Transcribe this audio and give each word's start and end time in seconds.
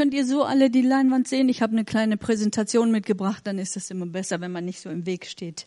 könnt 0.00 0.14
ihr 0.14 0.24
so 0.24 0.44
alle 0.44 0.70
die 0.70 0.80
Leinwand 0.80 1.28
sehen. 1.28 1.50
Ich 1.50 1.60
habe 1.60 1.74
eine 1.74 1.84
kleine 1.84 2.16
Präsentation 2.16 2.90
mitgebracht, 2.90 3.46
dann 3.46 3.58
ist 3.58 3.76
es 3.76 3.90
immer 3.90 4.06
besser, 4.06 4.40
wenn 4.40 4.50
man 4.50 4.64
nicht 4.64 4.80
so 4.80 4.88
im 4.88 5.04
Weg 5.04 5.26
steht. 5.26 5.66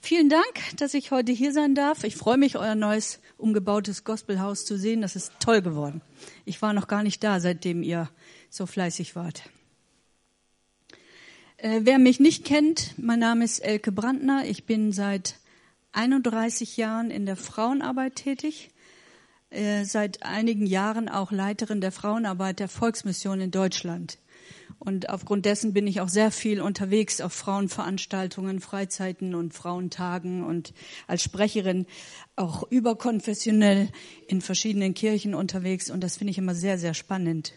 Vielen 0.00 0.28
Dank, 0.28 0.44
dass 0.76 0.94
ich 0.94 1.10
heute 1.10 1.32
hier 1.32 1.52
sein 1.52 1.74
darf. 1.74 2.04
Ich 2.04 2.14
freue 2.14 2.36
mich, 2.36 2.56
euer 2.56 2.76
neues 2.76 3.18
umgebautes 3.36 4.04
Gospelhaus 4.04 4.66
zu 4.66 4.78
sehen. 4.78 5.02
Das 5.02 5.16
ist 5.16 5.32
toll 5.40 5.62
geworden. 5.62 6.00
Ich 6.44 6.62
war 6.62 6.74
noch 6.74 6.86
gar 6.86 7.02
nicht 7.02 7.24
da, 7.24 7.40
seitdem 7.40 7.82
ihr 7.82 8.08
so 8.50 8.66
fleißig 8.66 9.16
wart. 9.16 9.42
Äh, 11.56 11.80
wer 11.82 11.98
mich 11.98 12.20
nicht 12.20 12.44
kennt, 12.44 12.94
mein 12.98 13.18
Name 13.18 13.44
ist 13.44 13.58
Elke 13.58 13.90
Brandner. 13.90 14.44
Ich 14.46 14.62
bin 14.62 14.92
seit 14.92 15.40
31 15.90 16.76
Jahren 16.76 17.10
in 17.10 17.26
der 17.26 17.34
Frauenarbeit 17.34 18.14
tätig. 18.14 18.70
Äh, 19.56 19.86
seit 19.86 20.22
einigen 20.22 20.66
Jahren 20.66 21.08
auch 21.08 21.32
Leiterin 21.32 21.80
der 21.80 21.90
Frauenarbeit 21.90 22.60
der 22.60 22.68
Volksmission 22.68 23.40
in 23.40 23.50
Deutschland. 23.50 24.18
Und 24.78 25.08
aufgrund 25.08 25.46
dessen 25.46 25.72
bin 25.72 25.86
ich 25.86 26.02
auch 26.02 26.10
sehr 26.10 26.30
viel 26.30 26.60
unterwegs 26.60 27.22
auf 27.22 27.32
Frauenveranstaltungen, 27.32 28.60
Freizeiten 28.60 29.34
und 29.34 29.54
Frauentagen 29.54 30.44
und 30.44 30.74
als 31.06 31.22
Sprecherin 31.22 31.86
auch 32.36 32.70
überkonfessionell 32.70 33.88
in 34.28 34.42
verschiedenen 34.42 34.92
Kirchen 34.92 35.34
unterwegs. 35.34 35.90
Und 35.90 36.04
das 36.04 36.18
finde 36.18 36.32
ich 36.32 36.38
immer 36.38 36.54
sehr, 36.54 36.76
sehr 36.76 36.92
spannend, 36.92 37.54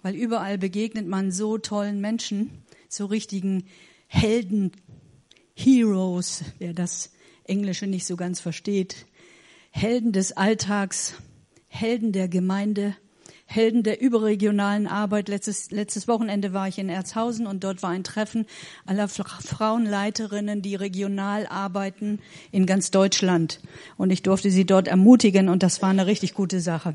weil 0.00 0.14
überall 0.14 0.56
begegnet 0.56 1.06
man 1.06 1.30
so 1.30 1.58
tollen 1.58 2.00
Menschen, 2.00 2.64
so 2.88 3.04
richtigen 3.04 3.66
Helden, 4.06 4.72
Heroes, 5.54 6.42
wer 6.58 6.72
das 6.72 7.12
Englische 7.44 7.86
nicht 7.86 8.06
so 8.06 8.16
ganz 8.16 8.40
versteht, 8.40 9.04
Helden 9.72 10.12
des 10.12 10.32
Alltags, 10.32 11.14
Helden 11.74 12.12
der 12.12 12.28
Gemeinde, 12.28 12.94
Helden 13.46 13.82
der 13.82 14.00
überregionalen 14.00 14.86
Arbeit. 14.86 15.28
Letztes, 15.28 15.72
letztes 15.72 16.06
Wochenende 16.06 16.52
war 16.52 16.68
ich 16.68 16.78
in 16.78 16.88
Erzhausen 16.88 17.48
und 17.48 17.64
dort 17.64 17.82
war 17.82 17.90
ein 17.90 18.04
Treffen 18.04 18.46
aller 18.86 19.08
Frauenleiterinnen, 19.08 20.62
die 20.62 20.76
regional 20.76 21.48
arbeiten 21.48 22.20
in 22.52 22.66
ganz 22.66 22.92
Deutschland. 22.92 23.60
Und 23.96 24.10
ich 24.10 24.22
durfte 24.22 24.52
sie 24.52 24.64
dort 24.64 24.86
ermutigen 24.86 25.48
und 25.48 25.64
das 25.64 25.82
war 25.82 25.90
eine 25.90 26.06
richtig 26.06 26.34
gute 26.34 26.60
Sache. 26.60 26.94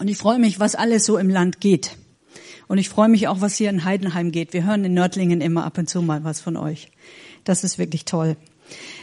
Und 0.00 0.08
ich 0.08 0.18
freue 0.18 0.40
mich, 0.40 0.58
was 0.58 0.74
alles 0.74 1.06
so 1.06 1.16
im 1.16 1.30
Land 1.30 1.60
geht. 1.60 1.96
Und 2.66 2.78
ich 2.78 2.88
freue 2.88 3.08
mich 3.08 3.28
auch, 3.28 3.40
was 3.40 3.54
hier 3.54 3.70
in 3.70 3.84
Heidenheim 3.84 4.32
geht. 4.32 4.54
Wir 4.54 4.66
hören 4.66 4.84
in 4.84 4.94
Nördlingen 4.94 5.40
immer 5.40 5.64
ab 5.64 5.78
und 5.78 5.88
zu 5.88 6.02
mal 6.02 6.24
was 6.24 6.40
von 6.40 6.56
euch. 6.56 6.90
Das 7.44 7.62
ist 7.62 7.78
wirklich 7.78 8.04
toll. 8.04 8.36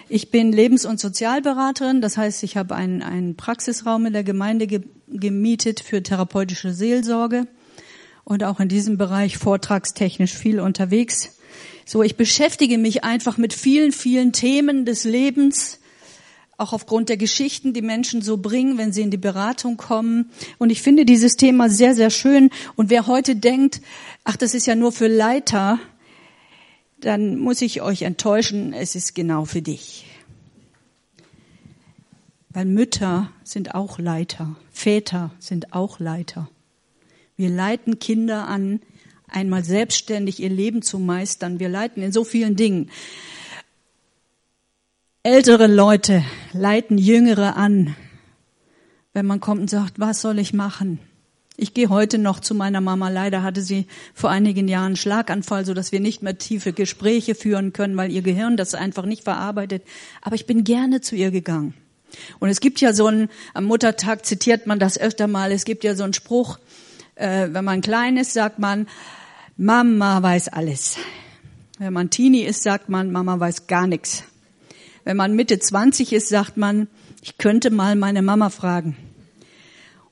Ich 0.10 0.30
bin 0.30 0.52
Lebens- 0.52 0.86
und 0.86 1.00
Sozialberaterin, 1.00 2.02
das 2.02 2.18
heißt, 2.18 2.44
ich 2.44 2.58
habe 2.58 2.76
einen, 2.76 3.02
einen 3.02 3.36
Praxisraum 3.36 4.06
in 4.06 4.14
der 4.14 4.24
Gemeinde 4.24 4.68
ge 4.68 4.82
gemietet 5.08 5.82
für 5.82 6.02
therapeutische 6.02 6.74
Seelsorge 6.74 7.46
und 8.24 8.46
auch 8.46 8.62
in 8.62 8.70
diesem 8.70 8.98
Bereich 8.98 9.38
vortragstechnisch 9.38 10.34
viel 10.34 10.62
unterwegs. 10.62 11.38
So, 11.86 12.02
ich 12.02 12.16
beschäftige 12.16 12.78
mich 12.78 13.04
einfach 13.04 13.38
mit 13.38 13.54
vielen, 13.54 13.92
vielen 13.92 14.32
Themen 14.32 14.86
des 14.86 15.04
Lebens, 15.04 15.80
auch 16.58 16.74
aufgrund 16.74 17.10
der 17.10 17.18
Geschichten, 17.18 17.74
die 17.74 17.82
Menschen 17.82 18.22
so 18.22 18.38
bringen, 18.38 18.78
wenn 18.78 18.94
sie 18.94 19.02
in 19.02 19.12
die 19.12 19.18
Beratung 19.18 19.78
kommen. 19.78 20.30
Und 20.60 20.70
ich 20.70 20.82
finde 20.82 21.06
dieses 21.06 21.36
Thema 21.36 21.70
sehr, 21.70 21.96
sehr 21.96 22.12
schön. 22.12 22.52
Und 22.76 22.90
wer 22.90 23.08
heute 23.08 23.36
denkt, 23.36 23.82
ach, 24.24 24.38
das 24.38 24.54
ist 24.54 24.68
ja 24.68 24.76
nur 24.76 24.92
für 24.92 25.08
Leiter, 25.08 25.80
dann 27.02 27.38
muss 27.38 27.62
ich 27.62 27.82
euch 27.82 28.04
enttäuschen, 28.04 28.74
es 28.74 28.96
ist 28.96 29.16
genau 29.16 29.46
für 29.46 29.62
dich. 29.62 30.06
Weil 32.50 32.66
Mütter 32.66 33.32
sind 33.44 33.76
auch 33.76 34.00
Leiter, 34.00 34.56
Väter 34.72 35.32
sind 35.40 35.74
auch 35.74 36.00
Leiter. 36.00 36.50
Wir 37.38 37.50
leiten 37.50 38.00
Kinder 38.00 38.48
an, 38.48 38.82
einmal 39.28 39.64
selbstständig 39.64 40.40
ihr 40.40 40.50
Leben 40.50 40.82
zu 40.82 41.00
meistern. 41.00 41.60
Wir 41.60 41.70
leiten 41.70 42.04
in 42.04 42.12
so 42.12 42.24
vielen 42.24 42.56
Dingen. 42.56 42.90
Ältere 45.24 45.68
Leute 45.68 46.24
leiten 46.52 46.98
Jüngere 46.98 47.56
an, 47.56 47.96
wenn 49.14 49.26
man 49.26 49.40
kommt 49.40 49.62
und 49.62 49.70
sagt, 49.70 50.00
was 50.00 50.22
soll 50.22 50.40
ich 50.40 50.54
machen? 50.54 51.00
Ich 51.62 51.76
gehe 51.76 51.90
heute 51.90 52.18
noch 52.18 52.40
zu 52.40 52.56
meiner 52.56 52.82
Mama. 52.82 53.10
Leider 53.10 53.44
hatte 53.44 53.62
sie 53.62 53.86
vor 54.16 54.32
einigen 54.32 54.68
Jahren 54.68 54.88
einen 54.88 54.96
Schlaganfall, 54.96 55.64
so 55.64 55.76
dass 55.76 55.92
wir 55.92 56.00
nicht 56.00 56.24
mehr 56.24 56.40
tiefe 56.40 56.74
Gespräche 56.74 57.36
führen 57.36 57.72
können, 57.72 57.96
weil 57.98 58.12
ihr 58.12 58.24
Gehirn 58.24 58.58
das 58.58 58.74
einfach 58.74 59.06
nicht 59.06 59.26
verarbeitet. 59.26 59.84
Aber 60.24 60.34
ich 60.34 60.48
bin 60.48 60.64
gerne 60.64 61.02
zu 61.02 61.16
ihr 61.16 61.30
gegangen. 61.30 61.76
Und 62.40 62.50
es 62.50 62.62
gibt 62.62 62.82
ja 62.82 62.94
so 62.94 63.06
ein, 63.06 63.30
am 63.54 63.66
Muttertag 63.66 64.26
zitiert 64.26 64.66
man 64.66 64.80
das 64.80 64.98
öfter 64.98 65.28
mal, 65.28 65.52
es 65.52 65.64
gibt 65.64 65.84
ja 65.84 65.94
so 65.94 66.04
einen 66.04 66.14
Spruch, 66.14 66.58
äh, 67.14 67.50
wenn 67.52 67.64
man 67.64 67.82
klein 67.82 68.18
ist, 68.18 68.34
sagt 68.34 68.58
man, 68.58 68.88
Mama 69.56 70.24
weiß 70.24 70.48
alles. 70.48 70.98
Wenn 71.78 71.94
man 71.94 72.10
Teenie 72.10 72.42
ist, 72.42 72.64
sagt 72.64 72.90
man, 72.90 73.12
Mama 73.12 73.40
weiß 73.40 73.68
gar 73.68 73.86
nichts. 73.86 74.24
Wenn 75.04 75.16
man 75.16 75.36
Mitte 75.36 75.60
20 75.60 76.12
ist, 76.12 76.30
sagt 76.30 76.58
man, 76.58 76.88
ich 77.22 77.38
könnte 77.38 77.70
mal 77.70 77.96
meine 77.96 78.24
Mama 78.24 78.50
fragen. 78.50 78.98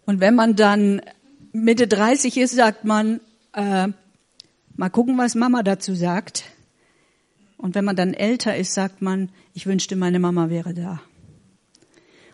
Und 0.06 0.20
wenn 0.20 0.36
man 0.36 0.56
dann 0.56 1.02
Mitte 1.52 1.88
30 1.88 2.38
ist, 2.38 2.56
sagt 2.56 2.86
man, 2.86 3.20
äh, 3.54 3.88
mal 4.76 4.90
gucken, 4.90 5.18
was 5.18 5.36
Mama 5.36 5.64
dazu 5.64 5.96
sagt. 5.96 6.44
Und 7.58 7.76
wenn 7.76 7.86
man 7.86 7.96
dann 7.96 8.14
älter 8.14 8.56
ist, 8.56 8.74
sagt 8.74 9.02
man, 9.02 9.30
ich 9.54 9.66
wünschte, 9.66 9.96
meine 9.96 10.20
Mama 10.20 10.50
wäre 10.50 10.74
da. 10.74 11.02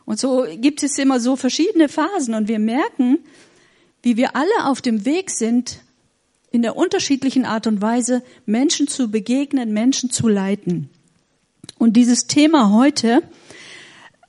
Und 0.05 0.19
so 0.19 0.45
gibt 0.57 0.83
es 0.83 0.97
immer 0.99 1.19
so 1.19 1.35
verschiedene 1.35 1.89
Phasen 1.89 2.35
und 2.35 2.47
wir 2.47 2.59
merken, 2.59 3.19
wie 4.03 4.17
wir 4.17 4.35
alle 4.35 4.65
auf 4.65 4.81
dem 4.81 5.05
Weg 5.05 5.31
sind, 5.31 5.81
in 6.51 6.61
der 6.61 6.77
unterschiedlichen 6.77 7.43
Art 7.43 7.67
und 7.67 7.81
Weise 7.81 8.21
Menschen 8.45 8.87
zu 8.87 9.09
begegnen, 9.09 9.73
Menschen 9.73 10.11
zu 10.11 10.27
leiten. 10.27 10.89
Und 11.79 11.97
dieses 11.97 12.27
Thema 12.27 12.71
heute 12.71 13.23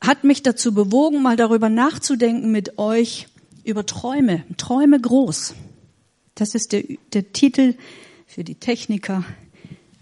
hat 0.01 0.25
mich 0.25 0.43
dazu 0.43 0.73
bewogen, 0.73 1.23
mal 1.23 1.37
darüber 1.37 1.69
nachzudenken 1.69 2.51
mit 2.51 2.79
euch, 2.79 3.29
über 3.67 3.85
Träume, 3.85 4.45
Träume 4.57 5.01
groß. 5.01 5.55
Das 6.35 6.55
ist 6.55 6.73
der, 6.73 6.85
der 7.13 7.33
Titel 7.33 7.75
für 8.27 8.45
die 8.45 8.55
Techniker 8.55 9.25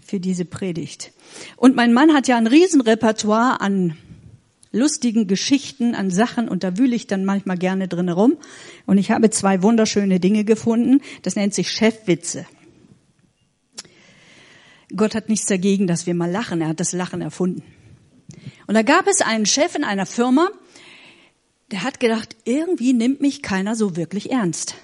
für 0.05 0.19
diese 0.19 0.45
Predigt. 0.45 1.11
Und 1.57 1.75
mein 1.75 1.93
Mann 1.93 2.13
hat 2.13 2.27
ja 2.27 2.37
ein 2.37 2.47
Riesenrepertoire 2.47 3.59
an 3.59 3.97
lustigen 4.71 5.27
Geschichten, 5.27 5.95
an 5.95 6.11
Sachen 6.11 6.49
und 6.49 6.63
da 6.63 6.77
wühle 6.77 6.95
ich 6.95 7.07
dann 7.07 7.25
manchmal 7.25 7.57
gerne 7.57 7.87
drin 7.87 8.09
rum. 8.09 8.37
Und 8.85 8.97
ich 8.97 9.09
habe 9.09 9.29
zwei 9.29 9.63
wunderschöne 9.63 10.19
Dinge 10.19 10.43
gefunden. 10.43 11.01
Das 11.23 11.35
nennt 11.35 11.53
sich 11.53 11.71
Chefwitze. 11.71 12.45
Gott 14.95 15.15
hat 15.15 15.29
nichts 15.29 15.47
dagegen, 15.47 15.87
dass 15.87 16.05
wir 16.05 16.13
mal 16.13 16.29
lachen. 16.29 16.61
Er 16.61 16.67
hat 16.67 16.79
das 16.79 16.91
Lachen 16.91 17.21
erfunden. 17.21 17.63
Und 18.67 18.75
da 18.75 18.81
gab 18.81 19.07
es 19.07 19.21
einen 19.21 19.45
Chef 19.45 19.75
in 19.75 19.83
einer 19.83 20.05
Firma, 20.05 20.49
der 21.71 21.83
hat 21.83 21.99
gedacht, 21.99 22.35
irgendwie 22.45 22.93
nimmt 22.93 23.21
mich 23.21 23.41
keiner 23.41 23.75
so 23.75 23.95
wirklich 23.95 24.31
ernst. 24.31 24.75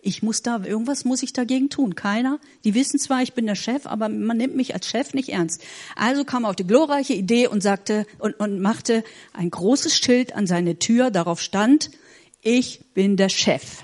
Ich 0.00 0.22
muss 0.22 0.42
da, 0.42 0.62
irgendwas 0.64 1.04
muss 1.04 1.22
ich 1.22 1.32
dagegen 1.32 1.70
tun. 1.70 1.94
Keiner. 1.94 2.38
Die 2.64 2.74
wissen 2.74 2.98
zwar, 2.98 3.22
ich 3.22 3.34
bin 3.34 3.46
der 3.46 3.56
Chef, 3.56 3.84
aber 3.86 4.08
man 4.08 4.36
nimmt 4.36 4.56
mich 4.56 4.72
als 4.72 4.88
Chef 4.88 5.12
nicht 5.12 5.30
ernst. 5.30 5.62
Also 5.96 6.24
kam 6.24 6.44
er 6.44 6.50
auf 6.50 6.56
die 6.56 6.66
glorreiche 6.66 7.14
Idee 7.14 7.48
und 7.48 7.62
sagte 7.62 8.06
und, 8.18 8.38
und 8.38 8.60
machte 8.60 9.04
ein 9.32 9.50
großes 9.50 9.96
Schild 9.96 10.34
an 10.34 10.46
seine 10.46 10.78
Tür. 10.78 11.10
Darauf 11.10 11.40
stand, 11.40 11.90
ich 12.42 12.92
bin 12.94 13.16
der 13.16 13.28
Chef. 13.28 13.82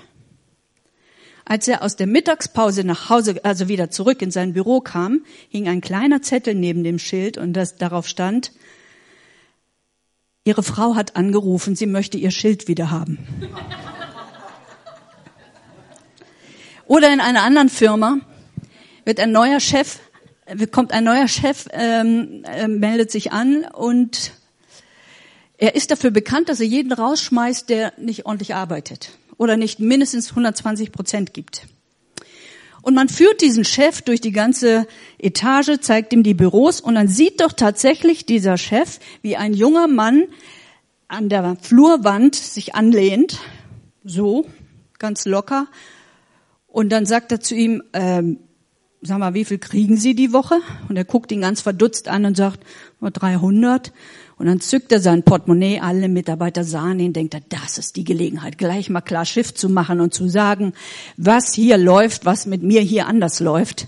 Als 1.43 1.67
er 1.67 1.83
aus 1.83 1.95
der 1.95 2.07
Mittagspause 2.07 2.83
nach 2.83 3.09
Hause, 3.09 3.43
also 3.43 3.67
wieder 3.67 3.91
zurück 3.91 4.21
in 4.21 4.31
sein 4.31 4.53
Büro 4.53 4.81
kam, 4.81 5.25
hing 5.49 5.67
ein 5.67 5.81
kleiner 5.81 6.23
Zettel 6.23 6.55
neben 6.55 6.83
dem 6.83 6.97
Schild 6.97 7.37
und 7.37 7.53
das, 7.53 7.75
darauf 7.75 8.07
stand, 8.07 8.51
Ihre 10.47 10.61
Frau 10.61 10.93
hat 10.93 11.15
angerufen, 11.15 11.75
sie 11.75 11.87
möchte 11.87 12.19
ihr 12.19 12.29
Schild 12.29 12.67
wieder 12.67 12.91
haben. 12.91 13.17
Oder 16.85 17.11
in 17.11 17.19
einer 17.19 17.41
anderen 17.41 17.67
Firma 17.67 18.19
wird 19.05 19.19
ein 19.19 19.31
neuer 19.31 19.59
Chef, 19.59 19.99
kommt 20.71 20.91
ein 20.91 21.03
neuer 21.03 21.27
Chef, 21.27 21.67
ähm, 21.71 22.43
äh, 22.45 22.67
meldet 22.67 23.09
sich 23.09 23.31
an 23.31 23.65
und 23.73 24.33
er 25.57 25.73
ist 25.73 25.89
dafür 25.89 26.11
bekannt, 26.11 26.47
dass 26.47 26.59
er 26.59 26.67
jeden 26.67 26.91
rausschmeißt, 26.91 27.67
der 27.67 27.93
nicht 27.97 28.27
ordentlich 28.27 28.53
arbeitet 28.53 29.17
oder 29.37 29.57
nicht 29.57 29.79
mindestens 29.79 30.29
120 30.29 30.91
Prozent 30.91 31.33
gibt. 31.33 31.65
Und 32.85 32.93
man 32.93 33.09
führt 33.09 33.41
diesen 33.41 33.65
Chef 33.65 34.03
durch 34.03 34.21
die 34.21 34.31
ganze 34.31 34.85
Etage, 35.17 35.79
zeigt 35.81 36.13
ihm 36.13 36.21
die 36.21 36.35
Büros 36.35 36.79
und 36.79 36.93
dann 36.93 37.07
sieht 37.07 37.41
doch 37.41 37.51
tatsächlich 37.51 38.27
dieser 38.27 38.59
Chef, 38.59 38.99
wie 39.23 39.35
ein 39.35 39.55
junger 39.55 39.87
Mann 39.87 40.25
an 41.07 41.27
der 41.27 41.57
Flurwand 41.59 42.35
sich 42.35 42.75
anlehnt, 42.75 43.39
so 44.03 44.45
ganz 44.99 45.25
locker. 45.25 45.65
Und 46.67 46.89
dann 46.89 47.07
sagt 47.07 47.31
er 47.31 47.39
zu 47.39 47.55
ihm, 47.55 47.81
ähm, 47.93 48.37
sag 49.01 49.17
mal, 49.17 49.33
wie 49.33 49.45
viel 49.45 49.57
kriegen 49.57 49.97
Sie 49.97 50.13
die 50.13 50.31
Woche? 50.31 50.59
Und 50.87 50.95
er 50.95 51.05
guckt 51.05 51.31
ihn 51.31 51.41
ganz 51.41 51.61
verdutzt 51.61 52.07
an 52.07 52.23
und 52.23 52.37
sagt, 52.37 52.63
300. 53.01 53.93
Und 54.37 54.47
dann 54.47 54.59
zückt 54.59 54.91
er 54.91 54.99
sein 54.99 55.23
Portemonnaie, 55.23 55.79
alle 55.79 56.09
Mitarbeiter 56.09 56.63
sahen 56.63 56.99
ihn, 56.99 57.13
denkt 57.13 57.33
er, 57.33 57.41
das 57.47 57.77
ist 57.77 57.95
die 57.95 58.03
Gelegenheit, 58.03 58.57
gleich 58.57 58.89
mal 58.89 59.01
klar 59.01 59.25
Schiff 59.25 59.53
zu 59.53 59.69
machen 59.69 60.01
und 60.01 60.13
zu 60.13 60.27
sagen, 60.27 60.73
was 61.15 61.53
hier 61.53 61.77
läuft, 61.77 62.25
was 62.25 62.45
mit 62.45 62.61
mir 62.61 62.81
hier 62.81 63.07
anders 63.07 63.39
läuft. 63.39 63.87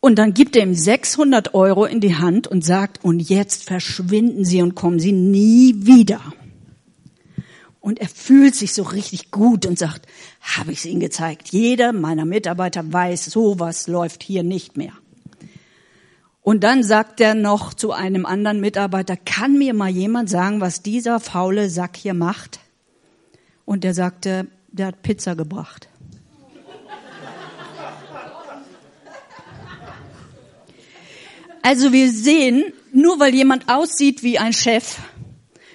Und 0.00 0.18
dann 0.18 0.34
gibt 0.34 0.56
er 0.56 0.62
ihm 0.62 0.74
600 0.74 1.54
Euro 1.54 1.84
in 1.84 2.00
die 2.00 2.16
Hand 2.16 2.46
und 2.46 2.64
sagt, 2.64 3.04
und 3.04 3.20
jetzt 3.20 3.64
verschwinden 3.64 4.44
Sie 4.44 4.62
und 4.62 4.74
kommen 4.74 4.98
Sie 4.98 5.12
nie 5.12 5.74
wieder. 5.86 6.20
Und 7.80 8.00
er 8.00 8.08
fühlt 8.08 8.54
sich 8.54 8.74
so 8.74 8.82
richtig 8.82 9.30
gut 9.30 9.66
und 9.66 9.78
sagt, 9.78 10.06
habe 10.40 10.72
ich 10.72 10.78
es 10.78 10.86
Ihnen 10.86 11.00
gezeigt. 11.00 11.48
Jeder 11.48 11.92
meiner 11.92 12.24
Mitarbeiter 12.24 12.92
weiß, 12.92 13.26
sowas 13.26 13.86
läuft 13.86 14.22
hier 14.22 14.42
nicht 14.42 14.76
mehr. 14.76 14.92
Und 16.42 16.64
dann 16.64 16.82
sagt 16.82 17.20
er 17.20 17.34
noch 17.34 17.74
zu 17.74 17.92
einem 17.92 18.24
anderen 18.24 18.60
Mitarbeiter, 18.60 19.16
kann 19.16 19.58
mir 19.58 19.74
mal 19.74 19.90
jemand 19.90 20.30
sagen, 20.30 20.60
was 20.60 20.82
dieser 20.82 21.20
faule 21.20 21.68
Sack 21.68 21.96
hier 21.96 22.14
macht? 22.14 22.60
Und 23.64 23.84
der 23.84 23.92
sagte, 23.92 24.46
der 24.68 24.86
hat 24.86 25.02
Pizza 25.02 25.34
gebracht. 25.34 25.88
Also 31.62 31.92
wir 31.92 32.10
sehen, 32.10 32.72
nur 32.92 33.20
weil 33.20 33.34
jemand 33.34 33.68
aussieht 33.68 34.22
wie 34.22 34.38
ein 34.38 34.54
Chef, 34.54 34.98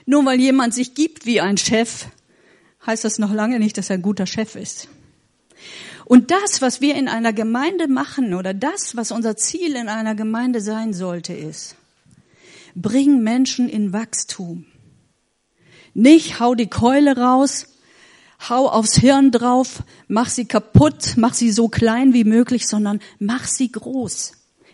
nur 0.07 0.25
weil 0.25 0.39
jemand 0.39 0.73
sich 0.73 0.95
gibt 0.95 1.27
wie 1.27 1.39
ein 1.39 1.57
Chef, 1.57 2.07
heißt 2.85 3.03
das 3.03 3.19
noch 3.19 3.31
lange 3.31 3.59
nicht, 3.59 3.77
dass 3.77 3.91
er 3.91 3.97
ein 3.97 4.01
guter 4.01 4.25
Chef 4.25 4.55
ist. 4.55 4.87
Und 6.13 6.29
das, 6.29 6.61
was 6.61 6.79
wir 6.79 6.93
in 6.93 7.07
einer 7.07 7.33
Gemeinde 7.33 7.87
machen 7.87 8.35
oder 8.35 8.53
das, 8.53 8.95
was 8.95 9.09
unser 9.09 9.35
Ziel 9.35 9.75
in 9.75 9.89
einer 9.89 10.13
Gemeinde 10.13 10.61
sein 10.61 10.93
sollte, 10.93 11.33
ist, 11.33 11.75
bring 12.75 13.23
Menschen 13.23 13.67
in 13.67 13.93
Wachstum. 13.93 14.67
Nicht 15.95 16.39
hau 16.39 16.53
die 16.53 16.67
Keule 16.67 17.17
raus, 17.17 17.65
hau 18.47 18.69
aufs 18.69 18.93
Hirn 18.93 19.31
drauf, 19.31 19.81
mach 20.07 20.29
sie 20.29 20.45
kaputt, 20.45 21.15
mach 21.15 21.33
sie 21.33 21.49
so 21.49 21.67
klein 21.67 22.13
wie 22.13 22.25
möglich, 22.25 22.67
sondern 22.67 22.99
mach 23.17 23.45
sie 23.45 23.71
groß. 23.71 24.33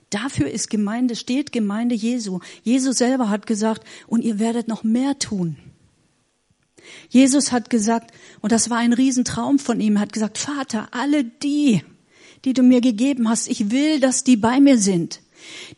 Dafür 0.09 0.49
ist 0.49 0.69
Gemeinde, 0.69 1.15
steht 1.15 1.53
Gemeinde 1.53 1.95
Jesu. 1.95 2.41
Jesus 2.63 2.97
selber 2.97 3.29
hat 3.29 3.47
gesagt, 3.47 3.85
und 4.07 4.25
ihr 4.25 4.39
werdet 4.39 4.67
noch 4.67 4.83
mehr 4.83 5.17
tun. 5.19 5.55
Jesus 7.09 7.51
hat 7.51 7.69
gesagt, 7.69 8.11
und 8.41 8.51
das 8.51 8.69
war 8.69 8.77
ein 8.77 8.93
Riesentraum 8.93 9.59
von 9.59 9.79
ihm, 9.79 9.99
hat 9.99 10.13
gesagt, 10.13 10.37
Vater, 10.37 10.87
alle 10.91 11.23
die, 11.23 11.83
die 12.45 12.53
du 12.53 12.63
mir 12.63 12.81
gegeben 12.81 13.29
hast, 13.29 13.47
ich 13.47 13.71
will, 13.71 13.99
dass 13.99 14.23
die 14.23 14.37
bei 14.37 14.59
mir 14.59 14.77
sind. 14.77 15.21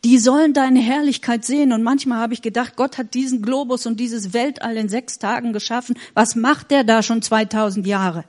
Die 0.04 0.18
sollen 0.18 0.52
deine 0.52 0.80
Herrlichkeit 0.80 1.44
sehen. 1.44 1.72
Und 1.72 1.82
manchmal 1.82 2.18
habe 2.18 2.34
ich 2.34 2.42
gedacht, 2.42 2.76
Gott 2.76 2.98
hat 2.98 3.14
diesen 3.14 3.42
Globus 3.42 3.86
und 3.86 4.00
dieses 4.00 4.32
Weltall 4.32 4.76
in 4.76 4.88
sechs 4.88 5.18
Tagen 5.18 5.52
geschaffen. 5.52 5.96
Was 6.14 6.34
macht 6.34 6.70
der 6.70 6.84
da 6.84 7.02
schon 7.02 7.22
2000 7.22 7.86
Jahre? 7.86 8.24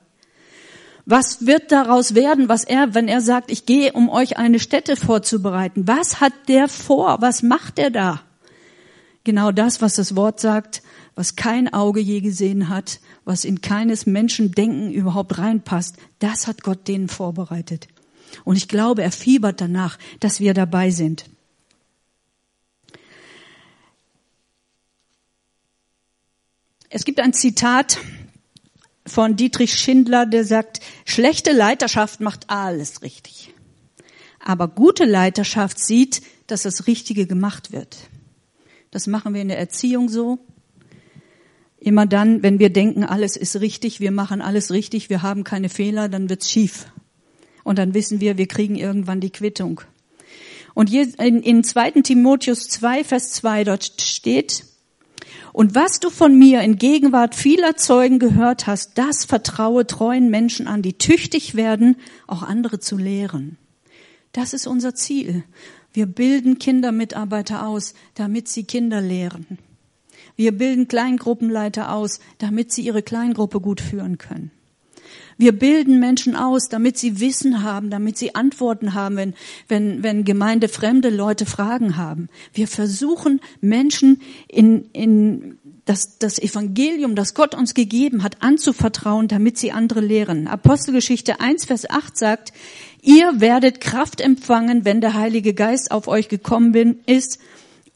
Was 1.05 1.45
wird 1.45 1.71
daraus 1.71 2.15
werden, 2.15 2.47
was 2.47 2.63
er, 2.63 2.93
wenn 2.93 3.09
er 3.09 3.19
sagt, 3.19 3.51
ich 3.51 3.65
gehe, 3.65 3.91
um 3.91 4.09
euch 4.09 4.37
eine 4.37 4.59
Stätte 4.59 4.95
vorzubereiten? 4.95 5.85
Was 5.85 6.21
hat 6.21 6.33
der 6.47 6.69
vor? 6.69 7.17
Was 7.19 7.43
macht 7.43 7.77
er 7.77 7.91
da? 7.91 8.21
Genau 9.25 9.51
das, 9.51 9.81
was 9.81 9.95
das 9.95 10.15
Wort 10.15 10.39
sagt, 10.39 10.81
was 11.15 11.35
kein 11.35 11.73
Auge 11.73 11.99
je 11.99 12.21
gesehen 12.21 12.69
hat, 12.69 12.99
was 13.25 13.45
in 13.45 13.61
keines 13.61 14.05
Menschen 14.05 14.51
Denken 14.51 14.91
überhaupt 14.91 15.37
reinpasst, 15.37 15.97
das 16.19 16.47
hat 16.47 16.63
Gott 16.63 16.87
denen 16.87 17.07
vorbereitet. 17.07 17.87
Und 18.43 18.55
ich 18.55 18.67
glaube, 18.67 19.03
er 19.03 19.11
fiebert 19.11 19.61
danach, 19.61 19.99
dass 20.19 20.39
wir 20.39 20.53
dabei 20.53 20.89
sind. 20.89 21.25
Es 26.89 27.05
gibt 27.05 27.19
ein 27.19 27.33
Zitat 27.33 27.97
von 29.05 29.35
Dietrich 29.35 29.73
Schindler, 29.73 30.25
der 30.25 30.45
sagt, 30.45 30.79
schlechte 31.05 31.51
Leiterschaft 31.51 32.21
macht 32.21 32.49
alles 32.49 33.01
richtig. 33.01 33.53
Aber 34.39 34.67
gute 34.67 35.05
Leiterschaft 35.05 35.79
sieht, 35.79 36.21
dass 36.47 36.63
das 36.63 36.87
Richtige 36.87 37.25
gemacht 37.25 37.71
wird. 37.71 37.97
Das 38.91 39.07
machen 39.07 39.33
wir 39.33 39.41
in 39.41 39.47
der 39.47 39.57
Erziehung 39.57 40.09
so. 40.09 40.39
Immer 41.83 42.05
dann, 42.05 42.43
wenn 42.43 42.59
wir 42.59 42.69
denken, 42.69 43.03
alles 43.03 43.35
ist 43.35 43.59
richtig, 43.59 43.99
wir 43.99 44.11
machen 44.11 44.41
alles 44.41 44.71
richtig, 44.71 45.09
wir 45.09 45.21
haben 45.21 45.43
keine 45.43 45.67
Fehler, 45.67 46.07
dann 46.07 46.29
wird's 46.29 46.49
schief. 46.49 46.87
Und 47.65 47.77
dann 47.77 47.93
wissen 47.93 48.21
wir, 48.21 48.37
wir 48.37 48.47
kriegen 48.47 48.77
irgendwann 48.77 49.19
die 49.19 49.31
Quittung. 49.31 49.81
Und 50.73 50.93
in, 50.93 51.41
in 51.41 51.61
2. 51.61 51.91
Timotheus 52.01 52.69
2, 52.69 53.03
Vers 53.03 53.33
2 53.33 53.65
dort 53.65 54.01
steht, 54.01 54.63
und 55.51 55.75
was 55.75 55.99
du 55.99 56.09
von 56.09 56.39
mir 56.39 56.61
in 56.61 56.77
Gegenwart 56.77 57.35
vieler 57.35 57.75
Zeugen 57.75 58.17
gehört 58.17 58.65
hast, 58.65 58.97
das 58.97 59.25
vertraue 59.25 59.85
treuen 59.85 60.29
Menschen 60.29 60.67
an, 60.67 60.81
die 60.81 60.93
tüchtig 60.97 61.53
werden, 61.53 61.97
auch 62.27 62.43
andere 62.43 62.79
zu 62.79 62.97
lehren. 62.97 63.57
Das 64.31 64.53
ist 64.53 64.67
unser 64.67 64.95
Ziel. 64.95 65.43
Wir 65.91 66.05
bilden 66.07 66.59
Kindermitarbeiter 66.59 67.67
aus, 67.67 67.93
damit 68.15 68.47
sie 68.47 68.63
Kinder 68.63 69.01
lehren. 69.01 69.59
Wir 70.35 70.51
bilden 70.51 70.87
Kleingruppenleiter 70.87 71.93
aus, 71.93 72.19
damit 72.39 72.71
sie 72.71 72.81
ihre 72.81 73.03
Kleingruppe 73.03 73.59
gut 73.59 73.81
führen 73.81 74.17
können. 74.17 74.51
Wir 75.37 75.51
bilden 75.51 75.99
Menschen 75.99 76.35
aus, 76.35 76.69
damit 76.69 76.97
sie 76.97 77.19
Wissen 77.19 77.63
haben, 77.63 77.89
damit 77.89 78.17
sie 78.17 78.35
Antworten 78.35 78.93
haben, 78.93 79.15
wenn, 79.15 79.33
wenn, 79.67 80.03
wenn 80.03 80.25
gemeindefremde 80.25 81.09
Leute 81.09 81.45
Fragen 81.45 81.97
haben. 81.97 82.29
Wir 82.53 82.67
versuchen 82.67 83.41
Menschen 83.61 84.21
in, 84.47 84.89
in 84.93 85.57
das, 85.85 86.17
das 86.17 86.39
Evangelium, 86.39 87.15
das 87.15 87.33
Gott 87.33 87.55
uns 87.55 87.73
gegeben 87.73 88.23
hat, 88.23 88.41
anzuvertrauen, 88.41 89.27
damit 89.27 89.57
sie 89.57 89.71
andere 89.71 90.01
lehren. 90.01 90.47
Apostelgeschichte 90.47 91.39
1, 91.39 91.65
Vers 91.65 91.89
8 91.89 92.17
sagt, 92.17 92.53
ihr 93.01 93.41
werdet 93.41 93.81
Kraft 93.81 94.21
empfangen, 94.21 94.85
wenn 94.85 95.01
der 95.01 95.13
Heilige 95.13 95.53
Geist 95.53 95.91
auf 95.91 96.07
euch 96.07 96.29
gekommen 96.29 96.99
ist, 97.05 97.39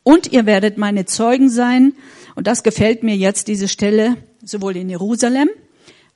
und 0.04 0.32
ihr 0.32 0.46
werdet 0.46 0.78
meine 0.78 1.04
Zeugen 1.04 1.50
sein. 1.50 1.92
Und 2.38 2.46
das 2.46 2.62
gefällt 2.62 3.02
mir 3.02 3.18
jetzt, 3.18 3.48
diese 3.48 3.68
Stelle, 3.68 4.16
sowohl 4.44 4.78
in 4.78 4.92
Jerusalem 4.92 5.50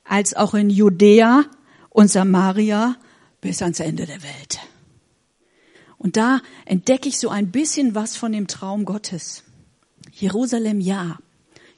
als 0.04 0.34
auch 0.34 0.54
in 0.54 0.70
Judäa 0.70 1.46
und 1.90 2.12
Samaria 2.12 2.94
bis 3.40 3.60
ans 3.60 3.80
Ende 3.80 4.06
der 4.06 4.22
Welt. 4.22 4.60
Und 5.98 6.16
da 6.16 6.40
entdecke 6.64 7.08
ich 7.08 7.18
so 7.18 7.28
ein 7.28 7.50
bisschen 7.50 7.96
was 7.96 8.16
von 8.16 8.30
dem 8.30 8.46
Traum 8.46 8.84
Gottes. 8.84 9.42
Jerusalem 10.12 10.80
ja, 10.80 11.18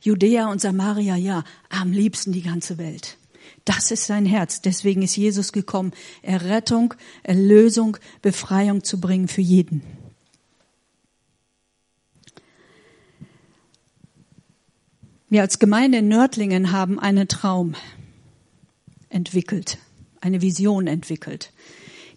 Judäa 0.02 0.50
und 0.50 0.60
Samaria 0.60 1.16
ja, 1.16 1.42
am 1.70 1.92
liebsten 1.92 2.32
die 2.32 2.42
ganze 2.42 2.76
Welt. 2.76 3.16
Das 3.64 3.90
ist 3.90 4.04
sein 4.04 4.26
Herz. 4.26 4.60
Deswegen 4.60 5.00
ist 5.00 5.16
Jesus 5.16 5.52
gekommen, 5.52 5.92
Errettung, 6.20 6.92
Erlösung, 7.22 7.96
Befreiung 8.20 8.84
zu 8.84 9.00
bringen 9.00 9.26
für 9.26 9.40
jeden. 9.40 10.03
Wir 15.34 15.42
als 15.42 15.58
Gemeinde 15.58 15.98
in 15.98 16.06
Nördlingen 16.06 16.70
haben 16.70 17.00
einen 17.00 17.26
Traum 17.26 17.74
entwickelt, 19.08 19.78
eine 20.20 20.42
Vision 20.42 20.86
entwickelt. 20.86 21.52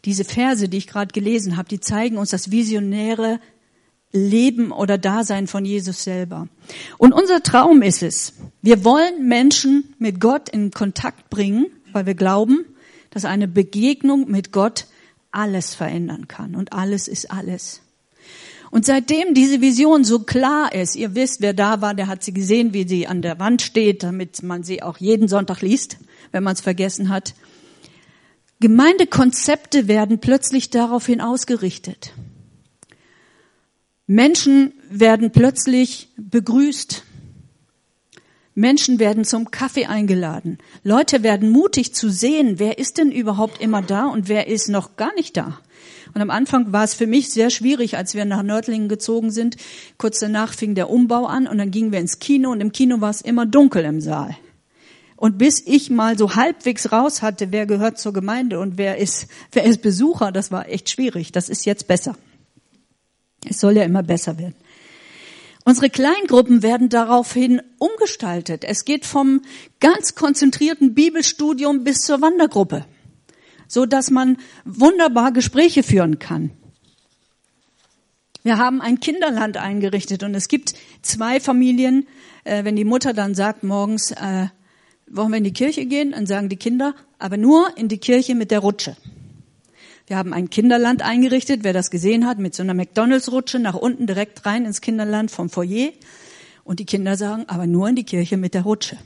Diese 0.05 0.24
Verse, 0.24 0.69
die 0.69 0.77
ich 0.77 0.86
gerade 0.86 1.12
gelesen 1.12 1.57
habe, 1.57 1.67
die 1.67 1.79
zeigen 1.79 2.19
uns 2.19 2.29
das 2.29 2.51
visionäre 2.51 3.39
Leben 4.12 4.71
oder 4.71 5.00
Dasein 5.00 5.47
von 5.47 5.65
Jesus 5.65 6.03
selber. 6.03 6.47
Und 7.00 7.12
unser 7.12 7.41
Traum 7.41 7.81
ist 7.81 8.03
es, 8.03 8.33
wir 8.62 8.86
wollen 8.86 9.27
Menschen 9.27 9.95
mit 9.97 10.19
Gott 10.19 10.50
in 10.50 10.69
Kontakt 10.69 11.31
bringen, 11.31 11.65
weil 11.93 12.05
wir 12.05 12.13
glauben, 12.13 12.65
dass 13.09 13.25
eine 13.25 13.47
Begegnung 13.47 14.29
mit 14.29 14.51
Gott 14.51 14.86
alles 15.31 15.74
verändern 15.74 16.27
kann. 16.27 16.53
Und 16.53 16.71
alles 16.71 17.07
ist 17.07 17.31
alles. 17.31 17.81
Und 18.71 18.86
seitdem 18.86 19.33
diese 19.33 19.62
Vision 19.62 20.03
so 20.03 20.19
klar 20.19 20.74
ist, 20.74 20.95
ihr 20.95 21.15
wisst, 21.15 21.41
wer 21.41 21.53
da 21.53 21.81
war, 21.81 21.93
der 21.93 22.07
hat 22.07 22.24
sie 22.24 22.33
gesehen, 22.33 22.74
wie 22.74 22.88
sie 22.88 23.07
an 23.07 23.21
der 23.21 23.39
Wand 23.39 23.62
steht, 23.62 24.03
damit 24.03 24.43
man 24.43 24.63
sie 24.63 24.83
auch 24.83 24.97
jeden 24.97 25.27
Sonntag 25.27 25.62
liest, 25.62 25.97
wenn 26.31 26.43
man 26.43 26.53
es 26.53 26.62
vergessen 26.62 27.09
hat. 27.09 27.33
Gemeindekonzepte 28.59 29.88
werden 29.88 30.19
plötzlich 30.19 30.69
daraufhin 30.69 31.21
ausgerichtet. 31.21 32.13
Menschen 34.07 34.74
werden 34.89 35.31
plötzlich 35.31 36.09
begrüßt. 36.17 37.03
Menschen 38.55 39.00
werden 39.00 39.24
zum 39.25 39.51
Kaffee 39.51 39.86
eingeladen. 39.86 40.57
Leute 40.83 41.21
werden 41.21 41.50
mutig 41.51 41.93
zu 41.93 42.09
sehen, 42.09 42.57
wer 42.57 42.79
ist 42.79 42.97
denn 42.97 43.12
überhaupt 43.12 43.62
immer 43.62 43.83
da 43.83 44.07
und 44.07 44.29
wer 44.29 44.47
ist 44.47 44.69
noch 44.69 44.95
gar 44.95 45.13
nicht 45.13 45.38
da. 45.38 45.59
Und 46.17 46.21
am 46.24 46.31
Anfang 46.31 46.74
war 46.74 46.83
es 46.83 46.95
für 46.95 47.05
mich 47.05 47.29
sehr 47.29 47.51
schwierig, 47.51 47.95
als 47.95 48.15
wir 48.15 48.25
nach 48.25 48.41
Nördlingen 48.41 48.89
gezogen 48.89 49.29
sind. 49.29 49.55
Kurz 50.00 50.17
danach 50.17 50.51
fing 50.51 50.74
der 50.74 50.89
Umbau 50.89 51.27
an 51.27 51.45
und 51.45 51.59
dann 51.59 51.69
gingen 51.69 51.91
wir 51.91 52.00
ins 52.00 52.17
Kino 52.17 52.50
und 52.50 52.59
im 52.59 52.71
Kino 52.71 53.01
war 53.01 53.12
es 53.12 53.21
immer 53.21 53.45
dunkel 53.45 53.86
im 53.86 54.01
Saal. 54.01 54.36
Und 55.15 55.38
bis 55.38 55.62
ich 55.63 55.91
mal 55.91 56.17
so 56.17 56.33
halbwegs 56.33 56.91
raus 56.91 57.21
hatte, 57.21 57.51
wer 57.51 57.67
gehört 57.67 58.00
zur 58.00 58.13
Gemeinde 58.13 58.59
und 58.59 58.79
wer 58.79 58.97
ist, 58.97 59.27
wer 59.51 59.63
ist 59.65 59.83
Besucher, 59.83 60.31
das 60.31 60.50
war 60.50 60.67
echt 60.67 60.89
schwierig. 60.89 61.31
Das 61.31 61.50
ist 61.50 61.67
jetzt 61.67 61.88
besser. 61.88 62.15
Es 63.47 63.59
soll 63.59 63.77
ja 63.77 63.83
immer 63.83 64.01
besser 64.01 64.39
werden. 64.39 64.55
Unsere 65.65 65.91
Kleingruppen 65.91 66.63
werden 66.63 66.89
daraufhin 66.89 67.62
umgestaltet. 67.77 68.63
Es 68.63 68.86
geht 68.86 69.05
vom 69.05 69.43
ganz 69.79 70.15
konzentrierten 70.15 70.95
Bibelstudium 70.95 71.83
bis 71.83 72.00
zur 72.00 72.21
Wandergruppe, 72.21 72.86
so 73.67 73.86
dass 73.86 74.12
man 74.12 74.38
wunderbar 74.65 75.31
Gespräche 75.31 75.83
führen 75.83 76.19
kann. 76.19 76.51
Wir 78.43 78.57
haben 78.57 78.81
ein 78.81 79.00
Kinderland 79.00 79.57
eingerichtet 79.57 80.24
und 80.24 80.33
es 80.33 80.47
gibt 80.47 80.74
zwei 81.01 81.39
Familien. 81.39 82.07
Äh, 82.45 82.63
wenn 82.63 82.77
die 82.77 82.86
Mutter 82.86 83.13
dann 83.13 83.36
sagt 83.36 83.63
morgens, 83.63 84.12
äh, 84.12 84.47
wollen 85.09 85.31
wir 85.31 85.38
in 85.38 85.43
die 85.43 85.53
Kirche 85.53 85.86
gehen, 85.86 86.12
dann 86.12 86.25
sagen 86.25 86.47
die 86.47 86.55
Kinder, 86.55 86.95
aber 87.19 87.38
nur 87.38 87.77
in 87.77 87.89
die 87.89 87.97
Kirche 87.97 88.36
mit 88.36 88.51
der 88.51 88.59
Rutsche. 88.59 88.95
Wir 90.05 90.15
haben 90.15 90.31
ein 90.31 90.50
Kinderland 90.50 91.01
eingerichtet, 91.01 91.65
wer 91.65 91.74
das 91.74 91.91
gesehen 91.91 92.25
hat, 92.25 92.39
mit 92.39 92.55
so 92.55 92.63
einer 92.63 92.74
McDonalds-Rutsche 92.74 93.59
nach 93.59 93.75
unten 93.75 94.07
direkt 94.07 94.45
rein 94.45 94.63
ins 94.63 94.79
Kinderland 94.79 95.29
vom 95.29 95.50
Foyer. 95.50 95.89
Und 96.63 96.79
die 96.79 96.86
Kinder 96.86 97.17
sagen, 97.17 97.43
aber 97.47 97.67
nur 97.67 97.89
in 97.89 97.95
die 97.95 98.05
Kirche 98.05 98.38
mit 98.38 98.53
der 98.53 98.62
Rutsche. 98.62 98.97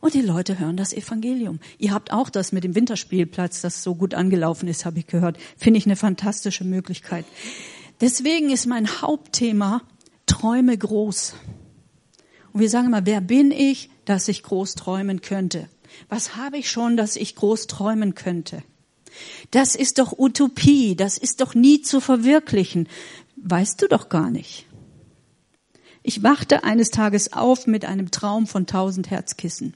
Und 0.00 0.14
die 0.14 0.20
Leute 0.20 0.58
hören 0.58 0.76
das 0.76 0.92
Evangelium. 0.92 1.58
Ihr 1.78 1.92
habt 1.92 2.12
auch 2.12 2.30
das 2.30 2.52
mit 2.52 2.64
dem 2.64 2.74
Winterspielplatz, 2.74 3.60
das 3.60 3.82
so 3.82 3.94
gut 3.94 4.14
angelaufen 4.14 4.68
ist, 4.68 4.84
habe 4.84 4.98
ich 4.98 5.06
gehört. 5.06 5.38
Finde 5.56 5.78
ich 5.78 5.86
eine 5.86 5.96
fantastische 5.96 6.64
Möglichkeit. 6.64 7.24
Deswegen 8.00 8.50
ist 8.50 8.66
mein 8.66 9.00
Hauptthema 9.00 9.82
Träume 10.26 10.76
groß. 10.76 11.34
Und 12.52 12.60
wir 12.60 12.68
sagen 12.68 12.88
immer, 12.88 13.06
wer 13.06 13.20
bin 13.20 13.50
ich, 13.50 13.90
dass 14.04 14.28
ich 14.28 14.42
groß 14.42 14.74
träumen 14.74 15.20
könnte? 15.22 15.68
Was 16.08 16.36
habe 16.36 16.58
ich 16.58 16.70
schon, 16.70 16.96
dass 16.96 17.16
ich 17.16 17.36
groß 17.36 17.66
träumen 17.66 18.14
könnte? 18.14 18.62
Das 19.50 19.74
ist 19.74 19.98
doch 19.98 20.18
Utopie, 20.18 20.94
das 20.94 21.16
ist 21.16 21.40
doch 21.40 21.54
nie 21.54 21.80
zu 21.80 22.00
verwirklichen. 22.00 22.88
Weißt 23.36 23.80
du 23.80 23.88
doch 23.88 24.08
gar 24.08 24.30
nicht. 24.30 24.66
Ich 26.02 26.22
wachte 26.22 26.64
eines 26.64 26.90
Tages 26.90 27.32
auf 27.32 27.66
mit 27.66 27.84
einem 27.84 28.10
Traum 28.10 28.46
von 28.46 28.66
tausend 28.66 29.10
Herzkissen. 29.10 29.74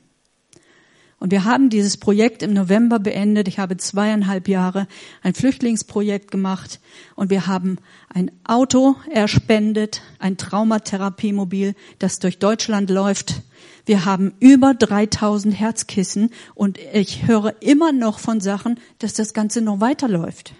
Und 1.20 1.30
wir 1.30 1.44
haben 1.44 1.70
dieses 1.70 1.96
Projekt 1.96 2.42
im 2.42 2.52
November 2.52 2.98
beendet. 2.98 3.46
Ich 3.46 3.58
habe 3.58 3.76
zweieinhalb 3.76 4.48
Jahre 4.48 4.88
ein 5.22 5.34
Flüchtlingsprojekt 5.34 6.30
gemacht 6.32 6.80
und 7.14 7.30
wir 7.30 7.46
haben 7.46 7.76
ein 8.08 8.32
Auto 8.42 8.96
erspendet, 9.10 10.02
ein 10.18 10.38
Traumatherapiemobil, 10.38 11.74
das 11.98 12.18
durch 12.18 12.38
Deutschland 12.38 12.90
läuft 12.90 13.42
wir 13.86 14.04
haben 14.04 14.34
über 14.40 14.74
3000 14.74 15.58
Herzkissen 15.58 16.30
und 16.54 16.78
ich 16.92 17.26
höre 17.26 17.60
immer 17.60 17.92
noch 17.92 18.18
von 18.18 18.40
Sachen, 18.40 18.78
dass 18.98 19.14
das 19.14 19.34
Ganze 19.34 19.62
noch 19.62 19.80
weiterläuft. 19.80 20.54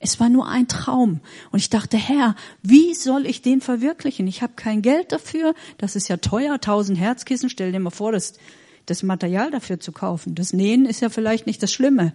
Es 0.00 0.18
war 0.18 0.28
nur 0.28 0.48
ein 0.48 0.66
Traum. 0.66 1.20
Und 1.52 1.60
ich 1.60 1.70
dachte, 1.70 1.96
Herr, 1.96 2.34
wie 2.60 2.94
soll 2.94 3.26
ich 3.26 3.42
den 3.42 3.60
verwirklichen? 3.60 4.26
Ich 4.26 4.42
habe 4.42 4.54
kein 4.56 4.82
Geld 4.82 5.12
dafür. 5.12 5.54
Das 5.78 5.94
ist 5.94 6.08
ja 6.08 6.16
teuer, 6.16 6.54
1000 6.54 6.98
Herzkissen. 6.98 7.48
Stell 7.48 7.70
dir 7.70 7.78
mal 7.78 7.90
vor, 7.90 8.10
das, 8.10 8.32
das 8.86 9.02
Material 9.02 9.50
dafür 9.50 9.80
zu 9.80 9.92
kaufen. 9.92 10.34
Das 10.34 10.52
Nähen 10.52 10.86
ist 10.86 11.00
ja 11.00 11.08
vielleicht 11.08 11.46
nicht 11.46 11.62
das 11.62 11.72
Schlimme. 11.72 12.12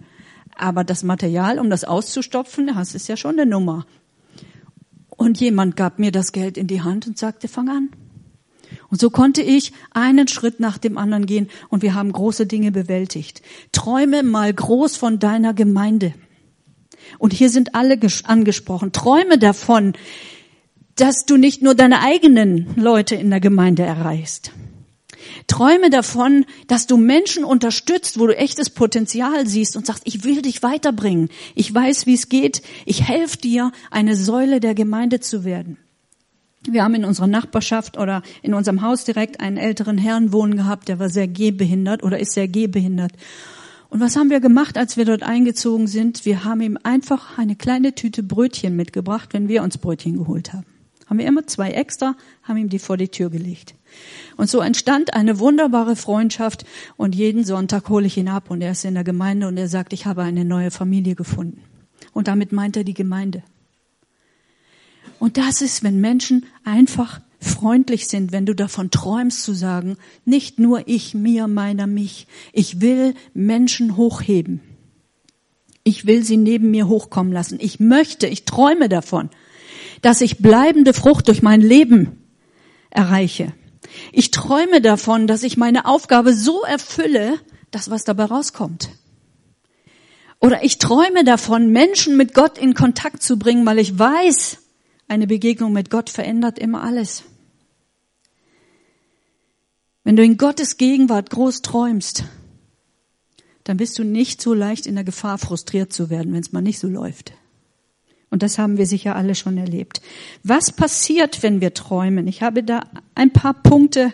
Aber 0.56 0.84
das 0.84 1.02
Material, 1.02 1.58
um 1.58 1.70
das 1.70 1.84
auszustopfen, 1.84 2.68
das 2.68 2.94
ist 2.94 3.08
ja 3.08 3.16
schon 3.16 3.38
eine 3.38 3.48
Nummer. 3.48 3.86
Und 5.08 5.40
jemand 5.40 5.76
gab 5.76 5.98
mir 5.98 6.12
das 6.12 6.32
Geld 6.32 6.56
in 6.56 6.66
die 6.66 6.82
Hand 6.82 7.06
und 7.06 7.18
sagte, 7.18 7.48
fang 7.48 7.68
an. 7.68 7.90
Und 8.90 9.00
so 9.00 9.10
konnte 9.10 9.42
ich 9.42 9.72
einen 9.90 10.28
Schritt 10.28 10.60
nach 10.60 10.78
dem 10.78 10.96
anderen 10.96 11.26
gehen 11.26 11.48
und 11.68 11.82
wir 11.82 11.94
haben 11.94 12.12
große 12.12 12.46
Dinge 12.46 12.72
bewältigt. 12.72 13.42
Träume 13.72 14.22
mal 14.22 14.52
groß 14.52 14.96
von 14.96 15.18
deiner 15.18 15.54
Gemeinde. 15.54 16.14
Und 17.18 17.32
hier 17.32 17.50
sind 17.50 17.74
alle 17.74 17.98
angesprochen. 18.24 18.92
Träume 18.92 19.38
davon, 19.38 19.94
dass 20.96 21.24
du 21.26 21.36
nicht 21.36 21.62
nur 21.62 21.74
deine 21.74 22.00
eigenen 22.00 22.66
Leute 22.76 23.14
in 23.14 23.30
der 23.30 23.40
Gemeinde 23.40 23.82
erreichst. 23.82 24.52
Träume 25.46 25.90
davon, 25.90 26.44
dass 26.66 26.86
du 26.86 26.96
Menschen 26.96 27.44
unterstützt, 27.44 28.18
wo 28.18 28.26
du 28.26 28.36
echtes 28.36 28.70
Potenzial 28.70 29.46
siehst 29.46 29.76
und 29.76 29.86
sagst, 29.86 30.02
ich 30.06 30.24
will 30.24 30.42
dich 30.42 30.62
weiterbringen. 30.62 31.28
Ich 31.54 31.72
weiß, 31.72 32.06
wie 32.06 32.14
es 32.14 32.28
geht. 32.28 32.62
Ich 32.86 33.08
helfe 33.08 33.38
dir, 33.38 33.72
eine 33.90 34.16
Säule 34.16 34.60
der 34.60 34.74
Gemeinde 34.74 35.20
zu 35.20 35.44
werden. 35.44 35.78
Wir 36.66 36.84
haben 36.84 36.94
in 36.94 37.04
unserer 37.04 37.28
Nachbarschaft 37.28 37.96
oder 37.96 38.22
in 38.42 38.52
unserem 38.52 38.82
Haus 38.82 39.04
direkt 39.04 39.40
einen 39.40 39.56
älteren 39.56 39.96
Herrn 39.96 40.32
wohnen 40.32 40.56
gehabt, 40.56 40.88
der 40.88 40.98
war 40.98 41.08
sehr 41.08 41.28
gehbehindert 41.28 42.02
oder 42.02 42.18
ist 42.18 42.32
sehr 42.32 42.48
gehbehindert. 42.48 43.12
Und 43.90 44.00
was 44.00 44.16
haben 44.16 44.28
wir 44.28 44.40
gemacht, 44.40 44.76
als 44.76 44.96
wir 44.96 45.06
dort 45.06 45.22
eingezogen 45.22 45.86
sind? 45.86 46.26
Wir 46.26 46.44
haben 46.44 46.60
ihm 46.60 46.78
einfach 46.82 47.38
eine 47.38 47.56
kleine 47.56 47.94
Tüte 47.94 48.22
Brötchen 48.22 48.76
mitgebracht, 48.76 49.30
wenn 49.32 49.48
wir 49.48 49.62
uns 49.62 49.78
Brötchen 49.78 50.18
geholt 50.18 50.52
haben. 50.52 50.66
Haben 51.06 51.18
wir 51.20 51.26
immer 51.26 51.46
zwei 51.46 51.70
extra, 51.70 52.14
haben 52.42 52.58
ihm 52.58 52.68
die 52.68 52.78
vor 52.78 52.98
die 52.98 53.08
Tür 53.08 53.30
gelegt. 53.30 53.74
Und 54.36 54.48
so 54.48 54.60
entstand 54.60 55.14
eine 55.14 55.38
wunderbare 55.38 55.96
Freundschaft 55.96 56.64
und 56.96 57.14
jeden 57.14 57.44
Sonntag 57.44 57.88
hole 57.88 58.06
ich 58.06 58.16
ihn 58.16 58.28
ab 58.28 58.50
und 58.50 58.62
er 58.62 58.72
ist 58.72 58.84
in 58.84 58.94
der 58.94 59.04
Gemeinde 59.04 59.48
und 59.48 59.56
er 59.56 59.68
sagt, 59.68 59.92
ich 59.92 60.06
habe 60.06 60.22
eine 60.22 60.44
neue 60.44 60.70
Familie 60.70 61.14
gefunden. 61.14 61.62
Und 62.12 62.28
damit 62.28 62.52
meint 62.52 62.76
er 62.76 62.84
die 62.84 62.94
Gemeinde. 62.94 63.42
Und 65.18 65.36
das 65.36 65.62
ist, 65.62 65.82
wenn 65.82 66.00
Menschen 66.00 66.46
einfach 66.64 67.20
freundlich 67.40 68.08
sind, 68.08 68.32
wenn 68.32 68.46
du 68.46 68.54
davon 68.54 68.90
träumst 68.90 69.42
zu 69.42 69.52
sagen, 69.52 69.96
nicht 70.24 70.58
nur 70.58 70.86
ich, 70.86 71.14
mir, 71.14 71.46
meiner, 71.46 71.86
mich. 71.86 72.26
Ich 72.52 72.80
will 72.80 73.14
Menschen 73.34 73.96
hochheben. 73.96 74.60
Ich 75.84 76.06
will 76.06 76.22
sie 76.22 76.36
neben 76.36 76.70
mir 76.70 76.88
hochkommen 76.88 77.32
lassen. 77.32 77.58
Ich 77.60 77.80
möchte, 77.80 78.26
ich 78.26 78.44
träume 78.44 78.88
davon, 78.88 79.30
dass 80.02 80.20
ich 80.20 80.38
bleibende 80.38 80.92
Frucht 80.92 81.28
durch 81.28 81.42
mein 81.42 81.60
Leben 81.60 82.24
erreiche. 82.90 83.52
Ich 84.12 84.30
träume 84.30 84.80
davon, 84.80 85.26
dass 85.26 85.42
ich 85.42 85.56
meine 85.56 85.86
Aufgabe 85.86 86.34
so 86.34 86.62
erfülle, 86.62 87.38
dass 87.70 87.90
was 87.90 88.04
dabei 88.04 88.24
rauskommt. 88.24 88.90
Oder 90.40 90.62
ich 90.62 90.78
träume 90.78 91.24
davon, 91.24 91.70
Menschen 91.72 92.16
mit 92.16 92.34
Gott 92.34 92.58
in 92.58 92.74
Kontakt 92.74 93.22
zu 93.22 93.38
bringen, 93.38 93.66
weil 93.66 93.78
ich 93.78 93.98
weiß, 93.98 94.58
eine 95.08 95.26
Begegnung 95.26 95.72
mit 95.72 95.90
Gott 95.90 96.10
verändert 96.10 96.58
immer 96.58 96.82
alles. 96.82 97.24
Wenn 100.04 100.16
du 100.16 100.22
in 100.22 100.38
Gottes 100.38 100.76
Gegenwart 100.76 101.30
groß 101.30 101.62
träumst, 101.62 102.24
dann 103.64 103.76
bist 103.76 103.98
du 103.98 104.04
nicht 104.04 104.40
so 104.40 104.54
leicht 104.54 104.86
in 104.86 104.94
der 104.94 105.04
Gefahr, 105.04 105.36
frustriert 105.38 105.92
zu 105.92 106.08
werden, 106.08 106.32
wenn 106.32 106.40
es 106.40 106.52
mal 106.52 106.62
nicht 106.62 106.78
so 106.78 106.88
läuft. 106.88 107.32
Und 108.30 108.42
das 108.42 108.58
haben 108.58 108.76
wir 108.76 108.86
sicher 108.86 109.16
alle 109.16 109.34
schon 109.34 109.56
erlebt. 109.56 110.02
Was 110.42 110.70
passiert, 110.70 111.42
wenn 111.42 111.60
wir 111.60 111.74
träumen? 111.74 112.26
Ich 112.28 112.42
habe 112.42 112.62
da 112.62 112.82
ein 113.14 113.32
paar 113.32 113.54
Punkte 113.54 114.12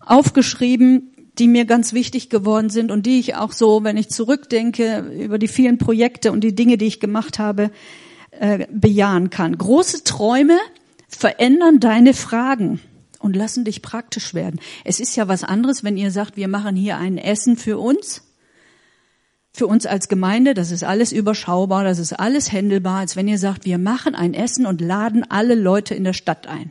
aufgeschrieben, 0.00 1.10
die 1.38 1.48
mir 1.48 1.66
ganz 1.66 1.92
wichtig 1.92 2.30
geworden 2.30 2.70
sind 2.70 2.90
und 2.90 3.06
die 3.06 3.18
ich 3.18 3.36
auch 3.36 3.52
so, 3.52 3.84
wenn 3.84 3.96
ich 3.96 4.08
zurückdenke 4.08 5.00
über 5.00 5.38
die 5.38 5.48
vielen 5.48 5.78
Projekte 5.78 6.32
und 6.32 6.42
die 6.42 6.54
Dinge, 6.54 6.78
die 6.78 6.86
ich 6.86 7.00
gemacht 7.00 7.38
habe, 7.38 7.70
äh, 8.30 8.66
bejahen 8.70 9.30
kann. 9.30 9.56
Große 9.56 10.04
Träume 10.04 10.58
verändern 11.08 11.80
deine 11.80 12.14
Fragen 12.14 12.80
und 13.18 13.36
lassen 13.36 13.64
dich 13.64 13.82
praktisch 13.82 14.34
werden. 14.34 14.60
Es 14.84 15.00
ist 15.00 15.16
ja 15.16 15.28
was 15.28 15.44
anderes, 15.44 15.84
wenn 15.84 15.96
ihr 15.96 16.10
sagt, 16.10 16.36
wir 16.36 16.48
machen 16.48 16.76
hier 16.76 16.98
ein 16.98 17.18
Essen 17.18 17.56
für 17.56 17.78
uns, 17.78 18.22
für 19.58 19.66
uns 19.66 19.86
als 19.86 20.08
Gemeinde, 20.08 20.54
das 20.54 20.70
ist 20.70 20.84
alles 20.84 21.12
überschaubar, 21.12 21.82
das 21.82 21.98
ist 21.98 22.12
alles 22.12 22.52
händelbar, 22.52 22.98
als 22.98 23.16
wenn 23.16 23.26
ihr 23.26 23.38
sagt, 23.38 23.64
wir 23.64 23.78
machen 23.78 24.14
ein 24.14 24.32
Essen 24.32 24.66
und 24.66 24.80
laden 24.80 25.28
alle 25.28 25.56
Leute 25.56 25.94
in 25.94 26.04
der 26.04 26.12
Stadt 26.12 26.46
ein. 26.46 26.70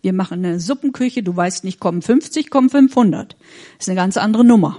Wir 0.00 0.12
machen 0.12 0.44
eine 0.44 0.60
Suppenküche, 0.60 1.22
du 1.22 1.34
weißt 1.34 1.64
nicht, 1.64 1.80
kommen 1.80 2.02
50, 2.02 2.50
kommen 2.50 2.70
500. 2.70 3.32
Das 3.32 3.40
ist 3.80 3.88
eine 3.88 3.96
ganz 3.96 4.16
andere 4.16 4.44
Nummer. 4.44 4.78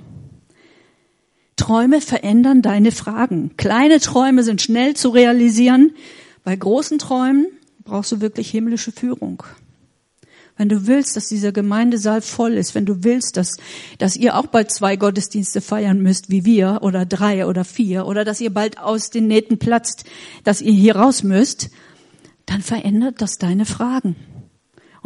Träume 1.58 2.00
verändern 2.00 2.62
deine 2.62 2.92
Fragen. 2.92 3.52
Kleine 3.58 4.00
Träume 4.00 4.44
sind 4.44 4.62
schnell 4.62 4.96
zu 4.96 5.10
realisieren. 5.10 5.92
Bei 6.44 6.56
großen 6.56 7.00
Träumen 7.00 7.48
brauchst 7.84 8.12
du 8.12 8.22
wirklich 8.22 8.50
himmlische 8.50 8.92
Führung. 8.92 9.44
Wenn 10.58 10.70
du 10.70 10.88
willst, 10.88 11.18
dass 11.18 11.28
dieser 11.28 11.52
Gemeindesaal 11.52 12.22
voll 12.22 12.54
ist, 12.54 12.76
wenn 12.76 12.86
du 12.86 13.04
willst, 13.04 13.36
dass, 13.36 13.58
dass 13.98 14.16
ihr 14.16 14.38
auch 14.38 14.48
bald 14.48 14.72
zwei 14.72 14.96
Gottesdienste 14.96 15.60
feiern 15.60 16.02
müsst, 16.02 16.30
wie 16.30 16.46
wir, 16.46 16.80
oder 16.82 17.06
drei 17.06 17.46
oder 17.46 17.66
vier, 17.66 18.06
oder 18.06 18.24
dass 18.24 18.40
ihr 18.40 18.54
bald 18.54 18.80
aus 18.80 19.10
den 19.10 19.28
Nähten 19.28 19.58
platzt, 19.58 20.06
dass 20.44 20.62
ihr 20.62 20.72
hier 20.72 20.96
raus 20.96 21.24
müsst, 21.24 21.70
dann 22.46 22.62
verändert 22.62 23.22
das 23.22 23.38
deine 23.38 23.66
Fragen 23.66 24.16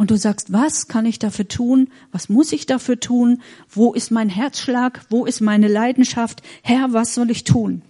und 0.00 0.10
du 0.10 0.16
sagst, 0.16 0.50
was 0.50 0.88
kann 0.88 1.04
ich 1.04 1.18
dafür 1.18 1.46
tun? 1.46 1.90
Was 2.10 2.30
muss 2.30 2.52
ich 2.52 2.64
dafür 2.64 2.98
tun? 2.98 3.42
Wo 3.68 3.92
ist 3.92 4.10
mein 4.10 4.30
Herzschlag? 4.30 5.04
Wo 5.10 5.26
ist 5.26 5.42
meine 5.42 5.68
Leidenschaft? 5.68 6.40
Herr, 6.62 6.94
was 6.94 7.14
soll 7.14 7.30
ich 7.30 7.44
tun? 7.44 7.82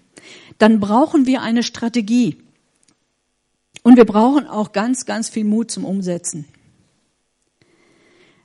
Dann 0.58 0.80
brauchen 0.80 1.26
wir 1.26 1.40
eine 1.40 1.62
Strategie. 1.62 2.38
Und 3.84 3.96
wir 3.96 4.06
brauchen 4.06 4.48
auch 4.48 4.72
ganz, 4.72 5.06
ganz 5.06 5.28
viel 5.28 5.44
Mut 5.44 5.70
zum 5.70 5.84
Umsetzen. 5.84 6.46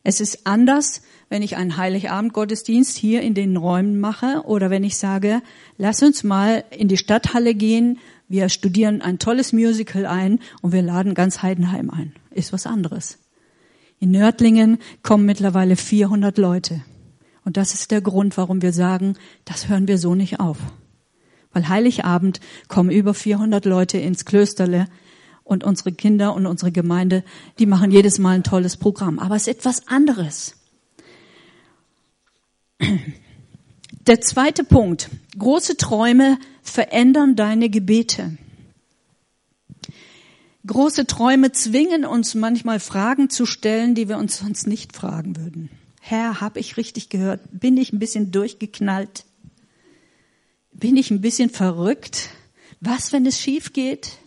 Es 0.07 0.21
ist 0.21 0.45
anders, 0.45 1.01
wenn 1.29 1.41
ich 1.41 1.57
einen 1.57 1.77
Heiligabend-Gottesdienst 1.77 2.95
hier 2.95 3.23
in 3.23 3.33
den 3.33 3.57
Räumen 3.57 3.99
mache 3.99 4.43
oder 4.45 4.69
wenn 4.69 4.83
ich 4.83 4.97
sage, 4.97 5.41
lass 5.79 6.03
uns 6.03 6.23
mal 6.23 6.63
in 6.69 6.87
die 6.87 6.97
Stadthalle 6.97 7.55
gehen, 7.55 7.97
wir 8.27 8.49
studieren 8.49 9.01
ein 9.01 9.17
tolles 9.17 9.51
Musical 9.51 10.05
ein 10.05 10.41
und 10.61 10.73
wir 10.73 10.83
laden 10.83 11.15
ganz 11.15 11.41
Heidenheim 11.41 11.89
ein. 11.89 12.13
Ist 12.29 12.53
was 12.53 12.67
anderes. 12.67 13.17
In 13.99 14.11
Nördlingen 14.11 14.77
kommen 15.01 15.25
mittlerweile 15.25 15.75
400 15.75 16.37
Leute. 16.37 16.83
Und 17.43 17.57
das 17.57 17.73
ist 17.73 17.89
der 17.89 18.01
Grund, 18.01 18.37
warum 18.37 18.61
wir 18.61 18.73
sagen, 18.73 19.15
das 19.43 19.69
hören 19.69 19.87
wir 19.87 19.97
so 19.97 20.13
nicht 20.13 20.39
auf. 20.39 20.59
Weil 21.51 21.67
Heiligabend 21.67 22.41
kommen 22.67 22.91
über 22.91 23.15
400 23.15 23.65
Leute 23.65 23.97
ins 23.97 24.23
Klösterle 24.23 24.85
und 25.45 25.63
unsere 25.63 25.93
Kinder 25.93 26.33
und 26.33 26.45
unsere 26.45 26.73
Gemeinde, 26.73 27.23
die 27.59 27.67
machen 27.67 27.91
jedes 27.91 28.19
Mal 28.19 28.35
ein 28.35 28.43
tolles 28.43 28.75
Programm. 28.75 29.19
Aber 29.19 29.35
es 29.35 29.43
ist 29.43 29.59
etwas 29.59 29.87
anderes. 29.87 30.55
Der 34.07 34.19
zweite 34.19 34.65
Punkt. 34.65 35.09
Große 35.37 35.77
Träume 35.77 36.37
verändern 36.61 37.35
deine 37.35 37.69
Gebete. 37.69 38.37
Große 40.65 41.05
Träume 41.05 41.51
zwingen 41.51 42.05
uns 42.05 42.33
manchmal 42.33 42.79
Fragen 42.79 43.29
zu 43.29 43.45
stellen, 43.45 43.93
die 43.93 44.09
wir 44.09 44.17
uns 44.17 44.37
sonst 44.37 44.65
nicht 44.65 44.95
fragen 44.95 45.37
würden. 45.37 45.69
Herr, 46.01 46.41
habe 46.41 46.59
ich 46.59 46.77
richtig 46.77 47.09
gehört? 47.09 47.41
Bin 47.51 47.77
ich 47.77 47.93
ein 47.93 47.99
bisschen 47.99 48.31
durchgeknallt? 48.31 49.25
Bin 50.73 50.97
ich 50.97 51.11
ein 51.11 51.21
bisschen 51.21 51.51
verrückt? 51.51 52.29
Was, 52.81 53.13
wenn 53.13 53.27
es 53.27 53.39
schief 53.39 53.73
geht? 53.73 54.17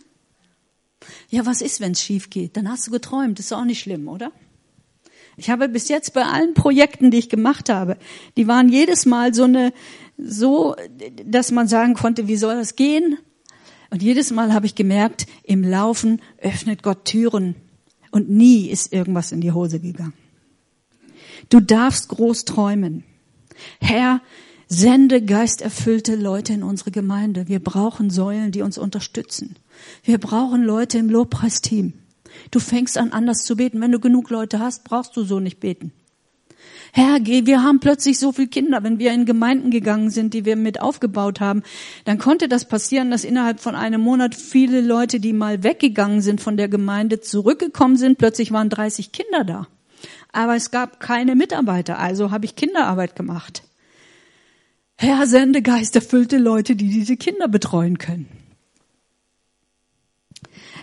Ja, 1.29 1.45
was 1.45 1.61
ist, 1.61 1.81
wenn 1.81 1.93
es 1.93 2.01
schief 2.01 2.29
geht? 2.29 2.57
Dann 2.57 2.69
hast 2.69 2.87
du 2.87 2.91
geträumt. 2.91 3.39
Das 3.39 3.47
ist 3.47 3.53
auch 3.53 3.65
nicht 3.65 3.79
schlimm, 3.79 4.07
oder? 4.07 4.31
Ich 5.37 5.49
habe 5.49 5.69
bis 5.69 5.87
jetzt 5.87 6.13
bei 6.13 6.23
allen 6.23 6.53
Projekten, 6.53 7.11
die 7.11 7.17
ich 7.17 7.29
gemacht 7.29 7.69
habe, 7.69 7.97
die 8.35 8.47
waren 8.47 8.67
jedes 8.67 9.05
Mal 9.05 9.33
so 9.33 9.43
eine, 9.43 9.71
so, 10.17 10.75
dass 11.25 11.51
man 11.51 11.67
sagen 11.67 11.93
konnte, 11.93 12.27
wie 12.27 12.35
soll 12.35 12.55
das 12.55 12.75
gehen? 12.75 13.17
Und 13.89 14.03
jedes 14.03 14.31
Mal 14.31 14.53
habe 14.53 14.65
ich 14.65 14.75
gemerkt, 14.75 15.27
im 15.43 15.63
Laufen 15.63 16.21
öffnet 16.39 16.83
Gott 16.83 17.05
Türen 17.05 17.55
und 18.11 18.29
nie 18.29 18.67
ist 18.67 18.91
irgendwas 18.91 19.31
in 19.31 19.39
die 19.39 19.51
Hose 19.51 19.79
gegangen. 19.79 20.13
Du 21.49 21.59
darfst 21.59 22.09
groß 22.09 22.45
träumen. 22.45 23.03
Herr, 23.79 24.21
sende 24.67 25.23
geisterfüllte 25.23 26.15
Leute 26.15 26.53
in 26.53 26.63
unsere 26.63 26.91
Gemeinde. 26.91 27.47
Wir 27.47 27.59
brauchen 27.59 28.09
Säulen, 28.09 28.51
die 28.51 28.61
uns 28.61 28.77
unterstützen. 28.77 29.55
Wir 30.03 30.17
brauchen 30.17 30.63
Leute 30.63 30.97
im 30.97 31.09
Lobpreisteam. 31.09 31.93
Du 32.51 32.59
fängst 32.59 32.97
an, 32.97 33.11
anders 33.11 33.43
zu 33.43 33.55
beten. 33.55 33.81
Wenn 33.81 33.91
du 33.91 33.99
genug 33.99 34.29
Leute 34.29 34.59
hast, 34.59 34.83
brauchst 34.83 35.15
du 35.17 35.23
so 35.23 35.39
nicht 35.39 35.59
beten. 35.59 35.91
Herr, 36.91 37.23
wir 37.23 37.63
haben 37.63 37.79
plötzlich 37.79 38.17
so 38.17 38.31
viele 38.31 38.47
Kinder. 38.47 38.83
Wenn 38.83 38.99
wir 38.99 39.13
in 39.13 39.25
Gemeinden 39.25 39.69
gegangen 39.69 40.09
sind, 40.09 40.33
die 40.33 40.45
wir 40.45 40.55
mit 40.55 40.81
aufgebaut 40.81 41.39
haben, 41.39 41.63
dann 42.05 42.17
konnte 42.17 42.47
das 42.47 42.67
passieren, 42.67 43.11
dass 43.11 43.23
innerhalb 43.23 43.59
von 43.59 43.75
einem 43.75 44.01
Monat 44.01 44.33
viele 44.33 44.81
Leute, 44.81 45.19
die 45.19 45.33
mal 45.33 45.63
weggegangen 45.63 46.21
sind 46.21 46.41
von 46.41 46.57
der 46.57 46.67
Gemeinde, 46.67 47.21
zurückgekommen 47.21 47.97
sind. 47.97 48.17
Plötzlich 48.17 48.51
waren 48.51 48.69
30 48.69 49.11
Kinder 49.11 49.43
da. 49.43 49.67
Aber 50.31 50.55
es 50.55 50.71
gab 50.71 50.99
keine 50.99 51.35
Mitarbeiter, 51.35 51.99
also 51.99 52.31
habe 52.31 52.45
ich 52.45 52.55
Kinderarbeit 52.55 53.15
gemacht. 53.15 53.63
Herr, 54.95 55.27
sende 55.27 55.61
geisterfüllte 55.61 56.37
Leute, 56.37 56.75
die 56.75 56.89
diese 56.89 57.17
Kinder 57.17 57.47
betreuen 57.47 57.97
können. 57.97 58.27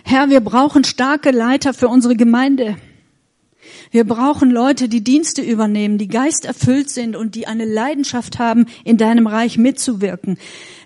Herr, 0.09 0.29
wir 0.29 0.39
brauchen 0.39 0.85
starke 0.85 1.31
Leiter 1.31 1.73
für 1.73 1.89
unsere 1.89 2.15
Gemeinde. 2.15 2.77
Wir 3.91 4.05
brauchen 4.05 4.49
Leute, 4.49 4.87
die 4.87 5.03
Dienste 5.03 5.41
übernehmen, 5.41 5.97
die 5.97 6.07
geisterfüllt 6.07 6.89
sind 6.89 7.17
und 7.17 7.35
die 7.35 7.45
eine 7.45 7.65
Leidenschaft 7.65 8.39
haben, 8.39 8.67
in 8.85 8.95
deinem 8.95 9.27
Reich 9.27 9.57
mitzuwirken. 9.57 10.37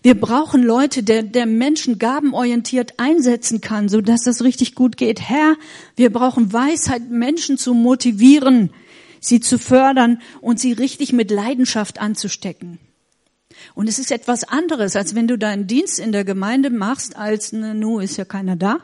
Wir 0.01 0.19
brauchen 0.19 0.63
Leute, 0.63 1.03
der, 1.03 1.21
der 1.21 1.45
Menschen 1.45 1.99
gabenorientiert 1.99 2.95
einsetzen 2.97 3.61
kann, 3.61 3.89
so 3.89 4.01
dass 4.01 4.23
das 4.23 4.41
richtig 4.41 4.73
gut 4.73 4.97
geht. 4.97 5.21
Herr, 5.21 5.55
wir 5.95 6.11
brauchen 6.11 6.51
Weisheit, 6.51 7.11
Menschen 7.11 7.59
zu 7.59 7.75
motivieren, 7.75 8.71
sie 9.19 9.39
zu 9.39 9.59
fördern 9.59 10.19
und 10.41 10.59
sie 10.59 10.71
richtig 10.71 11.13
mit 11.13 11.29
Leidenschaft 11.29 12.01
anzustecken. 12.01 12.79
Und 13.75 13.87
es 13.87 13.99
ist 13.99 14.11
etwas 14.11 14.45
anderes, 14.45 14.95
als 14.95 15.13
wenn 15.13 15.27
du 15.27 15.37
deinen 15.37 15.67
Dienst 15.67 15.99
in 15.99 16.11
der 16.11 16.23
Gemeinde 16.23 16.71
machst, 16.71 17.15
als, 17.15 17.53
ne, 17.53 17.75
nu 17.75 17.99
ist 17.99 18.17
ja 18.17 18.25
keiner 18.25 18.55
da 18.55 18.79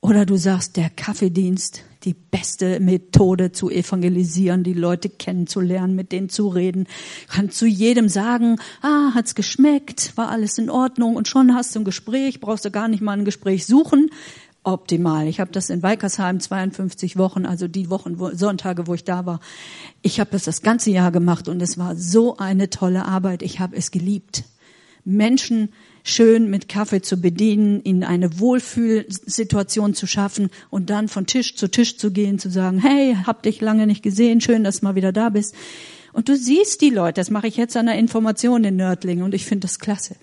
oder 0.00 0.24
du 0.24 0.36
sagst, 0.36 0.76
der 0.76 0.88
Kaffeedienst, 0.88 1.82
die 2.04 2.14
beste 2.14 2.80
Methode 2.80 3.52
zu 3.52 3.68
evangelisieren, 3.68 4.64
die 4.64 4.72
Leute 4.72 5.10
kennenzulernen, 5.10 5.94
mit 5.94 6.12
denen 6.12 6.30
zu 6.30 6.48
reden. 6.48 6.86
Kann 7.28 7.50
zu 7.50 7.66
jedem 7.66 8.08
sagen, 8.08 8.56
ah, 8.80 9.12
hat's 9.14 9.34
geschmeckt, 9.34 10.16
war 10.16 10.30
alles 10.30 10.56
in 10.56 10.70
Ordnung 10.70 11.16
und 11.16 11.28
schon 11.28 11.54
hast 11.54 11.74
du 11.74 11.80
ein 11.80 11.84
Gespräch, 11.84 12.40
brauchst 12.40 12.64
du 12.64 12.70
gar 12.70 12.88
nicht 12.88 13.02
mal 13.02 13.18
ein 13.18 13.26
Gespräch 13.26 13.66
suchen. 13.66 14.10
Optimal. 14.62 15.26
Ich 15.26 15.40
habe 15.40 15.52
das 15.52 15.70
in 15.70 15.82
Weikersheim 15.82 16.38
52 16.38 17.16
Wochen, 17.16 17.46
also 17.46 17.66
die 17.66 17.88
Wochen, 17.88 18.18
wo, 18.18 18.30
Sonntage, 18.30 18.86
wo 18.86 18.94
ich 18.94 19.04
da 19.04 19.24
war. 19.24 19.40
Ich 20.02 20.20
habe 20.20 20.30
das 20.30 20.44
das 20.44 20.62
ganze 20.62 20.90
Jahr 20.90 21.12
gemacht 21.12 21.48
und 21.48 21.62
es 21.62 21.78
war 21.78 21.96
so 21.96 22.36
eine 22.36 22.68
tolle 22.68 23.06
Arbeit. 23.06 23.42
Ich 23.42 23.58
habe 23.60 23.76
es 23.76 23.90
geliebt. 23.90 24.44
Menschen 25.04 25.70
schön 26.04 26.50
mit 26.50 26.68
Kaffee 26.68 27.02
zu 27.02 27.20
bedienen, 27.20 27.82
ihnen 27.84 28.04
eine 28.04 28.38
Wohlfühlsituation 28.38 29.94
zu 29.94 30.06
schaffen 30.06 30.50
und 30.70 30.90
dann 30.90 31.08
von 31.08 31.26
Tisch 31.26 31.56
zu 31.56 31.68
Tisch 31.68 31.96
zu 31.96 32.10
gehen, 32.10 32.38
zu 32.38 32.50
sagen, 32.50 32.78
hey, 32.78 33.16
hab 33.26 33.42
dich 33.42 33.60
lange 33.60 33.86
nicht 33.86 34.02
gesehen, 34.02 34.40
schön, 34.40 34.64
dass 34.64 34.80
du 34.80 34.86
mal 34.86 34.94
wieder 34.94 35.12
da 35.12 35.28
bist. 35.28 35.54
Und 36.12 36.28
du 36.28 36.36
siehst 36.36 36.80
die 36.80 36.90
Leute, 36.90 37.20
das 37.20 37.30
mache 37.30 37.46
ich 37.46 37.56
jetzt 37.56 37.76
an 37.76 37.86
der 37.86 37.98
Information 37.98 38.64
in 38.64 38.76
Nördlingen 38.76 39.24
und 39.24 39.34
ich 39.34 39.44
finde 39.44 39.66
das 39.66 39.78
klasse. 39.78 40.16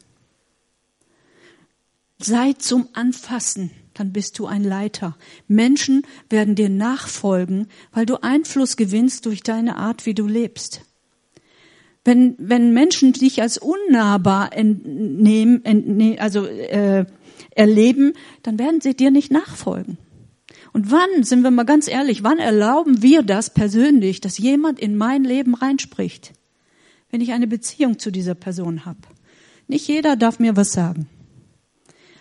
Sei 2.19 2.53
zum 2.53 2.89
Anfassen, 2.93 3.71
dann 3.93 4.11
bist 4.11 4.39
du 4.39 4.47
ein 4.47 4.63
Leiter. 4.63 5.17
Menschen 5.47 6.03
werden 6.29 6.55
dir 6.55 6.69
nachfolgen, 6.69 7.67
weil 7.91 8.05
du 8.05 8.21
Einfluss 8.21 8.75
gewinnst 8.75 9.25
durch 9.25 9.43
deine 9.43 9.75
Art, 9.75 10.05
wie 10.05 10.13
du 10.13 10.27
lebst. 10.27 10.81
Wenn, 12.07 12.35
wenn 12.37 12.73
Menschen 12.73 13.11
dich 13.11 13.41
als 13.41 13.57
unnahbar 13.57 14.55
entnehmen, 14.55 15.65
entnehmen 15.65 16.17
also 16.19 16.45
äh, 16.45 17.03
erleben, 17.53 18.13
dann 18.43 18.57
werden 18.57 18.79
sie 18.79 18.95
dir 18.95 19.11
nicht 19.11 19.29
nachfolgen. 19.29 19.97
Und 20.71 20.89
wann, 20.89 21.23
sind 21.23 21.41
wir 21.41 21.51
mal 21.51 21.65
ganz 21.65 21.89
ehrlich, 21.89 22.23
wann 22.23 22.39
erlauben 22.39 23.01
wir 23.01 23.23
das 23.23 23.53
persönlich, 23.53 24.21
dass 24.21 24.37
jemand 24.37 24.79
in 24.79 24.95
mein 24.95 25.25
Leben 25.25 25.53
reinspricht? 25.53 26.31
Wenn 27.11 27.19
ich 27.19 27.33
eine 27.33 27.45
Beziehung 27.45 27.99
zu 27.99 28.09
dieser 28.09 28.35
Person 28.35 28.85
habe. 28.85 28.99
Nicht 29.67 29.85
jeder 29.89 30.15
darf 30.15 30.39
mir 30.39 30.55
was 30.55 30.71
sagen. 30.71 31.09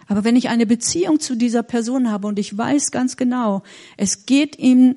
Aber 0.09 0.25
wenn 0.25 0.35
ich 0.35 0.49
eine 0.49 0.67
Beziehung 0.67 1.21
zu 1.21 1.37
dieser 1.37 1.63
Person 1.63 2.11
habe 2.11 2.27
und 2.27 2.41
ich 2.41 2.59
weiß 2.59 2.91
ganz 2.91 3.17
genau, 3.17 3.63
es 3.97 4.27
geht 4.27 4.59
ihm 4.59 4.97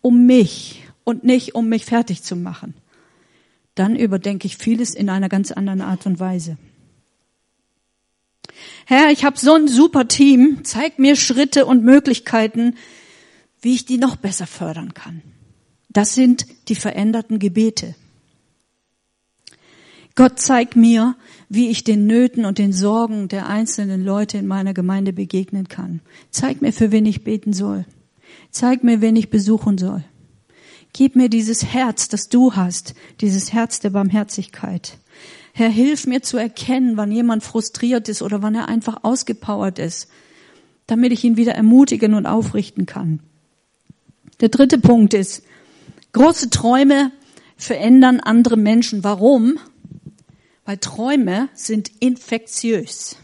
um 0.00 0.26
mich 0.26 0.84
und 1.02 1.24
nicht 1.24 1.56
um 1.56 1.68
mich 1.68 1.84
fertig 1.86 2.22
zu 2.22 2.36
machen, 2.36 2.74
dann 3.78 3.96
überdenke 3.96 4.46
ich 4.46 4.56
vieles 4.56 4.94
in 4.94 5.08
einer 5.08 5.28
ganz 5.28 5.52
anderen 5.52 5.80
Art 5.80 6.06
und 6.06 6.20
Weise. 6.20 6.56
Herr, 8.86 9.10
ich 9.10 9.24
habe 9.24 9.38
so 9.38 9.54
ein 9.54 9.68
super 9.68 10.08
Team, 10.08 10.60
zeig 10.64 10.98
mir 10.98 11.14
Schritte 11.16 11.66
und 11.66 11.84
Möglichkeiten, 11.84 12.74
wie 13.60 13.74
ich 13.74 13.84
die 13.84 13.98
noch 13.98 14.16
besser 14.16 14.46
fördern 14.46 14.94
kann. 14.94 15.22
Das 15.90 16.14
sind 16.14 16.46
die 16.68 16.74
veränderten 16.74 17.38
Gebete. 17.38 17.94
Gott 20.14 20.40
zeigt 20.40 20.74
mir, 20.74 21.14
wie 21.48 21.68
ich 21.68 21.84
den 21.84 22.06
Nöten 22.06 22.44
und 22.44 22.58
den 22.58 22.72
Sorgen 22.72 23.28
der 23.28 23.46
einzelnen 23.48 24.04
Leute 24.04 24.38
in 24.38 24.46
meiner 24.46 24.74
Gemeinde 24.74 25.12
begegnen 25.12 25.68
kann. 25.68 26.00
Zeig 26.30 26.60
mir, 26.60 26.72
für 26.72 26.90
wen 26.90 27.06
ich 27.06 27.22
beten 27.22 27.52
soll. 27.52 27.84
Zeig 28.50 28.82
mir, 28.82 29.00
wen 29.00 29.14
ich 29.14 29.30
besuchen 29.30 29.78
soll. 29.78 30.02
Gib 30.98 31.14
mir 31.14 31.28
dieses 31.28 31.64
Herz, 31.64 32.08
das 32.08 32.28
du 32.28 32.56
hast, 32.56 32.96
dieses 33.20 33.52
Herz 33.52 33.78
der 33.78 33.90
Barmherzigkeit. 33.90 34.98
Herr, 35.52 35.68
hilf 35.68 36.08
mir 36.08 36.22
zu 36.22 36.38
erkennen, 36.38 36.96
wann 36.96 37.12
jemand 37.12 37.44
frustriert 37.44 38.08
ist 38.08 38.20
oder 38.20 38.42
wann 38.42 38.56
er 38.56 38.66
einfach 38.66 39.04
ausgepowert 39.04 39.78
ist, 39.78 40.08
damit 40.88 41.12
ich 41.12 41.22
ihn 41.22 41.36
wieder 41.36 41.54
ermutigen 41.54 42.14
und 42.14 42.26
aufrichten 42.26 42.84
kann. 42.84 43.20
Der 44.40 44.48
dritte 44.48 44.78
Punkt 44.78 45.14
ist, 45.14 45.44
große 46.14 46.50
Träume 46.50 47.12
verändern 47.56 48.18
andere 48.18 48.56
Menschen. 48.56 49.04
Warum? 49.04 49.56
Weil 50.64 50.78
Träume 50.78 51.48
sind 51.54 51.92
infektiös. 52.00 53.18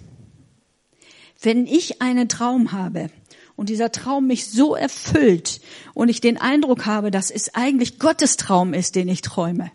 Wenn 1.43 1.67
ich 1.67 2.01
einen 2.01 2.29
Traum 2.29 2.71
habe, 2.71 3.11
und 3.57 3.69
dieser 3.69 3.93
Traum 3.93 4.27
mich 4.27 4.47
so 4.47 4.75
erfüllt 4.75 5.61
und 5.95 6.09
ich 6.09 6.21
den 6.21 6.39
Eindruck 6.39 6.87
habe, 6.87 7.11
dass 7.11 7.31
es 7.31 7.55
eigentlich 7.55 7.99
Gottes 7.99 8.37
Traum 8.37 8.75
ist, 8.75 8.95
den 8.97 9.09
ich 9.09 9.23
träume, 9.23 9.71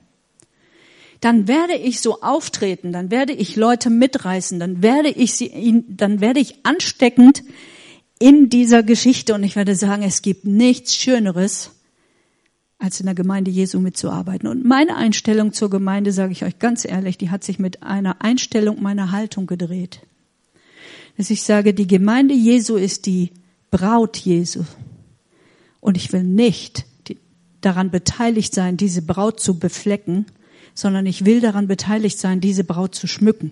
dann 1.21 1.47
werde 1.47 1.73
ich 1.73 1.99
so 1.99 2.21
auftreten, 2.21 2.91
dann 2.91 3.11
werde 3.11 3.33
ich 3.33 3.55
Leute 3.55 3.89
mitreißen, 3.89 4.59
dann 4.59 4.81
werde 4.81 5.09
ich 5.09 5.33
sie, 5.33 5.83
dann 5.87 6.21
werde 6.21 6.39
ich 6.39 6.65
ansteckend 6.65 7.43
in 8.19 8.49
dieser 8.49 8.83
Geschichte 8.83 9.33
und 9.33 9.43
ich 9.43 9.55
werde 9.55 9.75
sagen, 9.75 10.03
es 10.03 10.21
gibt 10.21 10.45
nichts 10.45 10.95
Schöneres, 10.95 11.71
als 12.77 13.01
in 13.01 13.05
der 13.05 13.15
Gemeinde 13.15 13.51
Jesu 13.51 13.79
mitzuarbeiten. 13.81 14.47
Und 14.47 14.63
meine 14.63 14.95
Einstellung 14.95 15.51
zur 15.51 15.69
Gemeinde, 15.69 16.13
sage 16.13 16.31
ich 16.31 16.45
euch 16.45 16.59
ganz 16.59 16.85
ehrlich, 16.85 17.17
die 17.17 17.29
hat 17.29 17.43
sich 17.43 17.59
mit 17.59 17.83
einer 17.83 18.21
Einstellung 18.21 18.81
meiner 18.81 19.11
Haltung 19.11 19.47
gedreht. 19.47 19.99
Dass 21.17 21.29
ich 21.29 21.43
sage, 21.43 21.73
die 21.73 21.87
Gemeinde 21.87 22.33
Jesu 22.33 22.77
ist 22.77 23.05
die 23.05 23.31
Braut 23.71 24.17
Jesu. 24.17 24.63
Und 25.79 25.97
ich 25.97 26.11
will 26.11 26.23
nicht 26.23 26.85
daran 27.61 27.91
beteiligt 27.91 28.53
sein, 28.53 28.77
diese 28.77 29.01
Braut 29.01 29.39
zu 29.39 29.59
beflecken, 29.59 30.25
sondern 30.73 31.05
ich 31.05 31.25
will 31.25 31.41
daran 31.41 31.67
beteiligt 31.67 32.19
sein, 32.19 32.39
diese 32.39 32.63
Braut 32.63 32.95
zu 32.95 33.07
schmücken. 33.07 33.51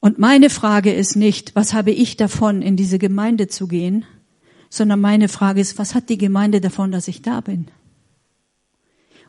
Und 0.00 0.18
meine 0.18 0.48
Frage 0.48 0.92
ist 0.92 1.16
nicht, 1.16 1.54
was 1.54 1.74
habe 1.74 1.90
ich 1.90 2.16
davon, 2.16 2.62
in 2.62 2.76
diese 2.76 2.98
Gemeinde 2.98 3.48
zu 3.48 3.66
gehen, 3.66 4.04
sondern 4.70 5.00
meine 5.00 5.28
Frage 5.28 5.60
ist, 5.60 5.78
was 5.78 5.94
hat 5.94 6.08
die 6.08 6.18
Gemeinde 6.18 6.60
davon, 6.60 6.92
dass 6.92 7.08
ich 7.08 7.22
da 7.22 7.40
bin? 7.40 7.66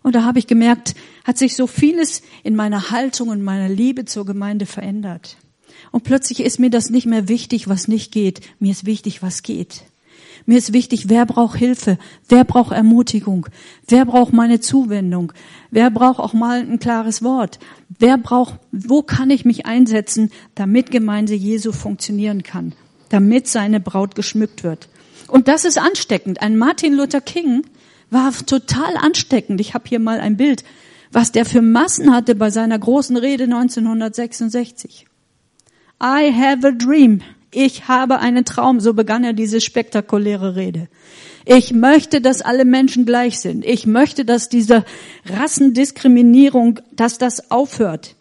Und 0.03 0.15
da 0.15 0.23
habe 0.23 0.39
ich 0.39 0.47
gemerkt, 0.47 0.95
hat 1.25 1.37
sich 1.37 1.55
so 1.55 1.67
vieles 1.67 2.21
in 2.43 2.55
meiner 2.55 2.91
Haltung 2.91 3.29
und 3.29 3.43
meiner 3.43 3.67
Liebe 3.67 4.05
zur 4.05 4.25
Gemeinde 4.25 4.65
verändert. 4.65 5.37
Und 5.91 6.03
plötzlich 6.03 6.41
ist 6.41 6.59
mir 6.59 6.69
das 6.69 6.89
nicht 6.89 7.05
mehr 7.05 7.27
wichtig, 7.27 7.67
was 7.67 7.87
nicht 7.87 8.11
geht. 8.11 8.41
Mir 8.59 8.71
ist 8.71 8.85
wichtig, 8.85 9.21
was 9.21 9.43
geht. 9.43 9.83
Mir 10.45 10.57
ist 10.57 10.73
wichtig, 10.73 11.09
wer 11.09 11.25
braucht 11.25 11.57
Hilfe, 11.57 11.97
wer 12.27 12.43
braucht 12.43 12.71
Ermutigung, 12.71 13.47
wer 13.87 14.05
braucht 14.05 14.33
meine 14.33 14.59
Zuwendung, 14.59 15.33
wer 15.69 15.91
braucht 15.91 16.19
auch 16.19 16.33
mal 16.33 16.61
ein 16.61 16.79
klares 16.79 17.21
Wort, 17.23 17.59
wer 17.99 18.17
braucht, 18.17 18.59
wo 18.71 19.01
kann 19.01 19.29
ich 19.29 19.45
mich 19.45 19.65
einsetzen, 19.65 20.31
damit 20.55 20.91
Gemeinde 20.91 21.35
Jesu 21.35 21.71
funktionieren 21.71 22.43
kann, 22.43 22.73
damit 23.09 23.47
seine 23.47 23.79
Braut 23.79 24.15
geschmückt 24.15 24.63
wird. 24.63 24.89
Und 25.27 25.47
das 25.47 25.65
ist 25.65 25.77
ansteckend. 25.77 26.41
Ein 26.41 26.57
Martin 26.57 26.93
Luther 26.93 27.21
King 27.21 27.63
war 28.09 28.33
total 28.45 28.97
ansteckend. 28.97 29.61
Ich 29.61 29.73
habe 29.73 29.87
hier 29.87 29.99
mal 29.99 30.19
ein 30.19 30.37
Bild, 30.37 30.63
was 31.11 31.31
der 31.31 31.45
für 31.45 31.61
Massen 31.61 32.11
hatte 32.11 32.35
bei 32.35 32.49
seiner 32.49 32.79
großen 32.79 33.17
Rede 33.17 33.43
1966. 33.43 35.05
I 36.01 36.31
have 36.33 36.65
a 36.65 36.71
dream. 36.71 37.21
Ich 37.51 37.87
habe 37.87 38.19
einen 38.19 38.45
Traum, 38.45 38.79
so 38.79 38.93
begann 38.93 39.23
er 39.23 39.33
diese 39.33 39.59
spektakuläre 39.59 40.55
Rede. 40.55 40.87
Ich 41.45 41.73
möchte, 41.73 42.21
dass 42.21 42.41
alle 42.41 42.63
Menschen 42.63 43.05
gleich 43.05 43.39
sind. 43.39 43.65
Ich 43.65 43.87
möchte, 43.87 44.23
dass 44.23 44.49
diese 44.49 44.85
Rassendiskriminierung, 45.25 46.79
dass 46.91 47.17
das 47.17 47.49
aufhört. 47.49 48.15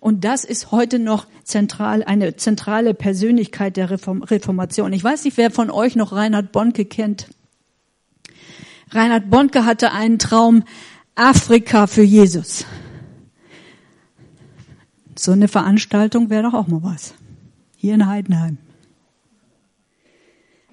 Und 0.00 0.24
das 0.24 0.44
ist 0.44 0.70
heute 0.70 1.00
noch 1.00 1.26
zentral, 1.42 2.04
eine 2.04 2.36
zentrale 2.36 2.94
Persönlichkeit 2.94 3.76
der 3.76 3.90
Reformation. 3.90 4.92
Ich 4.92 5.02
weiß 5.02 5.24
nicht, 5.24 5.36
wer 5.36 5.50
von 5.50 5.70
euch 5.70 5.96
noch 5.96 6.12
Reinhard 6.12 6.52
Bonke 6.52 6.84
kennt. 6.84 7.28
Reinhard 8.90 9.28
Bonke 9.28 9.64
hatte 9.64 9.92
einen 9.92 10.20
Traum, 10.20 10.62
Afrika 11.16 11.88
für 11.88 12.02
Jesus. 12.02 12.64
So 15.16 15.32
eine 15.32 15.48
Veranstaltung 15.48 16.30
wäre 16.30 16.44
doch 16.44 16.54
auch 16.54 16.68
mal 16.68 16.82
was. 16.84 17.14
Hier 17.80 17.94
in 17.94 18.08
Heidenheim. 18.08 18.58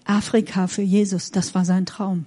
Afrika 0.05 0.65
für 0.65 0.81
Jesus, 0.81 1.29
das 1.29 1.53
war 1.53 1.63
sein 1.63 1.85
Traum. 1.85 2.25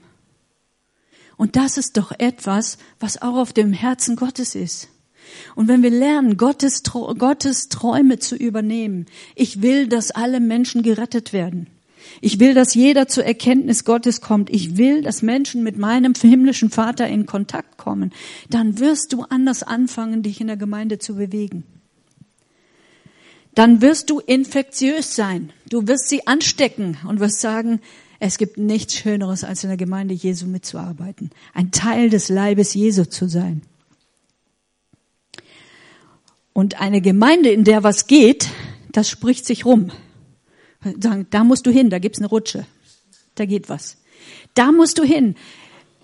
Und 1.36 1.56
das 1.56 1.78
ist 1.78 1.96
doch 1.96 2.12
etwas, 2.16 2.78
was 3.00 3.20
auch 3.20 3.36
auf 3.36 3.52
dem 3.52 3.72
Herzen 3.72 4.14
Gottes 4.14 4.54
ist. 4.54 4.88
Und 5.56 5.66
wenn 5.66 5.82
wir 5.82 5.90
lernen, 5.90 6.36
Gottes, 6.36 6.84
Gottes 6.84 7.68
Träume 7.68 8.20
zu 8.20 8.36
übernehmen, 8.36 9.06
ich 9.34 9.62
will, 9.62 9.88
dass 9.88 10.12
alle 10.12 10.38
Menschen 10.38 10.82
gerettet 10.84 11.32
werden. 11.32 11.66
Ich 12.20 12.38
will, 12.38 12.54
dass 12.54 12.74
jeder 12.74 13.08
zur 13.08 13.24
Erkenntnis 13.24 13.84
Gottes 13.84 14.20
kommt. 14.20 14.48
Ich 14.48 14.76
will, 14.76 15.02
dass 15.02 15.22
Menschen 15.22 15.64
mit 15.64 15.76
meinem 15.76 16.14
himmlischen 16.14 16.70
Vater 16.70 17.08
in 17.08 17.26
Kontakt 17.26 17.78
kommen. 17.78 18.12
Dann 18.48 18.78
wirst 18.78 19.12
du 19.12 19.22
anders 19.22 19.64
anfangen, 19.64 20.22
dich 20.22 20.40
in 20.40 20.46
der 20.46 20.56
Gemeinde 20.56 21.00
zu 21.00 21.16
bewegen 21.16 21.64
dann 23.54 23.80
wirst 23.82 24.10
du 24.10 24.20
infektiös 24.20 25.16
sein. 25.16 25.52
Du 25.68 25.86
wirst 25.86 26.08
sie 26.08 26.26
anstecken 26.26 26.98
und 27.06 27.20
wirst 27.20 27.40
sagen, 27.40 27.80
es 28.20 28.38
gibt 28.38 28.58
nichts 28.58 28.94
Schöneres, 28.94 29.44
als 29.44 29.62
in 29.62 29.70
der 29.70 29.76
Gemeinde 29.76 30.14
Jesu 30.14 30.46
mitzuarbeiten. 30.46 31.30
Ein 31.54 31.70
Teil 31.70 32.10
des 32.10 32.28
Leibes 32.28 32.74
Jesu 32.74 33.04
zu 33.04 33.28
sein. 33.28 33.62
Und 36.52 36.80
eine 36.80 37.00
Gemeinde, 37.00 37.50
in 37.50 37.62
der 37.62 37.84
was 37.84 38.08
geht, 38.08 38.48
das 38.90 39.08
spricht 39.08 39.46
sich 39.46 39.64
rum. 39.64 39.92
Sagen, 40.98 41.26
da 41.30 41.44
musst 41.44 41.66
du 41.66 41.70
hin, 41.70 41.90
da 41.90 42.00
gibt's 42.00 42.18
eine 42.18 42.28
Rutsche. 42.28 42.66
Da 43.36 43.44
geht 43.44 43.68
was. 43.68 43.98
Da 44.54 44.72
musst 44.72 44.98
du 44.98 45.04
hin. 45.04 45.36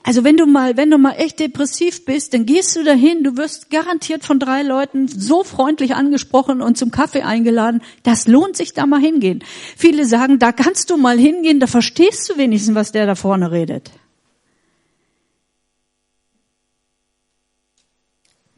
Also 0.06 0.22
wenn 0.22 0.36
du 0.36 0.44
mal, 0.44 0.76
wenn 0.76 0.90
du 0.90 0.98
mal 0.98 1.12
echt 1.12 1.40
depressiv 1.40 2.04
bist, 2.04 2.34
dann 2.34 2.44
gehst 2.44 2.76
du 2.76 2.84
dahin, 2.84 3.24
du 3.24 3.38
wirst 3.38 3.70
garantiert 3.70 4.22
von 4.22 4.38
drei 4.38 4.62
Leuten 4.62 5.08
so 5.08 5.42
freundlich 5.44 5.94
angesprochen 5.94 6.60
und 6.60 6.76
zum 6.76 6.90
Kaffee 6.90 7.22
eingeladen. 7.22 7.80
Das 8.02 8.26
lohnt 8.26 8.54
sich 8.54 8.74
da 8.74 8.84
mal 8.84 9.00
hingehen. 9.00 9.42
Viele 9.78 10.04
sagen, 10.04 10.38
da 10.38 10.52
kannst 10.52 10.90
du 10.90 10.98
mal 10.98 11.18
hingehen, 11.18 11.58
da 11.58 11.66
verstehst 11.66 12.28
du 12.28 12.36
wenigstens, 12.36 12.74
was 12.74 12.92
der 12.92 13.06
da 13.06 13.14
vorne 13.14 13.50
redet. 13.50 13.92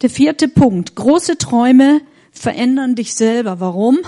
Der 0.02 0.10
vierte 0.10 0.48
Punkt. 0.48 0.96
Große 0.96 1.38
Träume 1.38 2.00
verändern 2.32 2.96
dich 2.96 3.14
selber. 3.14 3.60
Warum? 3.60 4.00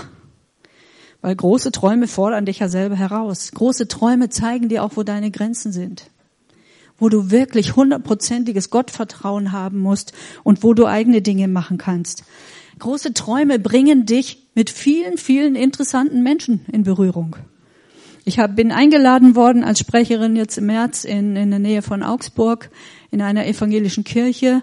Weil 1.21 1.37
große 1.37 1.71
Träume 1.71 2.09
fordern 2.09 2.45
dich 2.45 2.59
ja 2.59 2.67
selber 2.67 2.97
heraus. 2.97 3.53
Große 3.53 3.87
Träume 3.87 4.27
zeigen 4.27 4.67
dir 4.67 4.83
auch, 4.83 4.91
wo 4.95 5.03
deine 5.03 5.31
Grenzen 5.31 5.71
sind 5.71 6.09
wo 6.99 7.09
du 7.09 7.31
wirklich 7.31 7.75
hundertprozentiges 7.75 8.69
Gottvertrauen 8.69 9.51
haben 9.51 9.79
musst 9.79 10.13
und 10.43 10.63
wo 10.63 10.73
du 10.73 10.85
eigene 10.85 11.21
Dinge 11.21 11.47
machen 11.47 11.77
kannst. 11.77 12.23
Große 12.79 13.13
Träume 13.13 13.59
bringen 13.59 14.05
dich 14.05 14.47
mit 14.55 14.69
vielen, 14.69 15.17
vielen 15.17 15.55
interessanten 15.55 16.23
Menschen 16.23 16.61
in 16.71 16.83
Berührung. 16.83 17.35
Ich 18.25 18.39
hab, 18.39 18.55
bin 18.55 18.71
eingeladen 18.71 19.35
worden 19.35 19.63
als 19.63 19.79
Sprecherin 19.79 20.35
jetzt 20.35 20.57
im 20.57 20.67
März 20.67 21.03
in, 21.03 21.35
in 21.35 21.49
der 21.49 21.59
Nähe 21.59 21.81
von 21.81 22.03
Augsburg 22.03 22.69
in 23.11 23.21
einer 23.21 23.47
evangelischen 23.47 24.03
Kirche, 24.03 24.61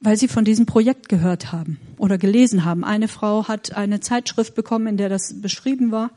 weil 0.00 0.16
sie 0.16 0.28
von 0.28 0.44
diesem 0.44 0.66
Projekt 0.66 1.08
gehört 1.08 1.52
haben 1.52 1.78
oder 1.96 2.18
gelesen 2.18 2.64
haben. 2.64 2.84
Eine 2.84 3.08
Frau 3.08 3.46
hat 3.48 3.76
eine 3.76 4.00
Zeitschrift 4.00 4.54
bekommen, 4.54 4.86
in 4.86 4.96
der 4.96 5.08
das 5.08 5.40
beschrieben 5.40 5.92
war. 5.92 6.10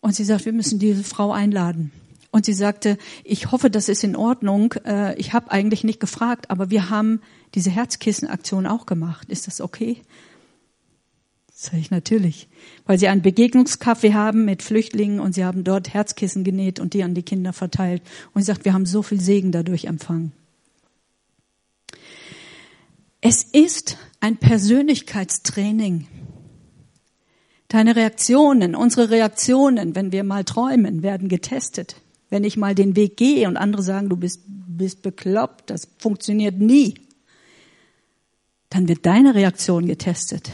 Und 0.00 0.14
sie 0.16 0.24
sagt, 0.24 0.44
wir 0.44 0.52
müssen 0.52 0.80
diese 0.80 1.04
Frau 1.04 1.32
einladen. 1.32 1.92
Und 2.32 2.46
sie 2.46 2.54
sagte, 2.54 2.96
ich 3.24 3.52
hoffe, 3.52 3.68
das 3.68 3.90
ist 3.90 4.02
in 4.02 4.16
Ordnung. 4.16 4.72
Äh, 4.86 5.14
ich 5.20 5.34
habe 5.34 5.52
eigentlich 5.52 5.84
nicht 5.84 6.00
gefragt, 6.00 6.50
aber 6.50 6.70
wir 6.70 6.88
haben 6.88 7.20
diese 7.54 7.70
Herzkissenaktion 7.70 8.66
auch 8.66 8.86
gemacht. 8.86 9.28
Ist 9.28 9.46
das 9.46 9.60
okay? 9.60 9.98
Sag 11.52 11.74
ich 11.74 11.90
natürlich. 11.90 12.48
Weil 12.86 12.98
sie 12.98 13.08
einen 13.08 13.20
Begegnungskaffee 13.20 14.14
haben 14.14 14.46
mit 14.46 14.62
Flüchtlingen 14.62 15.20
und 15.20 15.34
sie 15.34 15.44
haben 15.44 15.62
dort 15.62 15.92
Herzkissen 15.92 16.42
genäht 16.42 16.80
und 16.80 16.94
die 16.94 17.02
an 17.02 17.14
die 17.14 17.22
Kinder 17.22 17.52
verteilt. 17.52 18.02
Und 18.32 18.40
sie 18.40 18.46
sagt, 18.46 18.64
wir 18.64 18.72
haben 18.72 18.86
so 18.86 19.02
viel 19.02 19.20
Segen 19.20 19.52
dadurch 19.52 19.84
empfangen. 19.84 20.32
Es 23.20 23.42
ist 23.42 23.98
ein 24.20 24.38
Persönlichkeitstraining. 24.38 26.06
Deine 27.68 27.94
Reaktionen, 27.94 28.74
unsere 28.74 29.10
Reaktionen, 29.10 29.94
wenn 29.94 30.12
wir 30.12 30.24
mal 30.24 30.44
träumen, 30.44 31.02
werden 31.02 31.28
getestet 31.28 31.96
wenn 32.32 32.44
ich 32.44 32.56
mal 32.56 32.74
den 32.74 32.96
Weg 32.96 33.18
gehe 33.18 33.46
und 33.46 33.58
andere 33.58 33.82
sagen, 33.82 34.08
du 34.08 34.16
bist, 34.16 34.40
bist 34.46 35.02
bekloppt, 35.02 35.68
das 35.68 35.86
funktioniert 35.98 36.58
nie, 36.58 36.94
dann 38.70 38.88
wird 38.88 39.04
deine 39.04 39.34
Reaktion 39.34 39.84
getestet. 39.84 40.50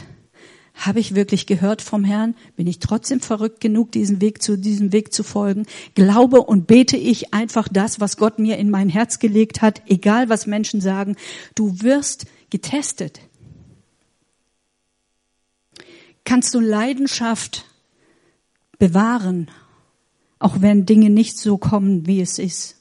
Habe 0.73 0.99
ich 0.99 1.15
wirklich 1.15 1.45
gehört 1.45 1.81
vom 1.81 2.03
Herrn? 2.03 2.35
Bin 2.57 2.67
ich 2.67 2.79
trotzdem 2.79 3.21
verrückt 3.21 3.61
genug, 3.61 3.93
diesen 3.93 4.19
Weg 4.19 4.41
zu, 4.41 4.57
diesem 4.57 4.91
Weg 4.91 5.13
zu 5.13 5.23
folgen? 5.23 5.67
Glaube 5.95 6.41
und 6.41 6.67
bete 6.67 6.97
ich 6.97 7.33
einfach 7.33 7.69
das, 7.69 8.01
was 8.01 8.17
Gott 8.17 8.39
mir 8.39 8.57
in 8.57 8.69
mein 8.69 8.89
Herz 8.89 9.19
gelegt 9.19 9.61
hat, 9.61 9.81
egal 9.87 10.27
was 10.27 10.47
Menschen 10.47 10.81
sagen. 10.81 11.15
Du 11.55 11.81
wirst 11.81 12.25
getestet. 12.49 13.21
Kannst 16.25 16.53
du 16.53 16.59
Leidenschaft 16.59 17.63
bewahren 18.79 19.49
auch 20.39 20.61
wenn 20.61 20.85
Dinge 20.85 21.09
nicht 21.09 21.37
so 21.37 21.57
kommen, 21.57 22.07
wie 22.07 22.21
es 22.21 22.39
ist. 22.39 22.77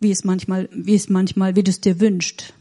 Wie 0.00 0.10
es 0.10 0.24
manchmal, 0.24 0.68
wie 0.72 0.94
es 0.94 1.08
manchmal, 1.08 1.56
wie 1.56 1.62
du 1.62 1.70
es 1.70 1.80
dir 1.80 2.00
wünscht. 2.00 2.52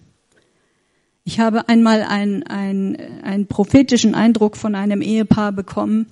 Ich 1.23 1.39
habe 1.39 1.67
einmal 1.69 2.03
einen, 2.03 2.43
einen, 2.43 2.95
einen 3.23 3.47
prophetischen 3.47 4.13
Eindruck 4.13 4.57
von 4.57 4.75
einem 4.75 5.01
Ehepaar 5.01 5.51
bekommen 5.51 6.05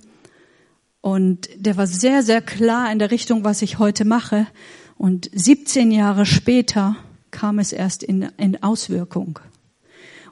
und 1.04 1.50
der 1.56 1.76
war 1.76 1.86
sehr, 1.86 2.22
sehr 2.22 2.40
klar 2.40 2.90
in 2.90 2.98
der 2.98 3.10
Richtung, 3.10 3.44
was 3.44 3.60
ich 3.60 3.78
heute 3.78 4.06
mache. 4.06 4.46
Und 4.96 5.30
17 5.34 5.92
Jahre 5.92 6.24
später 6.24 6.96
kam 7.30 7.58
es 7.58 7.72
erst 7.72 8.02
in, 8.02 8.22
in 8.38 8.62
Auswirkung. 8.62 9.38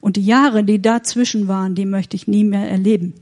Und 0.00 0.16
die 0.16 0.24
Jahre, 0.24 0.64
die 0.64 0.80
dazwischen 0.80 1.46
waren, 1.46 1.74
die 1.74 1.84
möchte 1.84 2.16
ich 2.16 2.26
nie 2.26 2.42
mehr 2.42 2.70
erleben. 2.70 3.12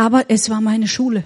Aber 0.00 0.24
es 0.28 0.48
war 0.48 0.62
meine 0.62 0.88
Schule. 0.88 1.24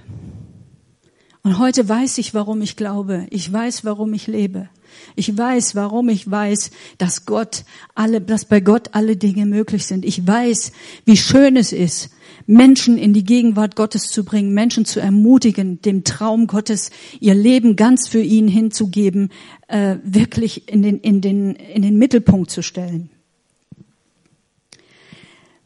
Und 1.45 1.61
heute 1.61 1.89
weiß 1.89 2.19
ich, 2.19 2.35
warum 2.35 2.61
ich 2.61 2.75
glaube. 2.75 3.29
Ich 3.31 3.53
weiß, 3.53 3.85
warum 3.85 4.13
ich 4.15 4.27
lebe. 4.27 4.69
Ich 5.15 5.39
weiß, 5.39 5.77
warum 5.77 6.09
ich 6.09 6.29
weiß, 6.29 6.73
dass 6.99 7.25
Gott 7.25 7.67
alle, 7.95 8.21
dass 8.21 8.47
bei 8.47 8.59
Gott 8.59 8.89
alle 8.91 9.17
Dinge 9.17 9.47
möglich 9.47 9.87
sind. 9.87 10.05
Ich 10.05 10.27
weiß, 10.27 10.73
wie 11.05 11.17
schön 11.17 11.57
es 11.57 11.73
ist, 11.73 12.11
Menschen 12.49 12.99
in 12.99 13.13
die 13.13 13.23
Gegenwart 13.23 13.77
Gottes 13.77 14.09
zu 14.09 14.25
bringen, 14.25 14.55
Menschen 14.55 14.85
zu 14.85 14.99
ermutigen, 14.99 15.81
dem 15.81 16.03
Traum 16.03 16.49
Gottes 16.49 16.91
ihr 17.21 17.37
Leben 17.37 17.77
ganz 17.77 18.09
für 18.09 18.23
ihn 18.23 18.49
hinzugeben, 18.49 19.31
äh, 19.69 19.99
wirklich 20.03 20.69
in 20.69 20.83
den, 20.83 20.99
in, 20.99 21.21
den, 21.21 21.55
in 21.55 21.83
den 21.83 21.97
Mittelpunkt 21.97 22.51
zu 22.51 22.61
stellen. 22.61 23.09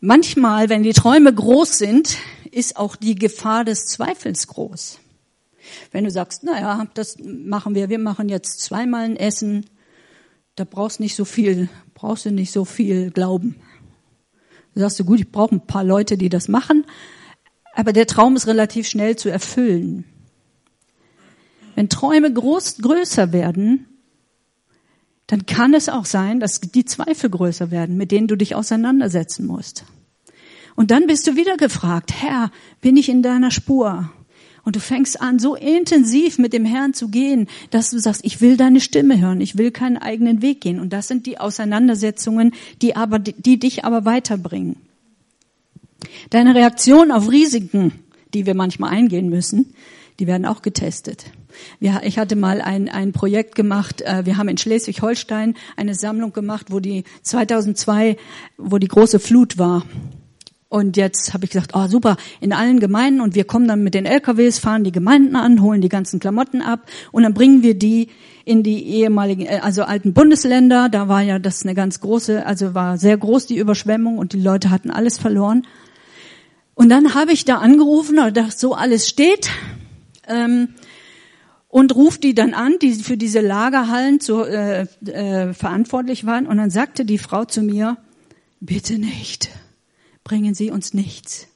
Manchmal, 0.00 0.68
wenn 0.68 0.82
die 0.82 0.92
Träume 0.92 1.34
groß 1.34 1.78
sind, 1.78 2.18
ist 2.48 2.76
auch 2.76 2.96
die 2.96 3.14
Gefahr 3.14 3.64
des 3.64 3.87
Zweifels 3.87 4.46
groß. 4.46 4.98
Wenn 5.92 6.04
du 6.04 6.11
sagst, 6.11 6.44
naja, 6.44 6.87
das 6.94 7.16
machen 7.20 7.74
wir, 7.74 7.88
wir 7.88 7.98
machen 7.98 8.28
jetzt 8.28 8.61
zweimal 8.61 9.04
ein 9.04 9.16
Essen, 9.16 9.66
da 10.56 10.64
brauchst 10.64 11.00
nicht 11.00 11.14
so 11.14 11.24
viel, 11.24 11.68
brauchst 11.94 12.24
du 12.24 12.30
nicht 12.30 12.52
so 12.52 12.64
viel 12.64 13.11
Glauben. 13.11 13.56
Da 14.74 14.82
sagst 14.82 15.00
du, 15.00 15.04
gut, 15.04 15.20
ich 15.20 15.30
brauche 15.30 15.54
ein 15.54 15.66
paar 15.66 15.84
Leute, 15.84 16.16
die 16.16 16.28
das 16.28 16.48
machen, 16.48 16.84
aber 17.74 17.92
der 17.92 18.06
Traum 18.06 18.37
ist 18.37 18.46
relativ 18.46 18.88
schnell 18.88 19.16
zu 19.16 19.28
erfüllen. 19.28 20.04
Wenn 21.74 21.88
Träume 21.88 22.32
groß, 22.32 22.78
größer 22.78 23.32
werden, 23.32 23.87
dann 25.28 25.46
kann 25.46 25.74
es 25.74 25.88
auch 25.88 26.06
sein, 26.06 26.40
dass 26.40 26.61
die 26.61 26.84
Zweifel 26.84 27.30
größer 27.30 27.70
werden, 27.70 27.96
mit 27.96 28.11
denen 28.11 28.26
du 28.26 28.34
dich 28.34 28.54
auseinandersetzen 28.54 29.46
musst. 29.46 29.84
Und 30.78 30.92
dann 30.92 31.08
bist 31.08 31.26
du 31.26 31.34
wieder 31.34 31.56
gefragt, 31.56 32.12
Herr, 32.22 32.52
bin 32.80 32.96
ich 32.96 33.08
in 33.08 33.20
deiner 33.20 33.50
Spur? 33.50 34.12
Und 34.62 34.76
du 34.76 34.80
fängst 34.80 35.20
an, 35.20 35.40
so 35.40 35.56
intensiv 35.56 36.38
mit 36.38 36.52
dem 36.52 36.64
Herrn 36.64 36.94
zu 36.94 37.08
gehen, 37.08 37.48
dass 37.70 37.90
du 37.90 37.98
sagst, 37.98 38.24
ich 38.24 38.40
will 38.40 38.56
deine 38.56 38.80
Stimme 38.80 39.20
hören, 39.20 39.40
ich 39.40 39.58
will 39.58 39.72
keinen 39.72 39.96
eigenen 39.96 40.40
Weg 40.40 40.60
gehen. 40.60 40.78
Und 40.78 40.92
das 40.92 41.08
sind 41.08 41.26
die 41.26 41.40
Auseinandersetzungen, 41.40 42.52
die 42.80 42.94
aber, 42.94 43.18
die 43.18 43.58
dich 43.58 43.84
aber 43.84 44.04
weiterbringen. 44.04 44.76
Deine 46.30 46.54
Reaktion 46.54 47.10
auf 47.10 47.28
Risiken, 47.28 47.90
die 48.32 48.46
wir 48.46 48.54
manchmal 48.54 48.92
eingehen 48.92 49.28
müssen, 49.28 49.74
die 50.20 50.28
werden 50.28 50.46
auch 50.46 50.62
getestet. 50.62 51.24
ich 51.80 52.18
hatte 52.20 52.36
mal 52.36 52.60
ein, 52.60 52.88
ein 52.88 53.10
Projekt 53.10 53.56
gemacht. 53.56 54.02
Äh, 54.02 54.26
wir 54.26 54.36
haben 54.36 54.48
in 54.48 54.58
Schleswig-Holstein 54.58 55.56
eine 55.76 55.96
Sammlung 55.96 56.32
gemacht, 56.32 56.66
wo 56.70 56.78
die 56.78 57.02
2002, 57.22 58.16
wo 58.58 58.78
die 58.78 58.86
große 58.86 59.18
Flut 59.18 59.58
war. 59.58 59.84
Und 60.70 60.98
jetzt 60.98 61.33
habe 61.33 61.46
ich 61.46 61.50
gesagt, 61.50 61.70
oh 61.74 61.87
super, 61.87 62.18
in 62.40 62.52
allen 62.52 62.78
Gemeinden 62.78 63.22
und 63.22 63.35
wir 63.35 63.44
kommen 63.44 63.66
dann 63.66 63.83
mit 63.83 63.94
den 63.94 64.04
LKWs, 64.04 64.59
fahren 64.59 64.85
die 64.85 64.92
Gemeinden 64.92 65.35
an, 65.35 65.62
holen 65.62 65.81
die 65.81 65.88
ganzen 65.88 66.20
Klamotten 66.20 66.61
ab 66.61 66.87
und 67.11 67.22
dann 67.22 67.33
bringen 67.33 67.62
wir 67.62 67.74
die 67.74 68.09
in 68.44 68.62
die 68.62 68.85
ehemaligen, 68.87 69.46
äh, 69.46 69.61
also 69.62 69.85
alten 69.85 70.12
Bundesländer. 70.12 70.90
Da 70.90 71.09
war 71.09 71.22
ja 71.22 71.38
das 71.38 71.62
eine 71.62 71.74
ganz 71.74 72.00
große, 72.00 72.44
also 72.44 72.74
war 72.74 72.98
sehr 72.98 73.16
groß 73.16 73.46
die 73.46 73.57
Überschwemmung 73.57 74.18
und 74.18 74.35
die 74.35 74.40
Leute 74.40 74.68
hatten 74.68 74.90
alles 74.90 75.18
verloren. 75.18 75.66
Und 76.74 76.90
dann 76.90 77.14
habe 77.14 77.33
ich 77.33 77.46
da 77.46 77.59
angerufen, 77.59 78.18
dass 78.35 78.61
so 78.61 78.74
alles 78.74 79.09
steht 79.09 79.50
ähm, 80.28 80.74
und 81.68 81.94
ruft 81.96 82.24
die 82.24 82.35
dann 82.35 82.52
an, 82.52 82.74
die 82.83 82.92
für 82.92 83.16
diese 83.16 83.40
Lagerhallen 83.40 84.20
zu, 84.20 84.42
äh, 84.42 84.83
äh, 85.07 85.54
verantwortlich 85.54 86.26
waren. 86.26 86.46
Und 86.46 86.59
dann 86.59 86.70
sagte 86.70 87.07
die 87.07 87.18
Frau 87.18 87.46
zu 87.46 87.62
mir, 87.62 87.96
bitte 88.61 88.98
nicht 88.98 89.48
bringen 90.28 90.54
sie 90.54 90.70
uns 90.70 90.92
nichts. 90.92 91.48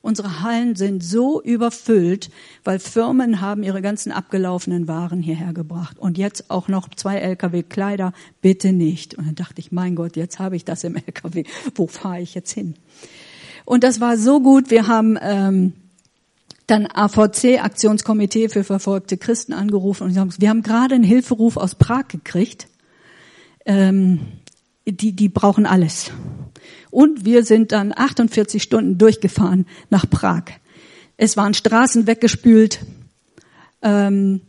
Unsere 0.00 0.42
Hallen 0.42 0.74
sind 0.74 1.02
so 1.02 1.42
überfüllt, 1.42 2.30
weil 2.64 2.78
Firmen 2.78 3.40
haben 3.40 3.62
ihre 3.62 3.82
ganzen 3.82 4.10
abgelaufenen 4.10 4.88
Waren 4.88 5.20
hierher 5.20 5.52
gebracht. 5.52 5.98
Und 5.98 6.18
jetzt 6.18 6.50
auch 6.50 6.68
noch 6.68 6.88
zwei 6.90 7.18
LKW 7.18 7.62
Kleider, 7.62 8.12
bitte 8.40 8.72
nicht. 8.72 9.14
Und 9.14 9.26
dann 9.26 9.34
dachte 9.34 9.60
ich, 9.60 9.70
mein 9.70 9.94
Gott, 9.96 10.16
jetzt 10.16 10.38
habe 10.38 10.56
ich 10.56 10.64
das 10.64 10.84
im 10.84 10.96
LKW. 10.96 11.44
Wo 11.74 11.86
fahre 11.88 12.20
ich 12.20 12.34
jetzt 12.34 12.52
hin? 12.52 12.74
Und 13.64 13.84
das 13.84 14.00
war 14.00 14.16
so 14.16 14.40
gut. 14.40 14.70
Wir 14.70 14.86
haben 14.86 15.18
ähm, 15.20 15.72
dann 16.66 16.86
AVC, 16.86 17.60
Aktionskomitee 17.60 18.48
für 18.48 18.64
verfolgte 18.64 19.16
Christen, 19.16 19.52
angerufen 19.52 20.04
und 20.04 20.08
gesagt, 20.10 20.40
wir 20.40 20.48
haben 20.48 20.62
gerade 20.62 20.94
einen 20.94 21.04
Hilferuf 21.04 21.56
aus 21.56 21.74
Prag 21.74 22.08
gekriegt. 22.08 22.68
Ähm, 23.66 24.20
die, 24.84 25.12
die 25.12 25.28
brauchen 25.28 25.66
alles. 25.66 26.10
Und 26.90 27.24
wir 27.24 27.44
sind 27.44 27.72
dann 27.72 27.92
48 27.96 28.62
Stunden 28.62 28.98
durchgefahren 28.98 29.66
nach 29.90 30.08
Prag. 30.08 30.44
Es 31.16 31.36
waren 31.36 31.54
Straßen 31.54 32.06
weggespült. 32.06 32.80
Ähm, 33.82 34.40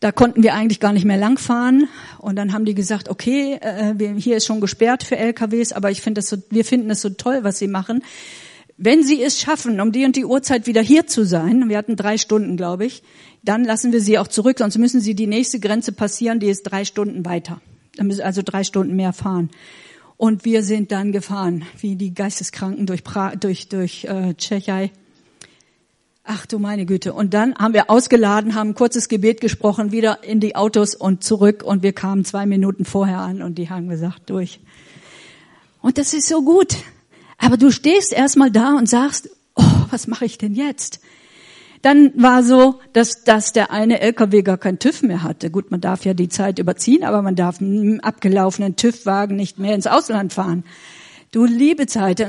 da 0.00 0.12
konnten 0.12 0.42
wir 0.42 0.54
eigentlich 0.54 0.80
gar 0.80 0.92
nicht 0.92 1.04
mehr 1.04 1.16
langfahren. 1.16 1.88
Und 2.18 2.36
dann 2.36 2.52
haben 2.52 2.64
die 2.64 2.74
gesagt, 2.74 3.08
okay, 3.08 3.58
äh, 3.60 3.94
wir, 3.96 4.12
hier 4.12 4.36
ist 4.36 4.46
schon 4.46 4.60
gesperrt 4.60 5.02
für 5.02 5.16
LKWs, 5.16 5.72
aber 5.72 5.90
ich 5.90 6.02
finde 6.02 6.20
das 6.20 6.28
so, 6.28 6.36
wir 6.50 6.64
finden 6.64 6.90
es 6.90 7.00
so 7.00 7.10
toll, 7.10 7.40
was 7.42 7.58
sie 7.58 7.68
machen. 7.68 8.02
Wenn 8.76 9.02
sie 9.02 9.22
es 9.22 9.40
schaffen, 9.40 9.80
um 9.80 9.90
die 9.90 10.04
und 10.04 10.16
die 10.16 10.26
Uhrzeit 10.26 10.66
wieder 10.66 10.82
hier 10.82 11.06
zu 11.06 11.24
sein, 11.24 11.68
wir 11.68 11.78
hatten 11.78 11.96
drei 11.96 12.18
Stunden, 12.18 12.58
glaube 12.58 12.84
ich, 12.84 13.02
dann 13.42 13.64
lassen 13.64 13.92
wir 13.92 14.00
sie 14.00 14.18
auch 14.18 14.28
zurück, 14.28 14.58
sonst 14.58 14.76
müssen 14.76 15.00
sie 15.00 15.14
die 15.14 15.26
nächste 15.26 15.60
Grenze 15.60 15.92
passieren, 15.92 16.40
die 16.40 16.48
ist 16.48 16.64
drei 16.64 16.84
Stunden 16.84 17.24
weiter. 17.24 17.60
Dann 17.96 18.08
müssen 18.08 18.22
also 18.22 18.42
drei 18.44 18.64
Stunden 18.64 18.94
mehr 18.94 19.14
fahren. 19.14 19.50
Und 20.16 20.44
wir 20.44 20.62
sind 20.62 20.92
dann 20.92 21.12
gefahren, 21.12 21.64
wie 21.78 21.96
die 21.96 22.14
Geisteskranken 22.14 22.86
durch, 22.86 23.04
pra 23.04 23.36
durch, 23.36 23.68
durch 23.68 24.04
äh, 24.04 24.34
Tschechei. 24.34 24.90
Ach 26.24 26.46
du 26.46 26.58
meine 26.58 26.86
Güte. 26.86 27.12
Und 27.12 27.34
dann 27.34 27.54
haben 27.56 27.74
wir 27.74 27.90
ausgeladen, 27.90 28.54
haben 28.54 28.70
ein 28.70 28.74
kurzes 28.74 29.08
Gebet 29.08 29.40
gesprochen, 29.40 29.92
wieder 29.92 30.24
in 30.24 30.40
die 30.40 30.56
Autos 30.56 30.94
und 30.94 31.22
zurück. 31.22 31.62
Und 31.62 31.82
wir 31.82 31.92
kamen 31.92 32.24
zwei 32.24 32.46
Minuten 32.46 32.84
vorher 32.84 33.18
an 33.18 33.42
und 33.42 33.58
die 33.58 33.70
haben 33.70 33.88
gesagt, 33.88 34.30
durch. 34.30 34.60
Und 35.82 35.98
das 35.98 36.14
ist 36.14 36.28
so 36.28 36.42
gut. 36.42 36.76
Aber 37.38 37.56
du 37.56 37.70
stehst 37.70 38.12
erstmal 38.12 38.50
da 38.50 38.74
und 38.74 38.88
sagst, 38.88 39.30
oh, 39.54 39.62
was 39.90 40.08
mache 40.08 40.24
ich 40.24 40.38
denn 40.38 40.54
jetzt? 40.54 41.00
Dann 41.86 42.10
war 42.20 42.42
so, 42.42 42.80
dass, 42.94 43.22
dass 43.22 43.52
der 43.52 43.70
eine 43.70 44.00
LKW 44.00 44.42
gar 44.42 44.58
kein 44.58 44.80
TÜV 44.80 45.02
mehr 45.02 45.22
hatte. 45.22 45.52
Gut, 45.52 45.70
man 45.70 45.80
darf 45.80 46.04
ja 46.04 46.14
die 46.14 46.28
Zeit 46.28 46.58
überziehen, 46.58 47.04
aber 47.04 47.22
man 47.22 47.36
darf 47.36 47.60
mit 47.60 47.70
einem 47.70 48.00
abgelaufenen 48.00 48.74
TÜV-Wagen 48.74 49.36
nicht 49.36 49.60
mehr 49.60 49.72
ins 49.72 49.86
Ausland 49.86 50.32
fahren. 50.32 50.64
Du 51.30 51.44
liebe 51.44 51.86
Zeit, 51.86 52.28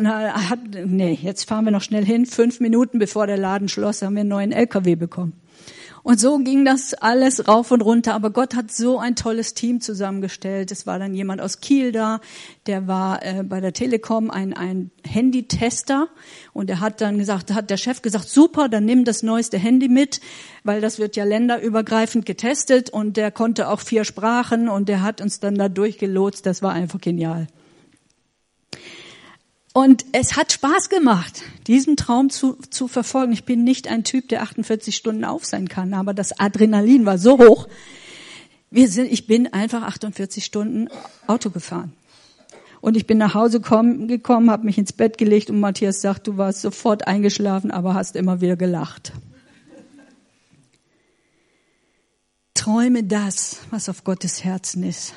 nee, 0.86 1.18
jetzt 1.20 1.50
fahren 1.50 1.66
wir 1.66 1.72
noch 1.72 1.82
schnell 1.82 2.06
hin. 2.06 2.28
Fünf 2.28 2.60
Minuten 2.60 3.00
bevor 3.00 3.26
der 3.26 3.38
Laden 3.38 3.68
schloss, 3.68 4.04
haben 4.04 4.14
wir 4.14 4.20
einen 4.20 4.30
neuen 4.30 4.52
LKW 4.52 4.94
bekommen. 4.94 5.34
Und 6.08 6.22
so 6.22 6.38
ging 6.38 6.64
das 6.64 6.94
alles 6.94 7.50
rauf 7.50 7.70
und 7.70 7.82
runter. 7.82 8.14
Aber 8.14 8.30
Gott 8.30 8.56
hat 8.56 8.72
so 8.72 8.98
ein 8.98 9.18
tolles 9.18 9.56
Team 9.56 9.82
zusammengestellt. 9.82 10.72
Es 10.72 10.88
war 10.88 11.00
dann 11.00 11.14
jemand 11.14 11.42
aus 11.42 11.60
Kiel 11.60 11.92
da, 11.92 12.22
der 12.66 12.88
war 12.88 13.26
äh, 13.26 13.44
bei 13.44 13.60
der 13.60 13.74
Telekom 13.74 14.32
ein, 14.32 14.54
ein 14.54 14.90
Handytester. 15.06 16.08
Und 16.54 16.70
er 16.70 16.80
hat 16.80 17.02
dann 17.02 17.18
gesagt, 17.18 17.54
hat 17.54 17.70
der 17.70 17.76
Chef 17.76 18.02
gesagt, 18.02 18.30
super, 18.30 18.70
dann 18.70 18.86
nimm 18.86 19.04
das 19.04 19.22
neueste 19.22 19.58
Handy 19.58 19.90
mit, 19.90 20.22
weil 20.64 20.80
das 20.80 20.98
wird 20.98 21.18
ja 21.18 21.26
länderübergreifend 21.26 22.26
getestet. 22.26 22.90
Und 22.90 23.18
der 23.18 23.30
konnte 23.30 23.68
auch 23.68 23.82
vier 23.82 24.06
Sprachen 24.06 24.70
und 24.70 24.88
der 24.88 25.02
hat 25.02 25.20
uns 25.20 25.42
dann 25.42 25.56
da 25.56 25.68
durchgelotst. 25.68 26.46
Das 26.46 26.62
war 26.62 26.72
einfach 26.72 27.02
genial. 27.02 27.48
Und 29.78 30.06
es 30.12 30.36
hat 30.36 30.52
Spaß 30.52 30.90
gemacht, 30.90 31.44
diesen 31.68 31.98
Traum 31.98 32.32
zu, 32.32 32.54
zu 32.72 32.88
verfolgen. 32.88 33.32
Ich 33.32 33.44
bin 33.44 33.64
nicht 33.64 33.88
ein 33.88 34.04
Typ, 34.04 34.28
der 34.28 34.42
48 34.42 34.96
Stunden 34.96 35.24
auf 35.24 35.46
sein 35.46 35.70
kann, 35.70 35.94
aber 35.94 36.16
das 36.16 36.40
Adrenalin 36.40 37.06
war 37.06 37.20
so 37.20 37.38
hoch. 37.38 37.68
Wir 38.72 38.90
sind, 38.90 39.12
ich 39.12 39.28
bin 39.28 39.54
einfach 39.54 39.84
48 39.84 40.44
Stunden 40.44 40.88
Auto 41.28 41.52
gefahren. 41.52 41.94
Und 42.82 42.98
ich 42.98 43.06
bin 43.06 43.20
nach 43.20 43.36
Hause 43.36 43.62
komm, 43.62 44.08
gekommen, 44.08 44.50
habe 44.50 44.66
mich 44.66 44.80
ins 44.80 44.94
Bett 44.94 45.20
gelegt 45.20 45.52
und 45.52 45.60
Matthias 45.60 46.02
sagt, 46.02 46.26
du 46.26 46.38
warst 46.38 46.64
sofort 46.64 47.06
eingeschlafen, 47.06 47.70
aber 47.70 47.94
hast 47.94 48.16
immer 48.16 48.42
wieder 48.42 48.56
gelacht. 48.56 49.14
Träume 52.56 53.04
das, 53.04 53.60
was 53.70 53.90
auf 53.90 54.04
Gottes 54.04 54.44
Herzen 54.44 54.82
ist. 54.82 55.14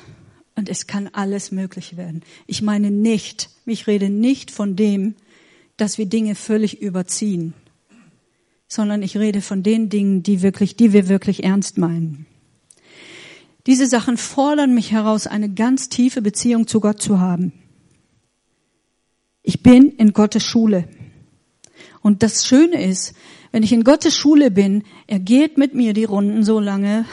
Und 0.55 0.69
es 0.69 0.87
kann 0.87 1.09
alles 1.13 1.51
möglich 1.51 1.97
werden. 1.97 2.23
Ich 2.45 2.61
meine 2.61 2.91
nicht, 2.91 3.49
ich 3.65 3.87
rede 3.87 4.09
nicht 4.09 4.51
von 4.51 4.75
dem, 4.75 5.15
dass 5.77 5.97
wir 5.97 6.05
Dinge 6.05 6.35
völlig 6.35 6.81
überziehen, 6.81 7.53
sondern 8.67 9.01
ich 9.01 9.17
rede 9.17 9.41
von 9.41 9.63
den 9.63 9.89
Dingen, 9.89 10.23
die 10.23 10.41
wirklich, 10.41 10.75
die 10.75 10.93
wir 10.93 11.07
wirklich 11.07 11.43
ernst 11.43 11.77
meinen. 11.77 12.25
Diese 13.67 13.87
Sachen 13.87 14.17
fordern 14.17 14.73
mich 14.73 14.91
heraus, 14.91 15.27
eine 15.27 15.49
ganz 15.49 15.89
tiefe 15.89 16.21
Beziehung 16.21 16.67
zu 16.67 16.79
Gott 16.79 17.01
zu 17.01 17.19
haben. 17.19 17.53
Ich 19.43 19.63
bin 19.63 19.89
in 19.89 20.13
Gottes 20.13 20.43
Schule. 20.43 20.87
Und 22.01 22.23
das 22.23 22.45
Schöne 22.45 22.83
ist, 22.83 23.13
wenn 23.51 23.63
ich 23.63 23.73
in 23.73 23.83
Gottes 23.83 24.15
Schule 24.15 24.49
bin, 24.49 24.83
er 25.07 25.19
geht 25.19 25.57
mit 25.57 25.75
mir 25.75 25.93
die 25.93 26.05
Runden 26.05 26.43
so 26.43 26.59
lange, 26.59 27.05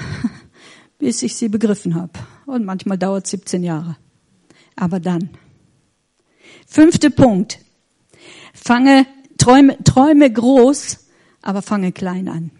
bis 0.98 1.22
ich 1.22 1.36
sie 1.36 1.48
begriffen 1.48 1.94
habe. 1.94 2.12
Und 2.48 2.64
manchmal 2.64 2.96
dauert 2.96 3.26
17 3.26 3.62
Jahre. 3.62 3.98
Aber 4.74 5.00
dann. 5.00 5.28
Fünfter 6.66 7.10
Punkt. 7.10 7.58
Fange, 8.54 9.06
träume, 9.36 9.76
träume 9.84 10.32
groß, 10.32 11.08
aber 11.42 11.60
fange 11.60 11.92
klein 11.92 12.26
an. 12.26 12.50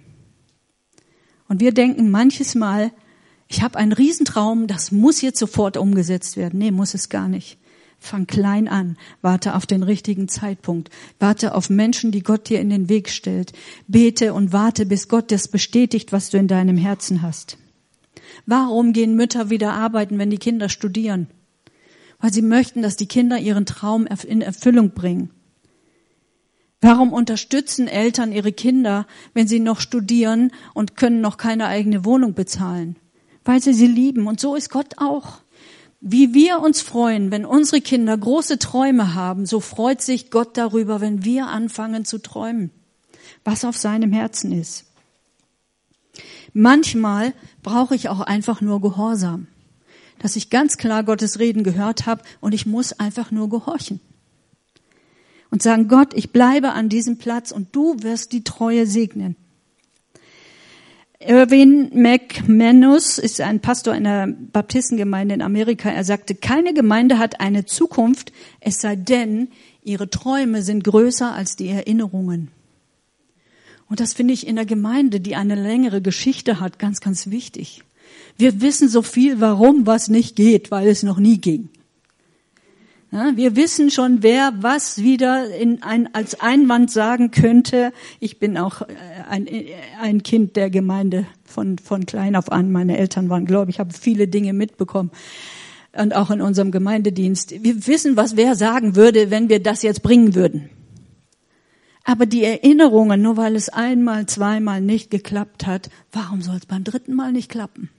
Und 1.48 1.60
wir 1.60 1.72
denken 1.72 2.10
manches 2.10 2.54
Mal, 2.54 2.92
ich 3.48 3.62
habe 3.62 3.78
einen 3.78 3.92
Riesentraum, 3.92 4.66
das 4.66 4.92
muss 4.92 5.22
jetzt 5.22 5.38
sofort 5.38 5.78
umgesetzt 5.78 6.36
werden. 6.36 6.58
Nee, 6.58 6.70
muss 6.70 6.92
es 6.92 7.08
gar 7.08 7.28
nicht. 7.30 7.58
Fang 7.98 8.26
klein 8.26 8.68
an, 8.68 8.98
warte 9.22 9.54
auf 9.54 9.64
den 9.64 9.82
richtigen 9.82 10.28
Zeitpunkt, 10.28 10.90
warte 11.18 11.54
auf 11.54 11.70
Menschen, 11.70 12.12
die 12.12 12.22
Gott 12.22 12.50
dir 12.50 12.60
in 12.60 12.68
den 12.68 12.90
Weg 12.90 13.08
stellt, 13.08 13.54
bete 13.86 14.34
und 14.34 14.52
warte, 14.52 14.84
bis 14.84 15.08
Gott 15.08 15.32
das 15.32 15.48
bestätigt, 15.48 16.12
was 16.12 16.28
du 16.28 16.36
in 16.36 16.46
deinem 16.46 16.76
Herzen 16.76 17.22
hast. 17.22 17.56
Warum 18.46 18.92
gehen 18.92 19.14
Mütter 19.14 19.50
wieder 19.50 19.72
arbeiten, 19.72 20.18
wenn 20.18 20.30
die 20.30 20.38
Kinder 20.38 20.68
studieren? 20.68 21.28
Weil 22.20 22.32
sie 22.32 22.42
möchten, 22.42 22.82
dass 22.82 22.96
die 22.96 23.06
Kinder 23.06 23.38
ihren 23.38 23.66
Traum 23.66 24.06
in 24.26 24.42
Erfüllung 24.42 24.90
bringen. 24.90 25.30
Warum 26.80 27.12
unterstützen 27.12 27.88
Eltern 27.88 28.32
ihre 28.32 28.52
Kinder, 28.52 29.06
wenn 29.34 29.48
sie 29.48 29.58
noch 29.58 29.80
studieren 29.80 30.52
und 30.74 30.96
können 30.96 31.20
noch 31.20 31.36
keine 31.36 31.66
eigene 31.66 32.04
Wohnung 32.04 32.34
bezahlen? 32.34 32.96
Weil 33.44 33.60
sie 33.60 33.72
sie 33.72 33.86
lieben. 33.86 34.26
Und 34.28 34.40
so 34.40 34.54
ist 34.54 34.70
Gott 34.70 34.94
auch. 34.98 35.40
Wie 36.00 36.32
wir 36.34 36.60
uns 36.60 36.80
freuen, 36.80 37.32
wenn 37.32 37.44
unsere 37.44 37.80
Kinder 37.80 38.16
große 38.16 38.60
Träume 38.60 39.14
haben, 39.14 39.46
so 39.46 39.58
freut 39.58 40.00
sich 40.00 40.30
Gott 40.30 40.56
darüber, 40.56 41.00
wenn 41.00 41.24
wir 41.24 41.48
anfangen 41.48 42.04
zu 42.04 42.18
träumen, 42.18 42.70
was 43.44 43.64
auf 43.64 43.76
seinem 43.76 44.12
Herzen 44.12 44.52
ist. 44.52 44.87
Manchmal 46.52 47.32
brauche 47.62 47.94
ich 47.94 48.08
auch 48.08 48.20
einfach 48.20 48.60
nur 48.60 48.80
Gehorsam, 48.80 49.46
dass 50.18 50.36
ich 50.36 50.50
ganz 50.50 50.76
klar 50.76 51.04
Gottes 51.04 51.38
Reden 51.38 51.62
gehört 51.62 52.06
habe 52.06 52.22
und 52.40 52.52
ich 52.52 52.66
muss 52.66 52.98
einfach 52.98 53.30
nur 53.30 53.48
gehorchen 53.48 54.00
und 55.50 55.62
sagen, 55.62 55.88
Gott, 55.88 56.14
ich 56.14 56.32
bleibe 56.32 56.72
an 56.72 56.88
diesem 56.88 57.18
Platz 57.18 57.52
und 57.52 57.74
du 57.74 58.02
wirst 58.02 58.32
die 58.32 58.44
Treue 58.44 58.86
segnen. 58.86 59.36
Irwin 61.20 61.90
McManus 61.94 63.18
ist 63.18 63.40
ein 63.40 63.58
Pastor 63.58 63.92
einer 63.92 64.28
Baptistengemeinde 64.28 65.34
in 65.34 65.42
Amerika. 65.42 65.90
Er 65.90 66.04
sagte, 66.04 66.36
keine 66.36 66.74
Gemeinde 66.74 67.18
hat 67.18 67.40
eine 67.40 67.64
Zukunft, 67.64 68.32
es 68.60 68.80
sei 68.80 68.94
denn, 68.94 69.48
ihre 69.82 70.10
Träume 70.10 70.62
sind 70.62 70.84
größer 70.84 71.32
als 71.32 71.56
die 71.56 71.68
Erinnerungen. 71.68 72.52
Und 73.88 74.00
das 74.00 74.12
finde 74.12 74.34
ich 74.34 74.46
in 74.46 74.56
der 74.56 74.66
Gemeinde, 74.66 75.20
die 75.20 75.36
eine 75.36 75.54
längere 75.54 76.02
Geschichte 76.02 76.60
hat, 76.60 76.78
ganz, 76.78 77.00
ganz 77.00 77.30
wichtig. 77.30 77.82
Wir 78.36 78.60
wissen 78.60 78.88
so 78.88 79.02
viel, 79.02 79.40
warum 79.40 79.86
was 79.86 80.08
nicht 80.08 80.36
geht, 80.36 80.70
weil 80.70 80.88
es 80.88 81.02
noch 81.02 81.18
nie 81.18 81.38
ging. 81.38 81.70
Ja, 83.10 83.32
wir 83.36 83.56
wissen 83.56 83.90
schon, 83.90 84.22
wer 84.22 84.52
was 84.60 85.02
wieder 85.02 85.54
in 85.54 85.82
ein, 85.82 86.14
als 86.14 86.40
Einwand 86.40 86.90
sagen 86.90 87.30
könnte. 87.30 87.92
Ich 88.20 88.38
bin 88.38 88.58
auch 88.58 88.82
äh, 88.82 88.94
ein, 89.30 89.48
ein 89.98 90.22
Kind 90.22 90.56
der 90.56 90.68
Gemeinde 90.68 91.26
von, 91.42 91.78
von 91.78 92.04
klein 92.04 92.36
auf 92.36 92.52
an. 92.52 92.70
Meine 92.70 92.98
Eltern 92.98 93.30
waren 93.30 93.46
glaube 93.46 93.70
ich, 93.70 93.80
habe 93.80 93.94
viele 93.94 94.28
Dinge 94.28 94.52
mitbekommen. 94.52 95.10
Und 95.92 96.14
auch 96.14 96.30
in 96.30 96.42
unserem 96.42 96.70
Gemeindedienst. 96.70 97.64
Wir 97.64 97.86
wissen, 97.86 98.18
was 98.18 98.36
wer 98.36 98.54
sagen 98.54 98.94
würde, 98.94 99.30
wenn 99.30 99.48
wir 99.48 99.62
das 99.62 99.80
jetzt 99.80 100.02
bringen 100.02 100.34
würden. 100.34 100.68
Aber 102.08 102.24
die 102.24 102.42
Erinnerungen, 102.42 103.20
nur 103.20 103.36
weil 103.36 103.54
es 103.54 103.68
einmal, 103.68 104.24
zweimal 104.24 104.80
nicht 104.80 105.10
geklappt 105.10 105.66
hat, 105.66 105.90
warum 106.10 106.40
soll 106.40 106.56
es 106.56 106.64
beim 106.64 106.82
dritten 106.82 107.14
Mal 107.14 107.32
nicht 107.32 107.50
klappen? 107.50 107.90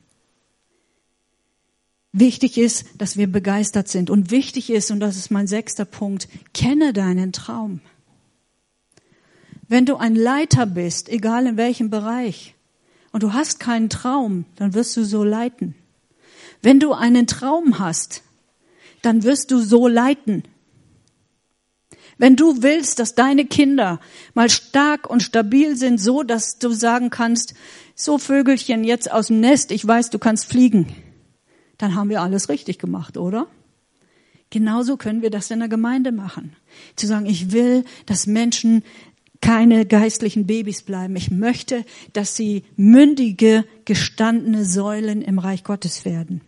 Wichtig 2.12 2.58
ist, 2.58 2.88
dass 2.98 3.18
wir 3.18 3.32
begeistert 3.32 3.88
sind. 3.88 4.10
Und 4.10 4.32
wichtig 4.32 4.72
ist, 4.72 4.90
und 4.90 5.00
das 5.00 5.16
ist 5.16 5.30
mein 5.30 5.46
sechster 5.46 5.86
Punkt, 5.86 6.28
kenne 6.56 6.92
deinen 6.92 7.34
Traum. 7.34 7.82
Wenn 9.68 9.86
du 9.86 9.98
ein 9.98 10.16
Leiter 10.16 10.66
bist, 10.66 11.08
egal 11.08 11.46
in 11.46 11.58
welchem 11.58 11.92
Bereich, 11.92 12.56
und 13.12 13.22
du 13.22 13.34
hast 13.34 13.60
keinen 13.60 13.92
Traum, 13.92 14.46
dann 14.56 14.74
wirst 14.74 14.98
du 14.98 15.04
so 15.04 15.24
leiten. 15.24 15.76
Wenn 16.64 16.80
du 16.80 16.94
einen 16.94 17.28
Traum 17.28 17.78
hast, 17.78 18.24
dann 19.04 19.22
wirst 19.22 19.52
du 19.52 19.60
so 19.60 19.88
leiten. 19.88 20.46
Wenn 22.20 22.36
du 22.36 22.62
willst, 22.62 23.00
dass 23.00 23.16
deine 23.16 23.46
Kinder 23.46 24.00
mal 24.36 24.52
stark 24.52 25.10
und 25.10 25.24
stabil 25.24 25.76
sind, 25.76 26.00
so 26.00 26.22
dass 26.22 26.60
du 26.60 26.70
sagen 26.72 27.10
kannst, 27.10 27.56
so 27.96 28.20
Vögelchen 28.20 28.84
jetzt 28.84 29.12
aus 29.12 29.28
dem 29.28 29.40
Nest, 29.40 29.72
ich 29.72 29.88
weiß, 29.88 30.12
du 30.12 30.20
kannst 30.20 30.46
fliegen 30.46 30.96
dann 31.80 31.96
haben 31.96 32.10
wir 32.10 32.22
alles 32.22 32.50
richtig 32.50 32.78
gemacht, 32.78 33.18
oder? 33.18 33.48
Genauso 34.52 34.98
können 34.98 35.22
wir 35.22 35.32
das 35.32 35.50
in 35.50 35.60
der 35.60 35.70
Gemeinde 35.70 36.12
machen. 36.12 36.56
Zu 36.96 37.08
sagen, 37.08 37.26
ich 37.26 37.52
will, 37.52 37.86
dass 38.06 38.28
Menschen 38.28 38.84
keine 39.42 39.86
geistlichen 39.86 40.46
Babys 40.46 40.84
bleiben. 40.84 41.16
Ich 41.16 41.32
möchte, 41.32 41.86
dass 42.14 42.36
sie 42.36 42.64
mündige, 42.76 43.64
gestandene 43.86 44.66
Säulen 44.66 45.22
im 45.22 45.40
Reich 45.40 45.64
Gottes 45.64 46.04
werden. 46.04 46.42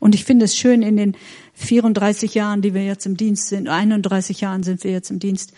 Und 0.00 0.14
ich 0.14 0.24
finde 0.24 0.44
es 0.44 0.56
schön, 0.56 0.82
in 0.82 0.96
den 0.96 1.16
34 1.54 2.34
Jahren, 2.34 2.62
die 2.62 2.74
wir 2.74 2.84
jetzt 2.84 3.06
im 3.06 3.16
Dienst 3.16 3.48
sind, 3.48 3.68
31 3.68 4.40
Jahren 4.40 4.62
sind 4.62 4.84
wir 4.84 4.90
jetzt 4.90 5.10
im 5.10 5.18
Dienst, 5.18 5.52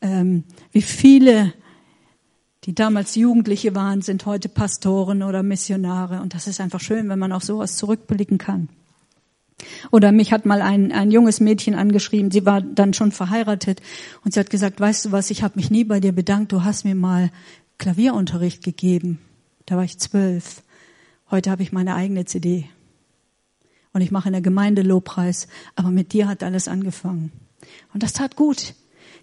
ähm, 0.00 0.44
wie 0.72 0.82
viele 0.82 1.52
die 2.64 2.74
damals 2.74 3.14
Jugendliche 3.14 3.76
waren, 3.76 4.02
sind 4.02 4.26
heute 4.26 4.48
Pastoren 4.48 5.22
oder 5.22 5.44
Missionare. 5.44 6.20
Und 6.20 6.34
das 6.34 6.48
ist 6.48 6.60
einfach 6.60 6.80
schön, 6.80 7.08
wenn 7.08 7.18
man 7.18 7.30
auf 7.30 7.44
sowas 7.44 7.76
zurückblicken 7.76 8.38
kann. 8.38 8.68
Oder 9.92 10.10
mich 10.12 10.32
hat 10.32 10.46
mal 10.46 10.60
ein, 10.60 10.92
ein 10.92 11.12
junges 11.12 11.40
Mädchen 11.40 11.74
angeschrieben, 11.74 12.30
sie 12.30 12.44
war 12.44 12.60
dann 12.60 12.92
schon 12.92 13.12
verheiratet 13.12 13.80
und 14.24 14.34
sie 14.34 14.40
hat 14.40 14.50
gesagt, 14.50 14.80
weißt 14.80 15.06
du 15.06 15.12
was, 15.12 15.30
ich 15.30 15.42
habe 15.42 15.54
mich 15.56 15.70
nie 15.70 15.84
bei 15.84 16.00
dir 16.00 16.12
bedankt, 16.12 16.52
du 16.52 16.64
hast 16.64 16.84
mir 16.84 16.94
mal 16.94 17.30
Klavierunterricht 17.78 18.62
gegeben. 18.62 19.18
Da 19.64 19.76
war 19.76 19.84
ich 19.84 19.98
zwölf. 19.98 20.62
Heute 21.30 21.50
habe 21.50 21.62
ich 21.62 21.72
meine 21.72 21.94
eigene 21.94 22.24
CD. 22.24 22.68
Und 23.96 24.02
ich 24.02 24.10
mache 24.10 24.28
in 24.28 24.34
der 24.34 24.42
Gemeinde 24.42 24.82
Lobpreis, 24.82 25.48
aber 25.74 25.90
mit 25.90 26.12
dir 26.12 26.28
hat 26.28 26.42
alles 26.42 26.68
angefangen. 26.68 27.32
Und 27.94 28.02
das 28.02 28.12
tat 28.12 28.36
gut, 28.36 28.74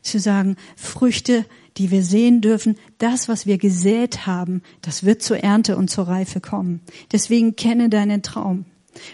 zu 0.01 0.17
sagen, 0.17 0.55
Früchte 0.75 1.45
die 1.77 1.91
wir 1.91 2.01
sehen 2.01 2.41
dürfen, 2.41 2.79
das, 2.97 3.29
was 3.29 3.45
wir 3.45 3.59
gesät 3.59 4.25
haben, 4.25 4.63
das 4.81 5.03
wird 5.03 5.21
zur 5.21 5.37
Ernte 5.37 5.77
und 5.77 5.91
zur 5.91 6.07
Reife 6.07 6.41
kommen. 6.41 6.81
Deswegen 7.11 7.55
kenne 7.55 7.89
deinen 7.89 8.23
Traum. 8.23 8.65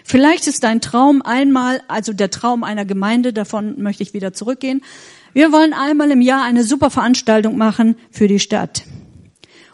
Vielleicht 0.02 0.46
ist 0.46 0.64
dein 0.64 0.80
Traum 0.80 1.20
einmal, 1.20 1.82
also 1.88 2.14
der 2.14 2.30
Traum 2.30 2.64
einer 2.64 2.86
Gemeinde, 2.86 3.34
davon 3.34 3.82
möchte 3.82 4.02
ich 4.02 4.14
wieder 4.14 4.32
zurückgehen. 4.32 4.82
Wir 5.34 5.52
wollen 5.52 5.74
einmal 5.74 6.10
im 6.10 6.22
Jahr 6.22 6.42
eine 6.42 6.64
super 6.64 6.88
Veranstaltung 6.88 7.58
machen 7.58 7.96
für 8.10 8.28
die 8.28 8.40
Stadt. 8.40 8.84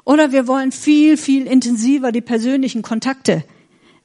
Oder 0.03 0.33
wir 0.33 0.49
wollen 0.49 0.73
viel, 0.73 1.17
viel 1.17 1.47
intensiver 1.47 2.11
die 2.11 2.23
persönlichen 2.23 2.83
Kontakte 2.83 3.45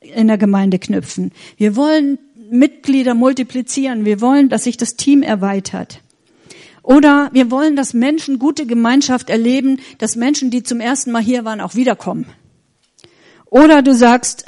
in 0.01 0.27
der 0.27 0.37
Gemeinde 0.37 0.79
knüpfen. 0.79 1.31
Wir 1.57 1.75
wollen 1.75 2.17
Mitglieder 2.49 3.13
multiplizieren. 3.13 4.03
Wir 4.03 4.19
wollen, 4.19 4.49
dass 4.49 4.65
sich 4.65 4.75
das 4.75 4.95
Team 4.95 5.21
erweitert. 5.21 6.01
Oder 6.83 7.29
wir 7.31 7.51
wollen, 7.51 7.75
dass 7.75 7.93
Menschen 7.93 8.39
gute 8.39 8.65
Gemeinschaft 8.65 9.29
erleben, 9.29 9.79
dass 9.99 10.15
Menschen, 10.15 10.49
die 10.49 10.63
zum 10.63 10.79
ersten 10.79 11.11
Mal 11.11 11.21
hier 11.21 11.45
waren, 11.45 11.61
auch 11.61 11.75
wiederkommen. 11.75 12.25
Oder 13.45 13.81
du 13.81 13.93
sagst, 13.93 14.45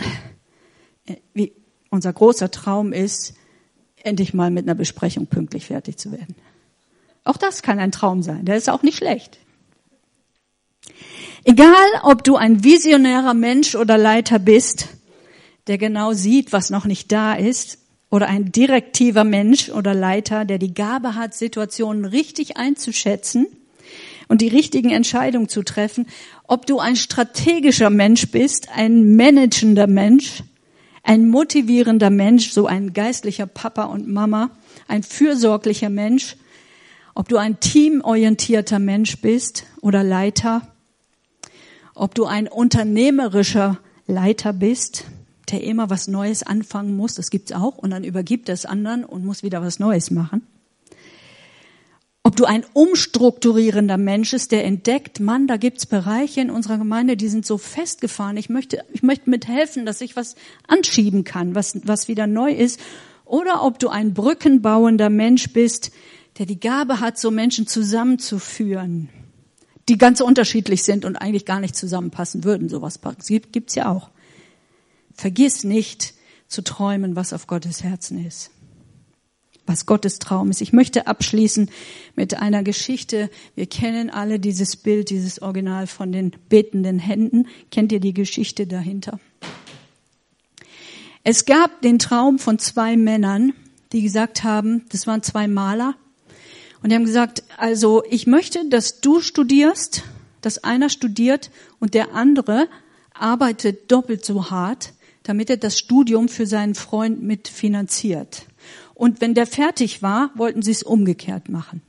äh, 1.06 1.18
wie 1.34 1.54
unser 1.90 2.12
großer 2.12 2.50
Traum 2.50 2.92
ist, 2.92 3.36
endlich 3.98 4.34
mal 4.34 4.50
mit 4.50 4.66
einer 4.66 4.76
Besprechung 4.76 5.28
pünktlich 5.28 5.68
fertig 5.68 5.98
zu 5.98 6.12
werden. 6.12 6.36
Auch 7.24 7.38
das 7.38 7.62
kann 7.62 7.80
ein 7.80 7.92
Traum 7.92 8.24
sein. 8.24 8.46
Der 8.46 8.58
ist 8.58 8.70
auch 8.70 8.82
nicht 8.84 8.98
schlecht. 8.98 9.38
Egal, 11.46 11.76
ob 12.04 12.24
du 12.24 12.36
ein 12.36 12.64
visionärer 12.64 13.34
Mensch 13.34 13.76
oder 13.76 13.98
Leiter 13.98 14.40
bist, 14.40 14.88
der 15.68 15.78
genau 15.78 16.14
sieht, 16.14 16.52
was 16.52 16.70
noch 16.70 16.86
nicht 16.86 17.12
da 17.12 17.34
ist, 17.34 17.80
oder 18.10 18.28
ein 18.28 18.52
direktiver 18.52 19.24
Mensch 19.24 19.70
oder 19.70 19.96
Leiter, 19.96 20.46
der 20.46 20.60
die 20.60 20.76
Gabe 20.76 21.16
hat, 21.16 21.34
Situationen 21.34 22.06
richtig 22.06 22.58
einzuschätzen 22.58 23.48
und 24.28 24.42
die 24.42 24.50
richtigen 24.50 24.92
Entscheidungen 24.92 25.50
zu 25.50 25.64
treffen, 25.64 26.06
ob 26.48 26.68
du 26.68 26.78
ein 26.78 26.96
strategischer 26.96 27.90
Mensch 27.90 28.30
bist, 28.30 28.70
ein 28.70 29.16
managender 29.16 29.88
Mensch, 29.88 30.44
ein 31.02 31.28
motivierender 31.28 32.12
Mensch, 32.12 32.52
so 32.52 32.68
ein 32.68 32.94
geistlicher 32.94 33.48
Papa 33.48 33.86
und 33.86 34.08
Mama, 34.08 34.52
ein 34.88 35.02
fürsorglicher 35.02 35.90
Mensch, 35.90 36.38
ob 37.16 37.30
du 37.30 37.38
ein 37.38 37.60
teamorientierter 37.60 38.78
Mensch 38.78 39.22
bist 39.22 39.66
oder 39.82 40.04
Leiter, 40.04 40.68
ob 41.96 42.14
du 42.14 42.26
ein 42.26 42.48
unternehmerischer 42.48 43.80
Leiter 44.06 44.54
bist, 44.54 45.06
der 45.52 45.64
immer 45.64 45.90
was 45.90 46.08
Neues 46.08 46.44
anfangen 46.44 46.96
muss, 46.96 47.16
das 47.16 47.30
gibt's 47.30 47.52
auch, 47.52 47.78
und 47.78 47.92
dann 47.92 48.04
übergibt 48.04 48.50
er 48.50 48.54
es 48.54 48.66
anderen 48.66 49.04
und 49.04 49.26
muss 49.26 49.44
wieder 49.44 49.62
was 49.62 49.80
Neues 49.80 50.12
machen. 50.12 50.48
Ob 52.26 52.38
du 52.38 52.46
ein 52.46 52.64
umstrukturierender 52.72 53.98
Mensch 53.98 54.32
bist, 54.32 54.54
der 54.54 54.64
entdeckt, 54.64 55.20
Mann, 55.20 55.46
da 55.46 55.58
gibt's 55.58 55.86
Bereiche 55.86 56.40
in 56.40 56.50
unserer 56.50 56.78
Gemeinde, 56.78 57.18
die 57.18 57.28
sind 57.28 57.46
so 57.46 57.58
festgefahren. 57.58 58.38
Ich 58.38 58.50
möchte, 58.50 58.86
ich 58.94 59.04
möchte 59.04 59.30
mithelfen, 59.30 59.86
dass 59.86 60.00
ich 60.00 60.16
was 60.16 60.36
anschieben 60.66 61.26
kann, 61.26 61.54
was, 61.54 61.86
was 61.86 62.08
wieder 62.08 62.26
neu 62.26 62.54
ist. 62.54 62.80
Oder 63.26 63.64
ob 63.64 63.78
du 63.78 63.90
ein 63.90 64.14
brückenbauender 64.14 65.10
Mensch 65.10 65.52
bist, 65.52 65.92
der 66.38 66.46
die 66.46 66.62
Gabe 66.62 67.02
hat, 67.02 67.18
so 67.18 67.30
Menschen 67.30 67.68
zusammenzuführen, 67.68 69.10
die 69.90 69.98
ganz 69.98 70.22
unterschiedlich 70.22 70.84
sind 70.84 71.04
und 71.04 71.18
eigentlich 71.18 71.46
gar 71.46 71.60
nicht 71.60 71.76
zusammenpassen 71.76 72.46
würden. 72.46 72.70
Sowas 72.70 73.02
gibt's 73.28 73.76
ja 73.76 73.92
auch. 73.92 74.10
Vergiss 75.14 75.64
nicht 75.64 76.14
zu 76.48 76.64
träumen, 76.64 77.16
was 77.16 77.34
auf 77.34 77.48
Gottes 77.48 77.84
Herzen 77.84 78.26
ist. 78.26 78.52
Was 79.66 79.86
Gottes 79.86 80.20
Traum 80.20 80.50
ist. 80.50 80.62
Ich 80.62 80.74
möchte 80.74 81.08
abschließen 81.08 81.70
mit 82.16 82.36
einer 82.36 82.64
Geschichte. 82.64 83.30
Wir 83.56 83.66
kennen 83.66 84.10
alle 84.10 84.40
dieses 84.40 84.76
Bild, 84.76 85.10
dieses 85.10 85.42
Original 85.42 85.88
von 85.88 86.12
den 86.12 86.32
betenden 86.50 87.00
Händen. 87.00 87.48
Kennt 87.72 87.92
ihr 87.92 88.02
die 88.02 88.14
Geschichte 88.14 88.68
dahinter? 88.68 89.20
Es 91.24 91.46
gab 91.46 91.82
den 91.82 92.00
Traum 92.00 92.40
von 92.40 92.60
zwei 92.60 92.98
Männern, 92.98 93.54
die 93.94 94.02
gesagt 94.02 94.44
haben, 94.44 94.84
das 94.90 95.08
waren 95.08 95.24
zwei 95.24 95.48
Maler, 95.48 95.96
und 96.84 96.90
die 96.90 96.96
haben 96.96 97.06
gesagt, 97.06 97.44
also 97.58 98.04
ich 98.10 98.28
möchte, 98.28 98.68
dass 98.68 99.00
du 99.00 99.22
studierst, 99.22 100.04
dass 100.42 100.66
einer 100.66 100.90
studiert 100.90 101.50
und 101.80 101.94
der 101.94 102.14
andere 102.14 102.68
arbeitet 103.14 103.90
doppelt 103.90 104.26
so 104.26 104.52
hart, 104.52 104.94
damit 105.24 105.50
er 105.50 105.58
das 105.58 105.78
Studium 105.78 106.28
für 106.28 106.46
seinen 106.46 106.76
Freund 106.76 107.22
mitfinanziert. 107.22 108.46
Und 108.94 109.22
wenn 109.22 109.34
der 109.34 109.48
fertig 109.48 110.02
war, 110.02 110.32
wollten 110.36 110.62
sie 110.62 110.72
es 110.72 110.84
umgekehrt 110.84 111.50
machen. 111.50 111.82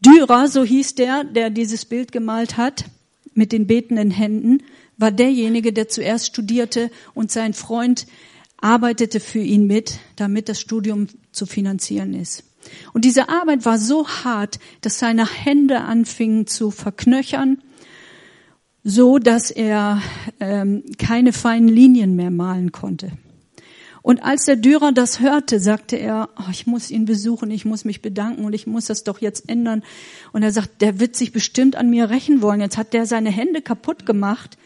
Dürer, 0.00 0.48
so 0.48 0.64
hieß 0.64 0.96
der, 0.96 1.24
der 1.24 1.50
dieses 1.50 1.84
Bild 1.84 2.12
gemalt 2.12 2.56
hat, 2.56 2.84
mit 3.32 3.52
den 3.52 3.66
betenden 3.66 4.10
Händen, 4.10 4.62
war 4.96 5.10
derjenige, 5.10 5.72
der 5.72 5.88
zuerst 5.88 6.26
studierte 6.26 6.90
und 7.14 7.32
sein 7.32 7.54
Freund 7.54 8.06
arbeitete 8.58 9.20
für 9.20 9.40
ihn 9.40 9.66
mit, 9.66 9.98
damit 10.16 10.48
das 10.48 10.60
Studium 10.60 11.08
zu 11.32 11.46
finanzieren 11.46 12.14
ist. 12.14 12.44
Und 12.92 13.04
diese 13.04 13.28
Arbeit 13.28 13.64
war 13.64 13.78
so 13.78 14.08
hart, 14.08 14.58
dass 14.80 14.98
seine 14.98 15.26
Hände 15.26 15.80
anfingen 15.80 16.46
zu 16.46 16.70
verknöchern, 16.70 17.62
so 18.84 19.18
dass 19.18 19.50
er 19.50 20.02
ähm, 20.40 20.84
keine 20.98 21.32
feinen 21.32 21.68
Linien 21.68 22.14
mehr 22.14 22.30
malen 22.30 22.70
konnte. 22.70 23.12
Und 24.02 24.22
als 24.22 24.44
der 24.44 24.56
Dürer 24.56 24.92
das 24.92 25.20
hörte, 25.20 25.58
sagte 25.58 25.96
er, 25.96 26.28
oh, 26.38 26.50
ich 26.50 26.66
muss 26.66 26.90
ihn 26.90 27.06
besuchen, 27.06 27.50
ich 27.50 27.64
muss 27.64 27.86
mich 27.86 28.02
bedanken 28.02 28.44
und 28.44 28.52
ich 28.52 28.66
muss 28.66 28.84
das 28.84 29.02
doch 29.02 29.22
jetzt 29.22 29.48
ändern. 29.48 29.82
Und 30.32 30.42
er 30.42 30.52
sagt, 30.52 30.82
der 30.82 31.00
wird 31.00 31.16
sich 31.16 31.32
bestimmt 31.32 31.74
an 31.74 31.88
mir 31.88 32.10
rächen 32.10 32.42
wollen. 32.42 32.60
Jetzt 32.60 32.76
hat 32.76 32.92
der 32.92 33.06
seine 33.06 33.30
Hände 33.30 33.62
kaputt 33.62 34.04
gemacht, 34.04 34.58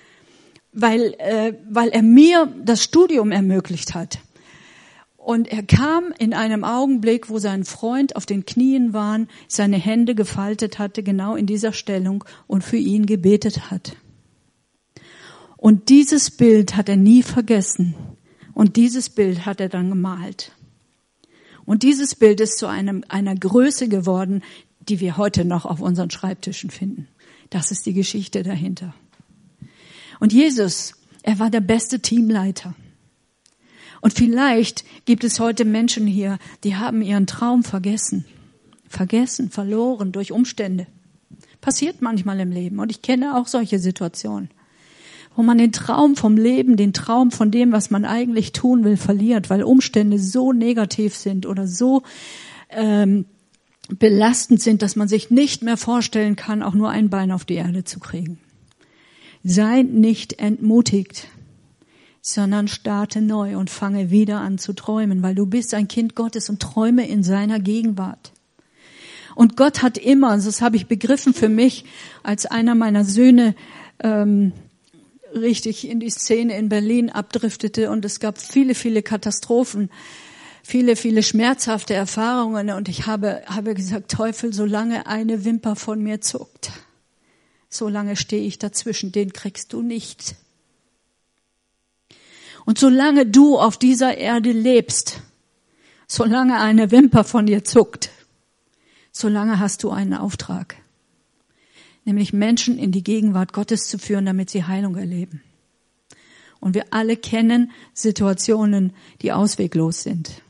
weil, 0.73 1.15
äh, 1.19 1.55
weil 1.71 1.91
er 1.91 2.03
mir 2.03 2.53
das 2.65 2.83
Studium 2.83 3.31
ermöglicht 3.31 3.95
hat. 3.95 4.19
Und 5.17 5.47
er 5.47 5.63
kam 5.63 6.13
in 6.19 6.35
einem 6.35 6.65
Augenblick, 6.65 7.31
wo 7.31 7.39
sein 7.39 7.65
Freund 7.65 8.17
auf 8.17 8.27
den 8.27 8.45
Knien 8.45 8.93
war, 8.93 9.21
seine 9.47 9.77
Hände 9.77 10.17
gefaltet 10.17 10.81
hatte, 10.81 11.05
genau 11.05 11.37
in 11.37 11.47
dieser 11.47 11.73
Stellung 11.73 12.25
und 12.49 12.65
für 12.65 12.79
ihn 12.79 13.07
gebetet 13.07 13.71
hat. 13.71 13.95
Und 15.59 15.89
dieses 15.89 16.31
Bild 16.31 16.77
hat 16.77 16.89
er 16.89 16.97
nie 16.97 17.23
vergessen. 17.23 17.95
Und 18.55 18.77
dieses 18.77 19.11
Bild 19.11 19.45
hat 19.45 19.61
er 19.61 19.69
dann 19.69 19.91
gemalt. 19.91 20.53
Und 21.67 21.83
dieses 21.83 22.15
Bild 22.15 22.41
ist 22.41 22.59
zu 22.59 22.67
einem, 22.67 23.05
einer 23.09 23.35
Größe 23.35 23.89
geworden, 23.89 24.43
die 24.89 25.01
wir 25.01 25.19
heute 25.19 25.45
noch 25.45 25.67
auf 25.67 25.81
unseren 25.81 26.11
Schreibtischen 26.11 26.71
finden. 26.71 27.09
Das 27.51 27.71
ist 27.71 27.85
die 27.87 27.93
Geschichte 27.93 28.43
dahinter. 28.43 28.95
Und 30.21 30.33
Jesus, 30.33 30.95
er 31.23 31.39
war 31.39 31.51
der 31.51 31.61
beste 31.61 32.01
Teamleiter. 32.01 32.75
Und 34.01 34.15
vielleicht 34.15 34.85
gibt 35.07 35.25
es 35.25 35.41
heute 35.41 35.65
Menschen 35.65 36.07
hier, 36.07 36.39
die 36.63 36.77
haben 36.77 37.03
ihren 37.03 37.27
Traum 37.27 37.65
vergessen. 37.65 38.25
Vergessen, 38.89 39.51
verloren 39.51 40.13
durch 40.13 40.31
Umstände. 40.33 40.87
Passiert 41.61 42.01
manchmal 42.01 42.39
im 42.41 42.53
Leben. 42.53 42.79
Und 42.79 42.91
ich 42.91 43.03
kenne 43.03 43.37
auch 43.37 43.49
solche 43.49 43.81
Situationen, 43.81 44.51
wo 45.39 45.45
man 45.45 45.57
den 45.57 45.71
Traum 45.71 46.17
vom 46.17 46.37
Leben, 46.37 46.77
den 46.77 46.93
Traum 46.93 47.31
von 47.31 47.53
dem, 47.53 47.71
was 47.71 47.93
man 47.93 48.05
eigentlich 48.05 48.51
tun 48.51 48.83
will, 48.83 48.97
verliert, 48.97 49.51
weil 49.51 49.63
Umstände 49.63 50.19
so 50.19 50.53
negativ 50.53 51.15
sind 51.15 51.47
oder 51.47 51.69
so 51.69 52.03
ähm, 52.71 53.25
belastend 53.89 54.61
sind, 54.61 54.83
dass 54.83 54.97
man 54.97 55.07
sich 55.07 55.31
nicht 55.31 55.63
mehr 55.63 55.77
vorstellen 55.77 56.35
kann, 56.35 56.61
auch 56.61 56.75
nur 56.75 56.91
ein 56.91 57.09
Bein 57.09 57.31
auf 57.31 57.45
die 57.45 57.55
Erde 57.55 57.85
zu 57.85 58.01
kriegen. 58.01 58.41
Sei 59.45 59.83
nicht 59.83 60.41
entmutigt 60.41 61.29
sondern 62.21 62.67
starte 62.67 63.23
neu 63.23 63.57
und 63.57 63.71
fange 63.71 64.11
wieder 64.11 64.41
an 64.41 64.59
zu 64.59 64.73
träumen, 64.73 65.23
weil 65.23 65.37
du 65.37 65.47
bist 65.47 65.73
ein 65.73 65.87
Kind 65.87 66.17
Gottes 66.17 66.51
und 66.51 66.61
träume 66.61 67.09
in 67.09 67.23
seiner 67.23 67.61
Gegenwart. 67.61 68.33
Und 69.37 69.57
Gott 69.57 69.83
hat 69.83 69.99
immer, 69.99 70.37
das 70.37 70.61
habe 70.61 70.75
ich 70.75 70.89
begriffen 70.89 71.33
für 71.33 71.49
mich, 71.49 71.85
als 72.25 72.45
einer 72.45 72.75
meiner 72.75 73.05
Söhne 73.05 73.55
ähm, 74.01 74.53
richtig 75.35 75.89
in 75.89 76.01
die 76.01 76.11
Szene 76.11 76.57
in 76.57 76.69
Berlin 76.69 77.11
abdriftete 77.11 77.91
und 77.91 78.05
es 78.05 78.21
gab 78.21 78.39
viele, 78.39 78.75
viele 78.75 79.03
Katastrophen, 79.03 79.91
viele, 80.63 80.97
viele 80.97 81.23
schmerzhafte 81.23 81.95
Erfahrungen 81.95 82.71
und 82.71 82.89
ich 82.89 83.07
habe, 83.07 83.43
habe 83.47 83.75
gesagt, 83.75 84.11
Teufel, 84.11 84.53
solange 84.53 85.07
eine 85.07 85.45
Wimper 85.45 85.77
von 85.77 86.03
mir 86.03 86.21
zuckt, 86.21 86.73
solange 87.69 88.17
stehe 88.17 88.47
ich 88.47 88.59
dazwischen, 88.59 89.13
den 89.13 89.33
kriegst 89.33 89.73
du 89.73 89.83
nicht. 89.83 90.37
Und 92.65 92.79
solange 92.79 93.25
du 93.25 93.59
auf 93.59 93.79
dieser 93.79 94.19
Erde 94.19 94.53
lebst, 94.53 95.21
solange 96.07 96.61
eine 96.61 96.91
Wimper 96.91 97.25
von 97.25 97.47
dir 97.47 97.65
zuckt, 97.65 98.11
solange 99.11 99.59
hast 99.59 99.85
du 99.85 99.91
einen 99.91 100.15
Auftrag, 100.15 100.77
nämlich 102.09 102.33
Menschen 102.33 102.79
in 102.79 102.91
die 102.91 103.05
Gegenwart 103.05 103.53
Gottes 103.53 103.87
zu 103.87 103.99
führen, 103.99 104.25
damit 104.25 104.49
sie 104.49 104.65
Heilung 104.65 104.97
erleben. 104.97 105.43
Und 106.59 106.75
wir 106.75 106.87
alle 106.91 107.17
kennen 107.17 107.71
Situationen, 107.93 108.95
die 109.21 109.31
ausweglos 109.31 110.03
sind. 110.03 110.43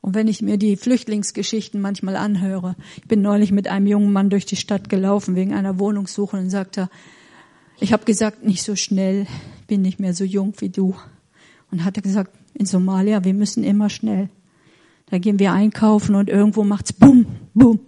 Und 0.00 0.14
wenn 0.14 0.26
ich 0.26 0.42
mir 0.42 0.58
die 0.58 0.76
Flüchtlingsgeschichten 0.76 1.80
manchmal 1.80 2.16
anhöre, 2.16 2.74
ich 2.96 3.06
bin 3.06 3.22
neulich 3.22 3.52
mit 3.52 3.68
einem 3.68 3.86
jungen 3.86 4.12
Mann 4.12 4.30
durch 4.30 4.46
die 4.46 4.56
Stadt 4.56 4.88
gelaufen 4.88 5.36
wegen 5.36 5.54
einer 5.54 5.78
Wohnungssuche 5.78 6.36
und 6.36 6.50
sagte, 6.50 6.90
ich 7.78 7.92
habe 7.92 8.04
gesagt, 8.04 8.44
nicht 8.44 8.64
so 8.64 8.74
schnell, 8.74 9.26
bin 9.68 9.82
nicht 9.82 10.00
mehr 10.00 10.12
so 10.12 10.24
jung 10.24 10.54
wie 10.58 10.70
du. 10.70 10.96
Und 11.70 11.84
hat 11.84 11.96
er 11.96 12.02
gesagt, 12.02 12.32
in 12.54 12.66
Somalia, 12.66 13.22
wir 13.24 13.34
müssen 13.34 13.62
immer 13.62 13.90
schnell. 13.90 14.28
Da 15.06 15.18
gehen 15.18 15.38
wir 15.38 15.52
einkaufen 15.52 16.16
und 16.16 16.28
irgendwo 16.28 16.64
macht's 16.64 16.92
bum, 16.92 17.26
bum. 17.54 17.78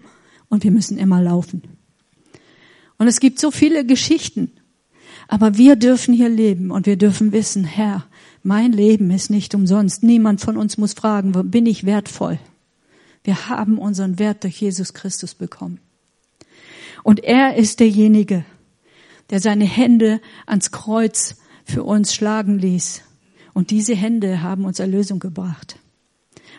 Und 0.49 0.62
wir 0.62 0.71
müssen 0.71 0.99
immer 0.99 1.21
laufen. 1.21 1.62
Und 3.01 3.09
es 3.09 3.18
gibt 3.18 3.40
so 3.40 3.51
viele 3.51 3.86
Geschichten. 3.86 4.53
Aber 5.26 5.57
wir 5.57 5.76
dürfen 5.76 6.12
hier 6.12 6.28
leben 6.28 6.70
und 6.70 6.84
wir 6.84 6.98
dürfen 6.98 7.32
wissen, 7.32 7.64
Herr, 7.64 8.05
mein 8.42 8.72
Leben 8.72 9.11
ist 9.11 9.30
nicht 9.30 9.55
umsonst. 9.55 10.03
Niemand 10.03 10.42
von 10.42 10.59
uns 10.59 10.76
muss 10.76 10.92
fragen, 10.92 11.32
bin 11.51 11.64
ich 11.64 11.86
wertvoll? 11.86 12.38
Wir 13.24 13.48
haben 13.48 13.78
unseren 13.78 14.18
Wert 14.18 14.44
durch 14.44 14.61
Jesus 14.61 14.92
Christus 14.92 15.34
bekommen. 15.34 15.80
Und 17.03 17.24
er 17.24 17.57
ist 17.57 17.80
derjenige, 17.80 18.44
der 19.30 19.40
seine 19.40 19.64
Hände 19.64 20.20
ans 20.44 20.70
Kreuz 20.70 21.36
für 21.64 21.84
uns 21.84 22.12
schlagen 22.14 22.59
ließ. 22.59 23.01
Und 23.55 23.70
diese 23.70 23.94
Hände 23.94 24.42
haben 24.42 24.66
uns 24.66 24.78
Erlösung 24.78 25.20
gebracht. 25.20 25.78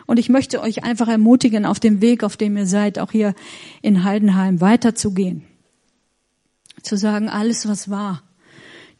Und 0.06 0.18
ich 0.18 0.28
möchte 0.28 0.60
euch 0.60 0.82
einfach 0.82 1.06
ermutigen, 1.06 1.66
auf 1.66 1.78
dem 1.78 2.00
Weg, 2.00 2.24
auf 2.24 2.36
dem 2.36 2.56
ihr 2.56 2.66
seid, 2.66 2.98
auch 2.98 3.12
hier 3.12 3.32
in 3.80 4.02
Heidenheim 4.02 4.60
weiterzugehen. 4.60 5.44
Zu 6.82 6.96
sagen, 6.96 7.28
alles 7.28 7.66
was 7.68 7.88
war, 7.88 8.22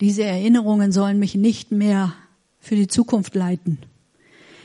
diese 0.00 0.24
Erinnerungen 0.24 0.92
sollen 0.92 1.18
mich 1.18 1.34
nicht 1.34 1.70
mehr 1.70 2.14
für 2.58 2.76
die 2.76 2.88
Zukunft 2.88 3.34
leiten, 3.34 3.78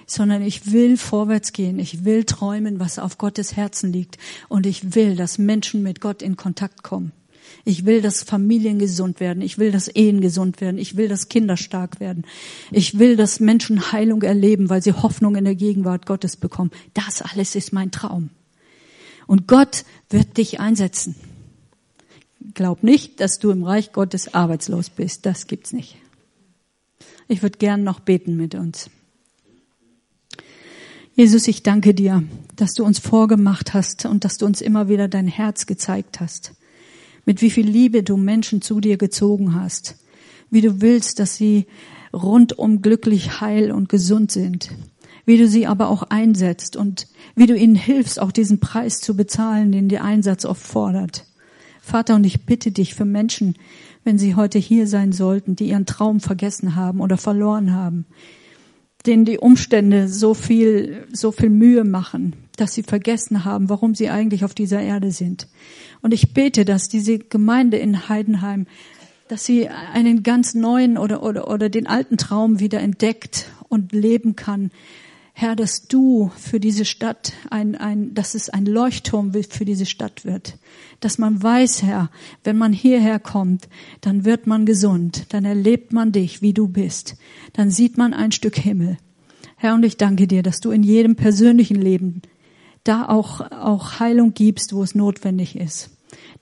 sondern 0.06 0.42
ich 0.42 0.72
will 0.72 0.98
vorwärts 0.98 1.52
gehen. 1.52 1.80
Ich 1.80 2.06
will 2.06 2.24
träumen, 2.24 2.80
was 2.80 2.98
auf 2.98 3.18
Gottes 3.18 3.56
Herzen 3.56 3.92
liegt. 3.92 4.18
Und 4.48 4.66
ich 4.66 4.96
will, 4.96 5.16
dass 5.16 5.38
Menschen 5.38 5.84
mit 5.84 6.00
Gott 6.00 6.22
in 6.22 6.38
Kontakt 6.38 6.82
kommen. 6.84 7.12
Ich 7.66 7.86
will, 7.86 8.02
dass 8.02 8.24
Familien 8.24 8.80
gesund 8.80 9.20
werden. 9.20 9.42
Ich 9.42 9.58
will, 9.58 9.72
dass 9.72 9.88
Ehen 9.90 10.22
gesund 10.22 10.62
werden. 10.62 10.78
Ich 10.78 10.96
will, 10.96 11.08
dass 11.08 11.30
Kinder 11.30 11.58
stark 11.58 12.00
werden. 12.00 12.26
Ich 12.72 12.98
will, 12.98 13.16
dass 13.16 13.40
Menschen 13.40 13.92
Heilung 13.92 14.22
erleben, 14.22 14.70
weil 14.70 14.82
sie 14.82 14.94
Hoffnung 14.94 15.36
in 15.36 15.46
der 15.46 15.56
Gegenwart 15.56 16.06
Gottes 16.06 16.38
bekommen. 16.38 16.72
Das 16.94 17.22
alles 17.22 17.56
ist 17.56 17.74
mein 17.74 17.92
Traum. 17.92 18.30
Und 19.28 19.48
Gott 19.48 19.84
wird 20.10 20.38
dich 20.38 20.60
einsetzen. 20.60 21.16
Glaub 22.58 22.82
nicht, 22.82 23.20
dass 23.20 23.38
du 23.38 23.52
im 23.52 23.64
Reich 23.64 23.92
Gottes 23.92 24.34
arbeitslos 24.34 24.90
bist. 24.90 25.28
Das 25.28 25.46
gibt's 25.46 25.74
nicht. 25.74 25.96
Ich 27.28 27.44
würde 27.44 27.60
gern 27.60 27.84
noch 27.84 28.00
beten 28.00 28.36
mit 28.36 28.56
uns. 28.56 28.90
Jesus, 31.14 31.48
ich 31.48 31.62
danke 31.62 31.94
dir, 31.94 32.24
dass 32.56 32.74
du 32.74 32.84
uns 32.84 32.98
vorgemacht 32.98 33.76
hast 33.76 34.08
und 34.08 34.26
dass 34.26 34.40
du 34.40 34.48
uns 34.48 34.62
immer 34.62 34.90
wieder 34.90 35.08
dein 35.08 35.28
Herz 35.28 35.68
gezeigt 35.68 36.20
hast 36.20 36.54
mit 37.28 37.42
wie 37.42 37.52
viel 37.52 37.68
Liebe 37.68 38.02
du 38.02 38.18
Menschen 38.18 38.64
zu 38.64 38.80
dir 38.80 38.98
gezogen 38.98 39.54
hast, 39.54 39.98
wie 40.50 40.62
du 40.62 40.82
willst, 40.82 41.20
dass 41.20 41.36
sie 41.36 41.68
rundum 42.12 42.82
glücklich, 42.82 43.40
heil 43.40 43.72
und 43.72 43.88
gesund 43.88 44.32
sind, 44.32 44.72
wie 45.26 45.38
du 45.38 45.48
sie 45.48 45.68
aber 45.68 45.90
auch 45.90 46.04
einsetzt 46.04 46.76
und 46.76 47.08
wie 47.36 47.46
du 47.46 47.56
ihnen 47.56 47.76
hilfst, 47.76 48.20
auch 48.20 48.32
diesen 48.32 48.60
Preis 48.60 49.00
zu 49.00 49.16
bezahlen, 49.16 49.72
den 49.72 49.90
der 49.90 50.04
Einsatz 50.04 50.44
oft 50.44 50.66
fordert. 50.66 51.27
Vater, 51.88 52.16
und 52.16 52.26
ich 52.26 52.46
bitte 52.46 52.72
dich 52.72 52.96
für 52.96 53.06
Menschen, 53.06 53.56
wenn 54.04 54.18
sie 54.18 54.36
heute 54.36 54.60
hier 54.60 54.88
sein 54.88 55.14
sollten, 55.14 55.56
die 55.56 55.70
ihren 55.70 55.86
Traum 55.86 56.20
vergessen 56.20 56.76
haben 56.76 57.00
oder 57.00 57.18
verloren 57.18 57.74
haben, 57.74 58.06
denen 59.06 59.24
die 59.24 59.38
Umstände 59.38 60.10
so 60.10 60.34
viel, 60.34 61.08
so 61.14 61.32
viel 61.32 61.50
Mühe 61.50 61.86
machen, 61.86 62.36
dass 62.58 62.74
sie 62.74 62.84
vergessen 62.84 63.46
haben, 63.46 63.70
warum 63.70 63.96
sie 63.96 64.10
eigentlich 64.10 64.44
auf 64.44 64.54
dieser 64.54 64.82
Erde 64.82 65.12
sind. 65.12 65.48
Und 66.02 66.14
ich 66.14 66.34
bete, 66.34 66.66
dass 66.66 66.90
diese 66.90 67.20
Gemeinde 67.20 67.78
in 67.78 68.10
Heidenheim, 68.10 68.68
dass 69.30 69.46
sie 69.46 69.70
einen 69.70 70.24
ganz 70.24 70.56
neuen 70.56 70.98
oder, 70.98 71.24
oder, 71.24 71.50
oder 71.50 71.70
den 71.70 71.88
alten 71.88 72.18
Traum 72.18 72.60
wieder 72.60 72.82
entdeckt 72.82 73.50
und 73.70 73.94
leben 73.94 74.36
kann. 74.36 74.72
Herr, 75.40 75.56
dass 75.56 75.88
du 75.88 76.32
für 76.36 76.60
diese 76.60 76.84
Stadt 76.84 77.32
ein, 77.52 77.76
ein, 77.76 78.16
dass 78.16 78.34
es 78.34 78.50
ein 78.50 78.66
Leuchtturm 78.66 79.34
für 79.48 79.66
diese 79.66 79.86
Stadt 79.86 80.26
wird. 80.26 80.58
Dass 81.00 81.20
man 81.20 81.44
weiß, 81.44 81.84
Herr, 81.84 82.10
wenn 82.44 82.58
man 82.58 82.74
hierher 82.74 83.20
kommt, 83.20 83.70
dann 84.02 84.26
wird 84.26 84.48
man 84.48 84.66
gesund, 84.66 85.28
dann 85.30 85.46
erlebt 85.46 85.94
man 85.94 86.12
dich, 86.12 86.42
wie 86.42 86.54
du 86.54 86.68
bist. 86.68 87.18
Dann 87.54 87.70
sieht 87.70 88.00
man 88.00 88.16
ein 88.16 88.32
Stück 88.32 88.58
Himmel. 88.58 88.98
Herr, 89.58 89.76
und 89.76 89.86
ich 89.86 89.98
danke 89.98 90.26
dir, 90.26 90.42
dass 90.42 90.60
du 90.60 90.72
in 90.72 90.82
jedem 90.82 91.16
persönlichen 91.16 91.80
Leben 91.80 92.24
da 92.84 93.08
auch, 93.08 93.52
auch 93.52 94.00
Heilung 94.00 94.34
gibst, 94.34 94.74
wo 94.74 94.82
es 94.82 94.96
notwendig 94.96 95.56
ist. 95.56 95.92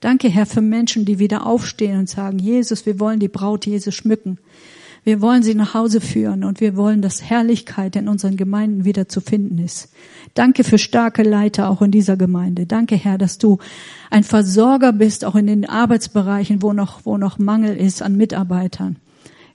Danke, 0.00 0.30
Herr, 0.30 0.46
für 0.46 0.62
Menschen, 0.62 1.04
die 1.04 1.18
wieder 1.18 1.44
aufstehen 1.44 1.98
und 1.98 2.08
sagen, 2.08 2.38
Jesus, 2.38 2.86
wir 2.86 2.98
wollen 2.98 3.20
die 3.20 3.28
Braut 3.28 3.66
Jesus 3.66 3.94
schmücken. 3.94 4.38
Wir 5.06 5.20
wollen 5.20 5.44
sie 5.44 5.54
nach 5.54 5.72
Hause 5.72 6.00
führen 6.00 6.42
und 6.42 6.60
wir 6.60 6.74
wollen, 6.76 7.00
dass 7.00 7.22
Herrlichkeit 7.22 7.94
in 7.94 8.08
unseren 8.08 8.36
Gemeinden 8.36 8.84
wieder 8.84 9.08
zu 9.08 9.20
finden 9.20 9.58
ist. 9.58 9.90
Danke 10.34 10.64
für 10.64 10.78
starke 10.78 11.22
Leiter 11.22 11.70
auch 11.70 11.80
in 11.80 11.92
dieser 11.92 12.16
Gemeinde. 12.16 12.66
Danke, 12.66 12.96
Herr, 12.96 13.16
dass 13.16 13.38
du 13.38 13.58
ein 14.10 14.24
Versorger 14.24 14.92
bist, 14.92 15.24
auch 15.24 15.36
in 15.36 15.46
den 15.46 15.64
Arbeitsbereichen, 15.64 16.60
wo 16.60 16.72
noch, 16.72 17.02
wo 17.04 17.18
noch 17.18 17.38
Mangel 17.38 17.76
ist 17.76 18.02
an 18.02 18.16
Mitarbeitern. 18.16 18.96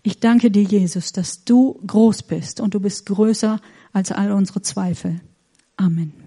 Ich 0.04 0.22
danke 0.22 0.52
dir, 0.52 0.64
Jesus, 0.64 1.12
dass 1.12 1.43
du 1.43 1.82
groß 1.86 2.24
bist 2.24 2.62
und 2.62 2.74
du 2.74 2.80
bist 2.80 3.06
größer 3.08 3.60
als 3.91 4.14
all 4.14 4.32
unsere 4.32 4.62
Zweifel. 4.62 5.20
Amen. 5.76 6.20